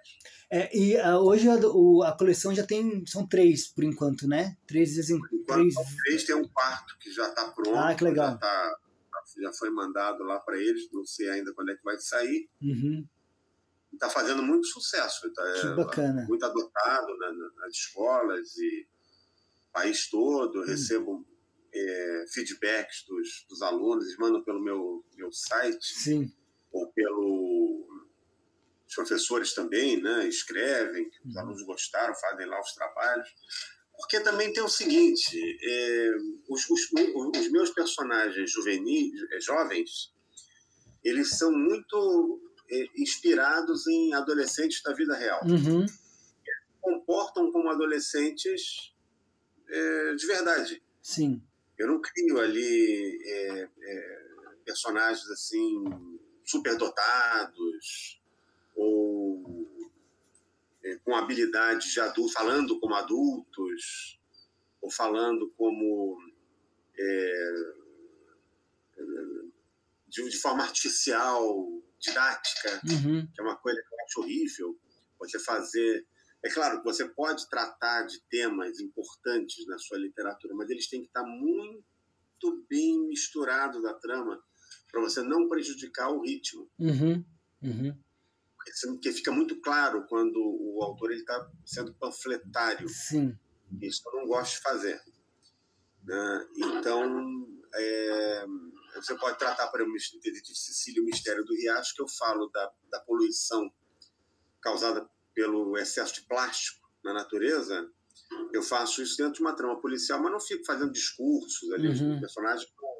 É, 0.50 0.76
e 0.76 0.96
ah, 0.98 1.18
hoje 1.18 1.48
a, 1.48 1.54
o- 1.54 2.02
a 2.02 2.14
coleção 2.14 2.54
já 2.54 2.66
tem. 2.66 3.06
São 3.06 3.26
três, 3.26 3.68
por 3.68 3.84
enquanto, 3.84 4.28
né? 4.28 4.54
Três 4.66 4.98
exemplares. 4.98 5.46
Três... 5.46 5.74
três 6.04 6.24
tem 6.24 6.34
um 6.36 6.46
quarto 6.46 6.98
que 7.00 7.10
já 7.10 7.26
está 7.28 7.50
pronto, 7.52 7.74
Ah, 7.74 7.94
que 7.94 8.04
legal. 8.04 8.32
Já, 8.32 8.36
tá- 8.38 8.76
já 9.40 9.52
foi 9.54 9.70
mandado 9.70 10.22
lá 10.24 10.38
para 10.40 10.58
eles, 10.58 10.90
não 10.92 11.06
sei 11.06 11.30
ainda 11.30 11.54
quando 11.54 11.70
é 11.70 11.74
que 11.76 11.82
vai 11.82 11.96
sair. 11.98 12.50
Uhum. 12.60 13.06
está 13.94 14.10
fazendo 14.10 14.42
muito 14.42 14.66
sucesso. 14.66 15.32
Tá, 15.32 15.42
Que 15.60 15.66
é, 15.68 15.74
bacana. 15.74 16.26
Muito 16.28 16.44
adotado 16.44 17.16
na- 17.16 17.32
nas 17.62 17.72
escolas 17.74 18.56
e 18.58 18.86
país 19.72 20.08
todo. 20.08 20.58
Hum. 20.58 20.62
Eu 20.62 20.66
recebo 20.68 21.26
é, 21.74 22.24
feedbacks 22.32 23.04
dos, 23.06 23.46
dos 23.48 23.62
alunos, 23.62 24.04
eles 24.04 24.18
mandam 24.18 24.42
pelo 24.44 24.60
meu, 24.62 25.04
meu 25.16 25.32
site 25.32 25.84
Sim. 25.84 26.32
ou 26.72 26.92
pelo 26.92 27.88
os 28.86 28.94
professores 28.94 29.54
também, 29.54 30.02
né? 30.02 30.28
Escrevem, 30.28 31.08
os 31.24 31.34
Uhum. 31.34 31.40
alunos 31.40 31.62
gostaram, 31.62 32.14
fazem 32.14 32.46
lá 32.46 32.60
os 32.60 32.74
trabalhos. 32.74 33.26
Porque 33.96 34.20
também 34.20 34.52
tem 34.52 34.62
o 34.62 34.68
seguinte, 34.68 35.38
é, 35.62 36.10
os, 36.48 36.68
os- 36.68 36.90
os 37.36 37.50
meus 37.50 37.70
personagens 37.70 38.50
juvenis, 38.50 39.12
é, 39.32 39.40
jovens, 39.40 40.12
eles 41.02 41.30
são 41.38 41.50
muito 41.52 42.40
é, 42.70 42.86
inspirados 42.98 43.86
em 43.86 44.12
adolescentes 44.14 44.82
da 44.82 44.92
vida 44.92 45.16
real. 45.16 45.40
Uhum. 45.46 45.86
Comportam 46.80 47.50
como 47.50 47.70
adolescentes 47.70 48.91
é, 49.72 50.14
de 50.14 50.26
verdade. 50.26 50.82
Sim. 51.02 51.42
Eu 51.78 51.88
não 51.88 52.00
crio 52.00 52.38
ali 52.38 53.18
é, 53.24 53.68
é, 53.82 54.28
personagens 54.64 55.28
assim 55.30 55.84
superdotados 56.44 58.20
ou 58.76 59.68
é, 60.84 60.96
com 61.04 61.14
habilidades 61.14 61.92
de 61.92 62.00
adulto, 62.00 62.32
falando 62.32 62.78
como 62.78 62.94
adultos 62.94 64.18
ou 64.80 64.90
falando 64.90 65.50
como 65.56 66.18
é, 66.98 67.52
de, 70.08 70.28
de 70.28 70.38
forma 70.38 70.62
artificial, 70.62 71.82
didática 71.98 72.80
Uhum. 72.84 73.26
que 73.32 73.40
é 73.40 73.44
uma 73.44 73.56
coisa 73.56 73.80
que 73.80 73.94
eu 73.94 74.04
acho 74.04 74.20
horrível 74.20 74.78
você 75.18 75.38
fazer. 75.38 76.04
É 76.44 76.50
claro 76.50 76.78
que 76.78 76.84
você 76.84 77.08
pode 77.08 77.48
tratar 77.48 78.02
de 78.02 78.20
temas 78.28 78.80
importantes 78.80 79.64
na 79.66 79.78
sua 79.78 79.98
literatura, 79.98 80.54
mas 80.54 80.68
eles 80.70 80.88
têm 80.88 81.00
que 81.00 81.06
estar 81.06 81.24
muito 81.24 82.66
bem 82.68 83.06
misturados 83.06 83.82
da 83.82 83.94
trama 83.94 84.42
para 84.90 85.00
você 85.00 85.22
não 85.22 85.48
prejudicar 85.48 86.10
o 86.10 86.20
ritmo. 86.22 86.68
Uhum. 86.78 87.24
Uhum. 87.62 87.96
Porque 88.86 89.12
fica 89.12 89.30
muito 89.30 89.60
claro 89.60 90.06
quando 90.08 90.36
o 90.36 90.82
autor 90.82 91.12
está 91.12 91.50
sendo 91.64 91.94
panfletário. 91.94 92.88
Sim. 92.88 93.36
Isso 93.80 94.02
eu 94.06 94.20
não 94.20 94.26
gosto 94.26 94.56
de 94.56 94.62
fazer. 94.62 95.00
né? 96.04 96.46
Então, 96.56 97.46
é, 97.74 98.46
você 98.96 99.16
pode 99.16 99.38
tratar, 99.38 99.68
por 99.68 99.80
exemplo, 99.80 100.20
Detetive 100.22 100.58
Cecília, 100.58 101.02
o 101.02 101.06
Mistério 101.06 101.44
do 101.44 101.54
Riacho, 101.54 101.94
que 101.94 102.02
eu 102.02 102.08
falo 102.08 102.48
da, 102.48 102.72
da 102.90 103.00
poluição 103.00 103.72
causada 104.60 105.08
pelo 105.34 105.76
excesso 105.76 106.14
de 106.14 106.22
plástico 106.22 106.80
na 107.04 107.12
natureza. 107.12 107.90
Eu 108.52 108.62
faço 108.62 109.02
isso 109.02 109.16
dentro 109.16 109.34
de 109.34 109.40
uma 109.40 109.54
trama 109.54 109.80
policial, 109.80 110.20
mas 110.22 110.32
não 110.32 110.40
fico 110.40 110.64
fazendo 110.64 110.92
discursos 110.92 111.70
ali. 111.72 111.88
Uhum. 111.88 112.14
Os 112.14 112.20
personagens 112.20 112.70
não 112.76 112.92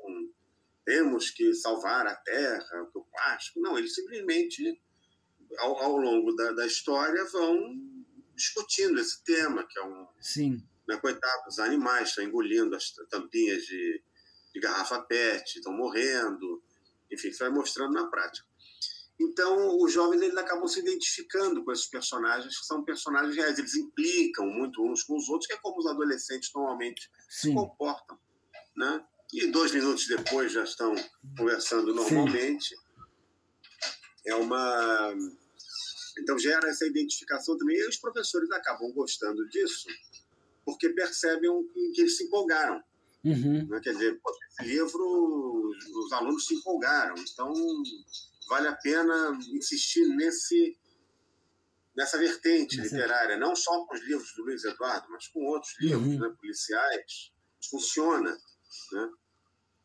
temos 0.85 1.30
que 1.30 1.55
salvar 1.55 2.07
a 2.07 2.14
terra, 2.16 2.91
o 2.95 3.05
plástico. 3.05 3.61
Não, 3.61 3.78
eles 3.78 3.95
simplesmente, 3.95 4.80
ao, 5.59 5.76
ao 5.76 5.97
longo 5.97 6.33
da, 6.35 6.53
da 6.53 6.66
história, 6.66 7.24
vão 7.26 7.59
discutindo 8.35 8.99
esse 9.01 9.22
tema, 9.24 9.66
que 9.68 9.78
é 9.78 9.85
um, 9.85 10.07
Sim. 10.20 10.62
né, 10.89 10.97
coitados, 10.97 11.55
os 11.55 11.59
animais 11.59 12.09
estão 12.09 12.24
engolindo 12.24 12.74
as 12.74 12.93
tampinhas 13.11 13.62
de, 13.62 14.03
de 14.53 14.61
garrafa 14.61 15.01
PET, 15.03 15.57
estão 15.57 15.72
morrendo, 15.72 16.62
enfim, 17.11 17.28
isso 17.28 17.39
vai 17.39 17.51
mostrando 17.51 17.93
na 17.93 18.09
prática. 18.09 18.47
Então, 19.23 19.79
os 19.79 19.93
jovens 19.93 20.20
eles 20.20 20.37
acabam 20.37 20.66
se 20.66 20.81
identificando 20.81 21.64
com 21.64 21.70
esses 21.70 21.87
personagens, 21.87 22.59
que 22.59 22.66
são 22.66 22.83
personagens 22.83 23.37
reais, 23.37 23.59
eles 23.59 23.75
implicam 23.77 24.47
muito 24.47 24.83
uns 24.85 25.05
com 25.05 25.16
os 25.16 25.29
outros, 25.29 25.47
que 25.47 25.53
é 25.53 25.59
como 25.59 25.79
os 25.79 25.87
adolescentes 25.87 26.51
normalmente 26.53 27.09
se 27.29 27.49
Sim. 27.49 27.55
comportam. 27.55 28.18
Né? 28.77 29.05
E 29.33 29.47
dois 29.47 29.73
minutos 29.73 30.09
depois 30.09 30.51
já 30.53 30.64
estão 30.64 30.95
conversando 31.37 31.95
normalmente. 31.95 32.75
É 34.27 34.35
uma. 34.35 35.14
Então, 36.18 36.39
gera 36.39 36.68
essa 36.68 36.87
identificação 36.87 37.57
também. 37.57 37.77
E 37.77 37.89
os 37.89 37.97
professores 37.97 38.51
acabam 38.51 38.93
gostando 38.93 39.49
disso, 39.49 39.89
porque 40.64 40.89
percebem 40.91 41.51
que 41.95 42.01
eles 42.01 42.16
se 42.16 42.25
empolgaram. 42.25 42.83
Uhum. 43.25 43.66
Né? 43.68 43.81
Quer 43.81 43.93
dizer, 43.93 44.20
esse 44.51 44.68
livro, 44.68 45.70
os, 45.70 45.87
os 45.87 46.12
alunos 46.12 46.47
se 46.47 46.55
empolgaram. 46.55 47.14
Então, 47.16 47.53
vale 48.49 48.68
a 48.68 48.74
pena 48.74 49.38
insistir 49.53 50.07
nesse, 50.16 50.76
nessa 51.97 52.18
vertente 52.18 52.80
literária, 52.80 53.36
não 53.38 53.55
só 53.57 53.84
com 53.86 53.95
os 53.95 54.03
livros 54.03 54.32
do 54.36 54.45
Luiz 54.45 54.64
Eduardo, 54.64 55.07
mas 55.11 55.28
com 55.28 55.40
outros 55.47 55.72
livros 55.80 56.07
Uhum. 56.07 56.18
né, 56.18 56.34
policiais. 56.40 57.32
Funciona. 57.70 58.30
Né? 58.93 59.09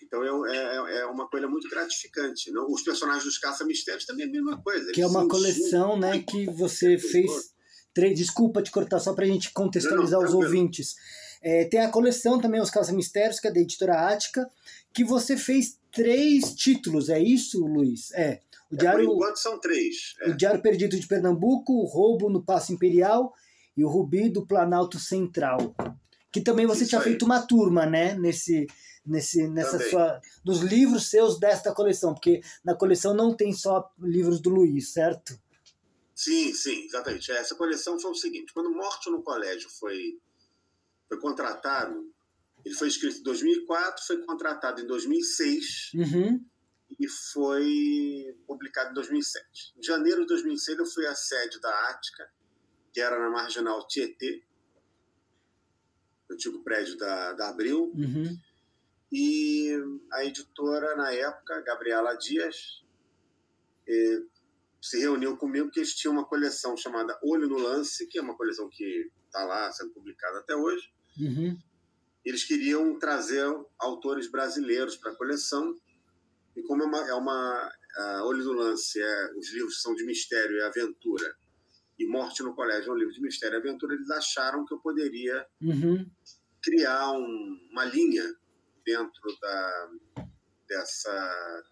Então, 0.02 0.46
é, 0.48 0.58
é, 0.58 0.98
é 1.00 1.06
uma 1.06 1.28
coisa 1.30 1.48
muito 1.48 1.70
gratificante. 1.70 2.52
Não? 2.52 2.68
Os 2.72 2.82
personagens 2.84 3.24
dos 3.24 3.38
Caça-Mistérios 3.38 4.06
também 4.06 4.26
é 4.26 4.30
a 4.30 4.32
mesma 4.32 4.62
coisa. 4.62 4.92
Que 4.92 5.02
é 5.02 5.08
uma 5.08 5.28
coleção, 5.28 5.98
né, 6.00 6.22
que 6.24 6.46
você 6.48 6.98
fez. 6.98 7.56
Três, 7.94 8.16
desculpa 8.18 8.62
te 8.62 8.70
cortar, 8.70 9.00
só 9.00 9.14
pra 9.14 9.26
gente 9.26 9.52
contextualizar 9.52 10.20
Não, 10.20 10.26
os 10.26 10.32
tranquilo. 10.32 10.44
ouvintes. 10.56 10.96
É, 11.42 11.66
tem 11.66 11.80
a 11.80 11.90
coleção 11.90 12.40
também, 12.40 12.62
Os 12.62 12.70
Caça 12.70 12.92
Mistérios, 12.94 13.40
que 13.40 13.48
é 13.48 13.52
da 13.52 13.60
editora 13.60 14.08
Ática, 14.08 14.48
que 14.94 15.04
você 15.04 15.36
fez 15.36 15.80
três 15.92 16.54
títulos, 16.54 17.10
é 17.10 17.20
isso, 17.20 17.60
Luiz? 17.66 18.12
É. 18.12 18.42
O 18.68 18.76
Por 18.76 18.80
Diário, 18.80 19.14
enquanto 19.14 19.38
são 19.38 19.60
três. 19.60 20.14
é. 20.22 20.30
o 20.30 20.38
Diário 20.38 20.62
Perdido 20.62 21.00
de 21.00 21.08
Pernambuco, 21.08 21.74
o 21.74 21.86
Roubo 21.86 22.30
no 22.30 22.44
Paço 22.44 22.74
Imperial 22.74 23.34
e 23.76 23.84
o 23.84 23.88
Rubi 23.90 24.30
do 24.30 24.46
Planalto 24.46 25.00
Central. 25.00 25.76
Que 26.32 26.42
também 26.42 26.66
você 26.66 26.82
Isso 26.82 26.90
tinha 26.90 27.00
aí. 27.02 27.06
feito 27.08 27.24
uma 27.26 27.42
turma, 27.42 27.86
né? 27.86 28.14
Nesse, 28.16 28.68
nesse, 29.06 29.48
nessa 29.48 29.72
Também. 29.78 29.90
sua. 29.90 30.20
Nos 30.46 30.60
livros 30.60 31.10
seus 31.10 31.40
desta 31.40 31.74
coleção, 31.74 32.14
porque 32.14 32.42
na 32.64 32.76
coleção 32.76 33.14
não 33.14 33.34
tem 33.36 33.54
só 33.54 33.90
livros 34.00 34.42
do 34.42 34.50
Luiz, 34.50 34.92
certo? 34.92 35.40
Sim, 36.14 36.54
sim, 36.54 36.84
exatamente. 36.86 37.32
Essa 37.32 37.56
coleção 37.56 38.00
foi 38.00 38.12
o 38.12 38.16
seguinte: 38.16 38.52
quando 38.54 38.72
Morte 38.72 39.10
no 39.10 39.22
Colégio 39.24 39.70
foi, 39.70 40.20
foi 41.08 41.20
contratado, 41.20 42.12
ele 42.66 42.76
foi 42.76 42.88
escrito 42.90 43.20
em 43.20 43.24
2004, 43.24 44.04
foi 44.06 44.18
contratado 44.26 44.82
em 44.82 44.88
2006 44.88 45.92
Uhum. 45.96 46.42
E 47.00 47.08
foi 47.08 48.36
publicado 48.48 48.92
em 48.92 48.94
2007. 48.94 49.74
Em 49.78 49.84
janeiro 49.84 50.22
de 50.22 50.28
2006, 50.28 50.80
eu 50.80 50.86
fui 50.86 51.06
à 51.06 51.14
sede 51.14 51.60
da 51.62 51.90
Ática, 51.90 52.30
que 52.94 53.00
era 53.00 53.20
na 53.20 53.30
Marginal 53.30 53.88
Tietê, 53.88 54.44
antigo 56.30 56.64
prédio 56.64 56.98
da, 56.98 57.34
da 57.34 57.50
Abril, 57.50 57.92
Uhum. 57.96 58.38
e 59.12 59.72
a 60.12 60.26
editora, 60.26 60.96
na 60.96 61.12
época, 61.14 61.62
Gabriela 61.62 62.16
Dias, 62.16 62.84
eh, 63.88 64.22
se 64.82 65.00
reuniu 65.00 65.38
comigo 65.38 65.66
porque 65.68 65.80
eles 65.80 65.96
tinham 65.96 66.14
uma 66.14 66.26
coleção 66.26 66.76
chamada 66.76 67.18
Olho 67.24 67.48
no 67.48 67.58
Lance, 67.58 68.08
que 68.08 68.18
é 68.18 68.22
uma 68.22 68.36
coleção 68.36 68.70
que 68.70 69.10
está 69.26 69.44
lá 69.46 69.72
sendo 69.72 69.92
publicada 69.92 70.40
até 70.40 70.56
hoje. 70.56 70.92
Uhum. 71.20 71.58
Eles 72.26 72.44
queriam 72.44 72.98
trazer 73.00 73.46
autores 73.80 74.30
brasileiros 74.30 74.98
para 74.98 75.12
a 75.12 75.16
coleção. 75.16 75.74
E 76.58 76.64
como 76.64 76.82
é 76.84 76.86
uma, 76.88 77.08
é 77.10 77.14
uma 77.14 77.72
Olho 78.26 78.44
no 78.44 78.54
Lance, 78.54 79.00
é, 79.02 79.34
os 79.36 79.52
livros 79.54 79.82
são 79.82 79.94
de 79.96 80.04
mistério 80.06 80.58
e 80.58 80.62
aventura, 80.62 81.36
e 82.00 82.06
Morte 82.08 82.42
no 82.44 82.54
Colégio 82.56 82.90
é 82.92 82.94
um 82.94 82.98
livro 82.98 83.14
de 83.14 83.22
mistério 83.22 83.56
e 83.58 83.60
aventura, 83.60 83.94
eles 83.96 84.10
acharam 84.12 84.66
que 84.66 84.74
eu 84.74 84.80
poderia 84.80 85.46
Uhum. 85.62 86.10
criar 86.62 87.12
um- 87.12 87.70
uma 87.72 87.86
linha 87.86 88.24
dentro 88.86 89.22
da, 89.42 89.90
dessa. 90.68 91.64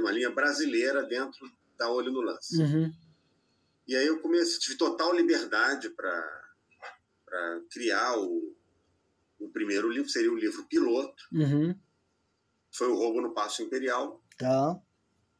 uma 0.00 0.12
linha 0.12 0.30
brasileira 0.30 1.02
dentro 1.04 1.50
da 1.78 1.90
Olho 1.90 2.12
no 2.12 2.20
Lance. 2.20 2.60
Uhum. 2.62 2.92
E 3.88 3.96
aí 3.96 4.06
eu 4.06 4.20
comecei, 4.20 4.58
tive 4.60 4.76
total 4.76 5.12
liberdade 5.14 5.88
para 5.90 7.60
criar 7.72 8.16
o, 8.18 8.56
o 9.40 9.48
primeiro 9.50 9.88
livro, 9.90 10.08
seria 10.08 10.30
o 10.32 10.36
livro 10.38 10.64
piloto, 10.68 11.22
Uhum. 11.32 11.74
Foi 12.80 12.88
o 12.88 12.94
Roubo 12.96 13.20
no 13.20 13.34
Passo 13.34 13.62
Imperial, 13.62 14.22
Tá. 14.38 14.80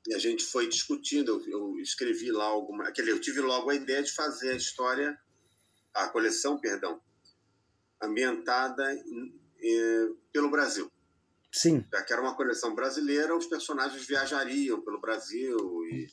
e 0.07 0.15
a 0.15 0.19
gente 0.19 0.45
foi 0.45 0.69
discutindo, 0.69 1.43
eu, 1.49 1.71
eu 1.71 1.79
escrevi 1.81 2.31
lá 2.31 2.45
alguma, 2.45 2.87
aquele, 2.87 3.11
eu 3.11 3.19
tive 3.19 3.41
logo 3.41 3.71
a 3.71 3.75
ideia 3.75 4.03
de 4.03 4.13
fazer 4.13 4.51
a 4.51 4.57
história, 4.57 5.19
a 5.95 6.07
coleção, 6.11 6.61
perdão, 6.61 7.01
ambientada 8.03 8.93
em- 8.93 9.41
eh, 9.63 10.09
pelo 10.31 10.51
Brasil. 10.51 10.91
Sim. 11.51 11.83
Já 11.91 12.03
que 12.03 12.13
era 12.13 12.21
uma 12.21 12.37
coleção 12.37 12.75
brasileira, 12.75 13.35
os 13.35 13.47
personagens 13.47 14.07
viajariam 14.07 14.83
pelo 14.83 15.01
Brasil 15.01 15.57
e 15.87 16.09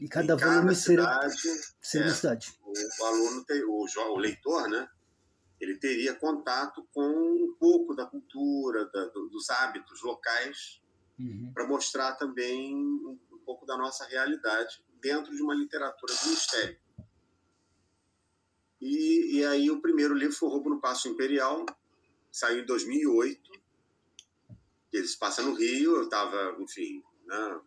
E 0.00 0.08
cada 0.08 0.34
em 0.34 0.36
cada 0.36 0.54
volume 0.54 0.74
seria, 0.76 1.02
cidade 1.04 1.42
seria 1.82 2.06
é. 2.06 2.14
cidade. 2.14 2.54
o, 2.62 2.72
o 2.72 3.04
aluno, 3.06 3.44
tem, 3.44 3.62
o, 3.64 3.84
o 3.84 4.16
leitor, 4.18 4.68
né? 4.68 4.88
Ele 5.60 5.76
teria 5.76 6.14
contato 6.14 6.86
com 6.92 7.02
um 7.02 7.54
pouco 7.58 7.94
da 7.94 8.06
cultura, 8.06 8.86
da- 8.86 9.06
do- 9.06 9.28
dos 9.28 9.50
hábitos 9.50 10.02
locais, 10.02 10.80
Uhum. 11.18 11.52
para 11.52 11.66
mostrar 11.66 12.14
também 12.14 12.74
um, 12.74 13.18
um 13.30 13.38
pouco 13.44 13.66
da 13.66 13.76
nossa 13.76 14.06
realidade 14.06 14.82
dentro 15.00 15.34
de 15.36 15.42
uma 15.42 15.54
literatura 15.54 16.14
de 16.14 16.28
mistério. 16.30 16.78
E, 18.80 19.36
e 19.38 19.44
aí 19.44 19.70
o 19.70 19.80
primeiro 19.82 20.14
livro 20.14 20.34
foi 20.34 20.48
o 20.48 20.52
Roubo 20.52 20.70
no 20.70 20.80
Passo 20.80 21.08
Imperial, 21.08 21.66
saiu 22.32 22.62
em 22.62 22.66
2008. 22.66 23.50
Ele 24.92 25.06
se 25.06 25.18
passa 25.18 25.42
no 25.42 25.52
Rio, 25.54 25.96
eu 25.96 26.04
estava, 26.04 26.56
enfim, 26.58 27.02
né, 27.26 27.60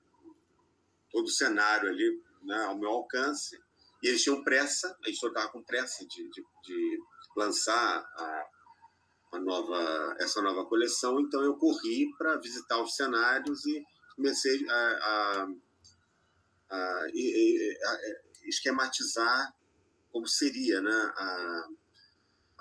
todo 1.12 1.26
o 1.26 1.30
cenário 1.32 1.90
ali 1.90 2.22
né, 2.42 2.64
ao 2.66 2.78
meu 2.78 2.90
alcance. 2.90 3.56
E 4.02 4.08
eles 4.08 4.24
tinham 4.24 4.44
pressa, 4.44 4.98
a 5.06 5.08
editora 5.10 5.32
estava 5.32 5.52
com 5.52 5.64
pressa 5.64 6.06
de, 6.08 6.30
de, 6.30 6.44
de 6.64 7.00
lançar 7.36 8.00
a, 8.18 8.46
a 9.34 9.40
nova, 9.40 10.16
essa 10.20 10.42
nova 10.42 10.66
coleção, 10.66 11.20
então 11.20 11.44
eu 11.44 11.56
corri 11.56 12.12
para 12.18 12.38
visitar 12.38 12.82
os 12.82 12.96
cenários 12.96 13.66
e 13.66 13.84
comecei 14.16 14.68
a, 14.70 14.74
a, 14.76 15.48
a, 16.70 16.78
a 16.78 17.98
esquematizar 18.46 19.54
como 20.12 20.28
seria 20.28 20.80
né, 20.80 21.14
a, 21.16 21.68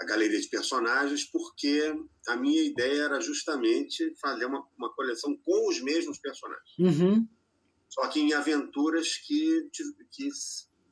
a 0.00 0.04
galeria 0.06 0.40
de 0.40 0.48
personagens, 0.48 1.24
porque 1.24 1.94
a 2.26 2.36
minha 2.36 2.62
ideia 2.62 3.02
era 3.02 3.20
justamente 3.20 4.14
fazer 4.18 4.46
uma, 4.46 4.66
uma 4.76 4.92
coleção 4.94 5.36
com 5.44 5.68
os 5.68 5.80
mesmos 5.82 6.18
personagens 6.18 6.62
Uhum. 6.78 7.28
só 7.88 8.08
que 8.08 8.20
em 8.20 8.32
aventuras 8.32 9.18
que, 9.18 9.68
que 10.10 10.30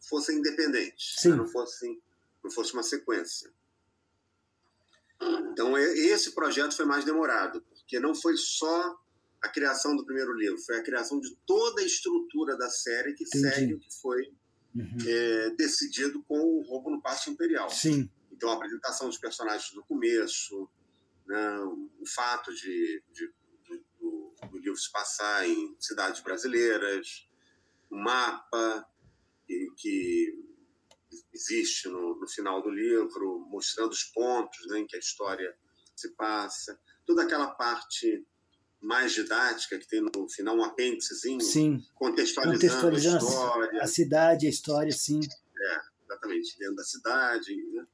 fossem 0.09 0.39
independentes, 0.39 1.25
né? 1.25 1.37
não, 1.37 1.49
fossem, 1.49 1.99
não 2.45 2.51
fosse 2.51 2.75
uma 2.75 2.83
sequência. 2.83 3.51
Então, 5.53 5.77
esse 5.77 6.35
projeto 6.35 6.75
foi 6.75 6.87
mais 6.87 7.05
demorado, 7.05 7.61
porque 7.63 8.01
não 8.01 8.15
foi 8.15 8.37
só 8.37 8.97
a 9.43 9.49
criação 9.49 9.95
do 9.97 10.05
primeiro 10.05 10.33
livro, 10.35 10.59
foi 10.59 10.79
a 10.79 10.83
criação 10.83 11.21
de 11.21 11.35
toda 11.47 11.83
a 11.83 11.85
estrutura 11.85 12.57
da 12.57 12.69
série 12.71 13.15
que 13.15 13.25
Entendi. 13.25 13.49
segue 13.55 13.75
o 13.75 13.79
que 13.81 13.93
foi 14.01 14.33
Uhum. 14.73 14.87
é, 15.05 15.51
decidido 15.57 16.23
com 16.29 16.39
o 16.39 16.63
Roubo 16.63 16.91
no 16.91 17.03
Passo 17.03 17.29
Imperial. 17.29 17.69
Sim. 17.71 18.09
Então, 18.31 18.51
a 18.51 18.55
apresentação 18.55 19.09
dos 19.09 19.19
personagens 19.19 19.75
no 19.75 19.85
começo, 19.85 20.71
né, 21.27 21.59
o 21.61 22.07
fato 22.07 22.55
de, 22.55 23.03
de- 23.13 23.33
do, 23.69 23.85
do- 23.99 24.49
do 24.49 24.59
livro 24.59 24.77
se 24.77 24.91
passar 24.93 25.45
em 25.49 25.75
cidades 25.81 26.21
brasileiras, 26.23 27.27
o 27.91 27.97
mapa 27.97 28.87
que, 29.45 29.67
que 29.77 30.50
existe 31.33 31.89
no, 31.89 32.19
no 32.19 32.29
final 32.29 32.63
do 32.63 32.71
livro, 32.71 33.41
mostrando 33.49 33.91
os 33.91 34.05
pontos 34.05 34.67
né, 34.69 34.81
em 34.81 34.87
que 34.87 34.97
a 34.97 34.99
história 34.99 35.55
se 35.97 36.11
passa, 36.15 36.79
toda 37.07 37.23
aquela 37.23 37.49
parte 37.51 38.27
mais 38.81 39.13
didática 39.13 39.79
que 39.79 39.87
tem 39.87 40.01
no 40.01 40.29
final 40.29 40.57
um 40.57 40.65
apêndicezinho 40.65 41.41
Sim. 41.41 41.85
contextualizando, 41.95 42.59
Contextualizando 42.59 43.17
a 43.17 43.29
história 43.29 43.83
a 43.83 43.87
cidade, 43.87 44.47
a 44.47 44.51
história, 44.51 44.93
sim. 44.93 45.21
exatamente, 46.05 46.59
dentro 46.59 46.77
da 46.77 46.85
cidade. 46.85 47.55
Né? 47.55 47.87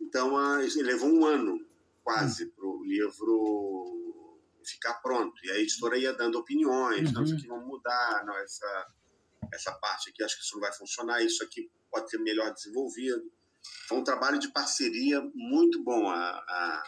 Então, 0.00 0.36
a, 0.36 0.58
levou 0.58 1.10
um 1.10 1.24
ano 1.24 1.66
quase 2.02 2.46
para 2.46 2.66
o 2.66 2.84
livro 2.84 4.04
ficar 4.62 4.94
pronto. 4.94 5.34
E 5.44 5.50
a 5.50 5.58
editora 5.58 5.96
ia 5.96 6.12
dando 6.12 6.38
opiniões, 6.38 7.12
não, 7.12 7.22
isso 7.22 7.32
Uhum. 7.32 7.38
aqui 7.38 7.48
vamos 7.48 7.66
mudar, 7.66 8.24
não, 8.26 8.36
essa, 8.38 8.86
essa 9.52 9.72
parte 9.72 10.10
aqui 10.10 10.22
acho 10.22 10.36
que 10.36 10.42
isso 10.42 10.54
não 10.54 10.60
vai 10.60 10.72
funcionar, 10.72 11.22
isso 11.22 11.42
aqui 11.42 11.70
pode 11.94 12.10
ser 12.10 12.18
melhor 12.18 12.52
desenvolvido. 12.52 13.30
Foi 13.88 13.98
um 13.98 14.04
trabalho 14.04 14.38
de 14.38 14.48
parceria 14.52 15.20
muito 15.34 15.82
bom. 15.82 16.08
A, 16.10 16.16
a, 16.18 16.82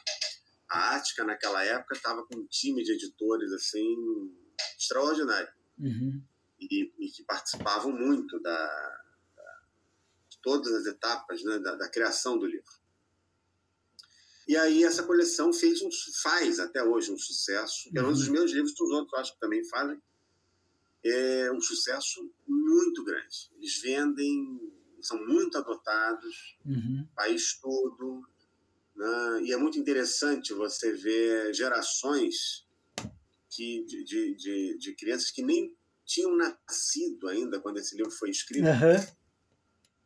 a 0.69 0.97
Ática, 0.97 1.25
naquela 1.25 1.65
época, 1.65 1.95
estava 1.95 2.25
com 2.27 2.37
um 2.37 2.47
time 2.47 2.83
de 2.83 2.93
editores 2.93 3.53
assim 3.53 3.87
extraordinário 4.79 5.55
Uhum. 5.79 6.23
e, 6.59 6.91
e 6.99 7.11
que 7.11 7.23
participavam 7.25 7.93
muito 7.93 8.41
da, 8.41 8.67
da- 9.37 9.61
de 10.31 10.39
todas 10.43 10.73
as 10.73 10.87
etapas 10.87 11.43
né, 11.45 11.59
da, 11.59 11.75
da 11.75 11.89
criação 11.91 12.39
do 12.39 12.47
livro. 12.47 12.73
E 14.49 14.57
aí 14.57 14.85
essa 14.85 15.03
coleção 15.03 15.53
fez 15.53 15.83
um, 15.83 15.91
faz 16.23 16.59
até 16.59 16.83
hoje 16.83 17.13
um 17.13 17.19
sucesso, 17.19 17.91
pelo 17.93 18.07
menos 18.07 18.23
os 18.23 18.29
meus 18.29 18.53
livros, 18.53 18.73
os 18.81 18.91
outros 18.91 19.19
acho 19.21 19.35
que 19.35 19.41
também 19.41 19.63
fazem, 19.69 20.01
é 21.05 21.53
um 21.53 21.61
sucesso 21.61 22.33
muito 22.47 23.05
grande. 23.05 23.51
Eles 23.57 23.81
vendem, 23.83 24.76
são 25.03 25.25
muito 25.27 25.57
adotados, 25.59 26.57
Uhum. 26.65 27.07
país 27.15 27.59
todo, 27.61 28.23
né? 28.95 29.43
e 29.43 29.53
é 29.53 29.57
muito 29.57 29.79
interessante 29.79 30.53
você 30.53 30.93
ver 30.93 31.53
gerações 31.55 32.67
que, 33.51 33.85
de, 33.85 34.05
de, 34.05 34.35
de, 34.37 34.79
de 34.79 34.95
crianças 34.95 35.31
que 35.31 35.43
nem 35.43 35.75
tinham 36.05 36.37
nascido 36.37 37.29
ainda 37.29 37.61
quando 37.61 37.79
esse 37.79 37.97
livro 37.97 38.11
foi 38.13 38.31
escrito, 38.31 38.67
Aham. 38.69 38.97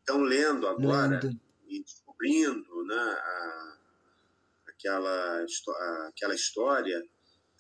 estão 0.01 0.20
lendo 0.22 0.66
agora 0.66 1.20
Lendo. 1.22 1.41
e 1.66 1.82
descobrindo 1.82 2.84
né, 2.84 2.95
a- 2.97 3.78
aquela, 4.68 5.45
a- 5.45 6.09
aquela 6.09 6.34
história. 6.34 7.03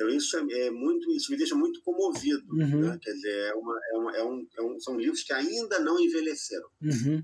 Então 0.00 0.08
isso 0.08 0.34
é, 0.38 0.66
é 0.66 0.70
muito, 0.70 1.12
isso 1.12 1.30
me 1.30 1.36
deixa 1.36 1.54
muito 1.54 1.82
comovido. 1.82 2.42
Uhum. 2.54 2.80
né? 2.88 2.98
Quer 3.02 3.12
dizer, 3.12 3.50
é 3.50 3.54
uma, 3.54 3.78
é 3.92 3.98
uma, 3.98 4.16
é 4.16 4.24
um, 4.24 4.46
é 4.58 4.62
um, 4.62 4.80
são 4.80 4.96
livros 4.98 5.22
que 5.22 5.32
ainda 5.34 5.78
não 5.78 6.00
envelheceram. 6.00 6.68
Uhum. 6.80 7.22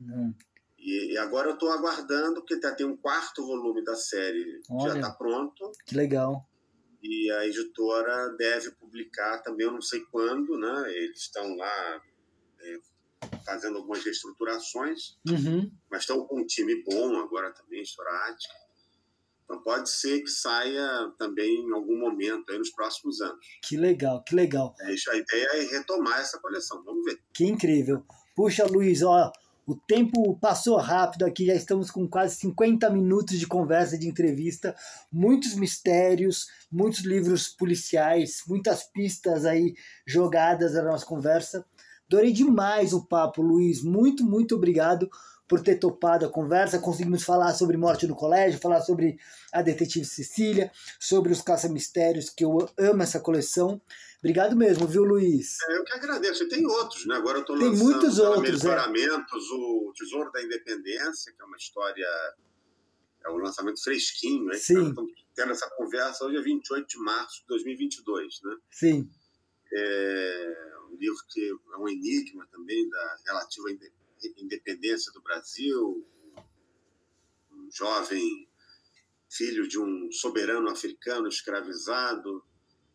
Não. 0.00 0.34
E, 0.78 1.12
e 1.12 1.18
agora 1.18 1.50
eu 1.50 1.54
estou 1.54 1.70
aguardando, 1.70 2.36
porque 2.40 2.58
tá- 2.58 2.74
tem 2.74 2.86
um 2.86 2.96
quarto 2.96 3.44
volume 3.46 3.84
da 3.84 3.94
série 3.94 4.42
que 4.62 4.68
já 4.68 4.74
Olha. 4.92 4.94
está 5.00 5.10
pronto. 5.12 5.70
Que 5.86 5.94
legal. 5.94 6.48
e 7.02 7.30
a 7.30 7.46
editora 7.46 8.30
deve 8.38 8.70
publicar 8.72 9.38
também, 9.42 9.66
eu 9.66 9.72
não 9.72 9.82
sei 9.82 10.00
quando, 10.10 10.56
né? 10.58 10.92
Eles 10.94 11.20
estão 11.20 11.54
lá 11.56 12.02
é, 12.60 12.78
fazendo 13.44 13.76
algumas 13.78 14.02
reestruturações, 14.02 15.16
Uhum. 15.28 15.70
mas 15.90 16.00
estão 16.00 16.26
com 16.26 16.40
um 16.40 16.46
time 16.46 16.82
bom 16.84 17.16
agora 17.18 17.52
também, 17.52 17.82
esporádico. 17.82 18.54
Então 19.46 19.62
pode 19.62 19.88
ser 19.88 20.20
que 20.20 20.28
saia 20.28 21.12
também 21.16 21.60
em 21.60 21.72
algum 21.72 21.96
momento, 21.96 22.50
aí 22.50 22.58
nos 22.58 22.70
próximos 22.70 23.20
anos. 23.20 23.38
Que 23.62 23.76
legal, 23.76 24.22
que 24.24 24.34
legal. 24.34 24.74
É, 24.80 24.92
isso, 24.92 25.08
a 25.10 25.16
ideia 25.16 25.48
é 25.54 25.60
retomar 25.76 26.20
essa 26.20 26.38
coleção, 26.40 26.82
vamos 26.84 27.04
ver. 27.04 27.20
Que 27.32 27.46
incrível. 27.46 28.04
Puxa, 28.34 28.66
Luiz, 28.66 29.02
ó, 29.02 29.30
o 29.64 29.76
tempo 29.76 30.36
passou 30.40 30.76
rápido 30.76 31.24
aqui, 31.24 31.46
já 31.46 31.54
estamos 31.54 31.92
com 31.92 32.08
quase 32.08 32.36
50 32.36 32.90
minutos 32.90 33.38
de 33.38 33.46
conversa, 33.46 33.96
de 33.96 34.08
entrevista, 34.08 34.74
muitos 35.12 35.54
mistérios, 35.54 36.48
muitos 36.70 37.04
livros 37.04 37.48
policiais, 37.48 38.42
muitas 38.48 38.82
pistas 38.82 39.44
aí 39.44 39.74
jogadas 40.04 40.74
na 40.74 40.82
nossa 40.82 41.06
conversa. 41.06 41.64
Adorei 42.06 42.32
demais 42.32 42.92
o 42.92 43.06
papo, 43.06 43.42
Luiz. 43.42 43.82
Muito, 43.82 44.24
muito 44.24 44.56
obrigado 44.56 45.08
por 45.48 45.60
ter 45.60 45.76
topado 45.76 46.26
a 46.26 46.30
conversa. 46.30 46.78
Conseguimos 46.78 47.22
falar 47.22 47.52
sobre 47.54 47.76
Morte 47.76 48.06
no 48.06 48.14
Colégio, 48.14 48.60
falar 48.60 48.80
sobre 48.80 49.18
a 49.52 49.62
Detetive 49.62 50.04
Cecília, 50.04 50.70
sobre 50.98 51.32
os 51.32 51.40
Caça-Mistérios, 51.40 52.30
que 52.30 52.44
eu 52.44 52.68
amo 52.78 53.02
essa 53.02 53.20
coleção. 53.20 53.80
Obrigado 54.18 54.56
mesmo, 54.56 54.86
viu, 54.86 55.04
Luiz? 55.04 55.58
É, 55.68 55.78
eu 55.78 55.84
que 55.84 55.92
agradeço. 55.92 56.44
E 56.44 56.48
tem 56.48 56.66
outros, 56.66 57.06
né? 57.06 57.16
Agora 57.16 57.38
eu 57.38 57.42
estou 57.42 57.58
Tem 57.58 57.68
lançando 57.68 57.84
muitos 57.84 58.18
outros, 58.18 58.64
é. 58.64 58.68
Melhoramentos, 58.68 59.50
o 59.50 59.92
Tesouro 59.96 60.32
da 60.32 60.42
Independência, 60.42 61.32
que 61.32 61.40
é 61.40 61.44
uma 61.44 61.56
história, 61.56 62.06
é 63.24 63.30
um 63.30 63.36
lançamento 63.36 63.82
fresquinho, 63.82 64.46
né? 64.46 64.56
Sim. 64.56 64.88
Estamos 64.88 65.12
tendo 65.34 65.52
essa 65.52 65.70
conversa 65.76 66.24
hoje 66.24 66.38
é 66.38 66.42
28 66.42 66.88
de 66.88 66.98
março 66.98 67.42
de 67.42 67.46
2022, 67.48 68.40
né? 68.42 68.56
Sim. 68.70 69.10
É 69.72 70.76
um 70.90 70.96
livro 70.96 71.18
que 71.28 71.48
é 71.48 71.76
um 71.76 71.88
enigma 71.88 72.46
também 72.50 72.88
da 72.88 73.16
relativa 73.26 73.70
independência 74.38 75.12
do 75.12 75.20
Brasil, 75.22 76.06
um 77.52 77.68
jovem 77.70 78.48
filho 79.28 79.66
de 79.68 79.78
um 79.78 80.10
soberano 80.12 80.68
africano 80.70 81.28
escravizado 81.28 82.42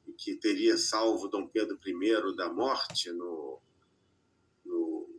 e 0.07 0.13
que 0.13 0.35
teria 0.37 0.77
salvo 0.77 1.27
Dom 1.27 1.47
Pedro 1.47 1.77
I 1.85 2.35
da 2.35 2.51
morte 2.51 3.11
no, 3.11 3.61
no- 4.65 5.09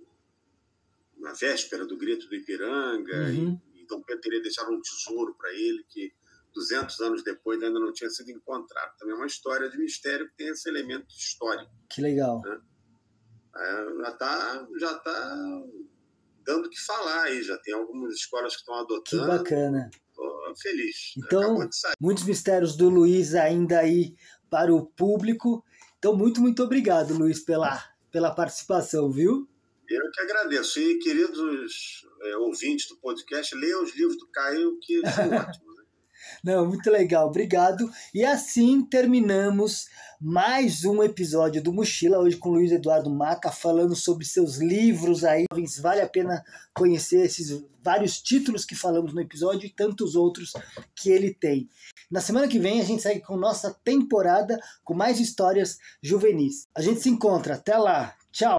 na 1.19 1.33
véspera 1.35 1.87
do 1.87 1.97
grito 1.97 2.27
do 2.29 2.35
Ipiranga 2.35 3.15
Uhum. 3.29 3.61
e, 3.75 3.83
e 3.83 3.87
Dom 3.87 4.03
Pedro 4.03 4.23
teria 4.23 4.43
deixado 4.43 4.73
um 4.73 4.81
tesouro 4.81 5.35
para 5.35 5.53
ele 5.53 5.85
que 5.89 6.13
200 6.55 7.01
anos 7.01 7.23
depois 7.23 7.63
ainda 7.63 7.79
não 7.79 7.93
tinha 7.93 8.11
sido 8.11 8.31
encontrado. 8.31 8.97
Também 8.99 9.15
é 9.15 9.17
uma 9.17 9.27
história 9.27 9.71
de 9.71 9.79
mistério 9.79 10.29
que 10.29 10.37
tem 10.37 10.49
esse 10.49 10.69
elemento 10.69 11.07
histórico. 11.15 11.71
Que 11.89 12.01
legal. 12.03 12.43
É, 13.55 13.97
já 14.03 14.09
está 14.11 14.69
já 14.79 14.95
tá 14.99 15.63
dando 16.45 16.67
o 16.67 16.71
que 16.71 16.81
falar 16.81 17.25
aí, 17.25 17.43
já 17.43 17.57
tem 17.59 17.75
algumas 17.75 18.15
escolas 18.15 18.55
que 18.55 18.61
estão 18.61 18.75
Que 18.75 18.81
adotando. 19.17 19.27
bacana. 19.27 19.91
Tô 20.15 20.55
feliz. 20.61 21.13
Então-. 21.17 21.69
Muitos 22.01 22.25
mistérios 22.25 22.77
do 22.77 22.89
Luiz 22.89 23.35
ainda 23.35 23.79
aí 23.81 24.15
para 24.51 24.75
o 24.75 24.87
público. 24.87 25.65
Então, 25.99 26.17
muito, 26.17 26.41
muito 26.41 26.63
obrigado, 26.63 27.15
Luiz, 27.15 27.41
pela, 27.45 27.83
pela 28.11 28.35
participação, 28.35 29.11
viu? 29.11 29.49
Eu 29.89 30.11
que 30.11 30.21
agradeço. 30.21 30.81
E, 30.81 30.99
queridos 30.99 32.07
é, 32.23 32.37
ouvintes 32.37 32.89
do 32.89 32.97
podcast, 32.97 33.55
leiam 33.55 33.83
os 33.83 33.95
livros 33.95 34.17
do 34.19 34.27
Caio, 34.29 34.79
que 34.81 35.01
são 35.11 35.31
ótimos. 35.33 35.72
Não, 36.43 36.67
muito 36.67 36.91
legal, 36.91 37.29
obrigado. 37.29 37.91
E 38.15 38.25
assim 38.25 38.83
terminamos 38.85 39.87
mais 40.21 40.85
um 40.85 41.03
episódio 41.03 41.63
do 41.63 41.73
Mochila, 41.73 42.19
hoje 42.19 42.37
com 42.37 42.51
Luiz 42.51 42.71
Eduardo 42.71 43.11
Maca, 43.11 43.51
falando 43.51 43.97
sobre 43.97 44.25
seus 44.25 44.59
livros 44.59 45.25
aí. 45.25 45.45
Vale 45.81 46.01
a 46.01 46.09
pena 46.09 46.45
conhecer 46.73 47.25
esses 47.25 47.63
vários 47.83 48.23
títulos 48.23 48.65
que 48.65 48.77
falamos 48.77 49.13
no 49.13 49.21
episódio 49.21 49.67
e 49.67 49.71
tantos 49.71 50.15
outros 50.15 50.53
que 50.95 51.11
ele 51.11 51.35
tem. 51.35 51.69
Na 52.11 52.21
semana 52.21 52.47
que 52.47 52.59
vem 52.59 52.81
a 52.81 52.85
gente 52.85 53.03
segue 53.03 53.21
com 53.21 53.37
nossa 53.37 53.75
temporada 53.83 54.61
com 54.85 54.95
mais 54.95 55.19
histórias 55.19 55.79
juvenis. 56.03 56.69
A 56.75 56.81
gente 56.81 57.01
se 57.01 57.09
encontra, 57.09 57.55
até 57.55 57.77
lá. 57.77 58.15
Tchau! 58.31 58.59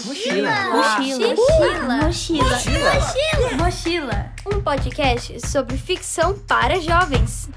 Mochila. 0.07 0.70
Mochila. 0.70 1.34
Mochila. 2.07 2.44
Mochila. 2.44 3.57
Mochila. 3.57 4.32
Um 4.46 4.61
podcast 4.61 5.46
sobre 5.46 5.76
ficção 5.76 6.38
para 6.38 6.80
jovens. 6.80 7.48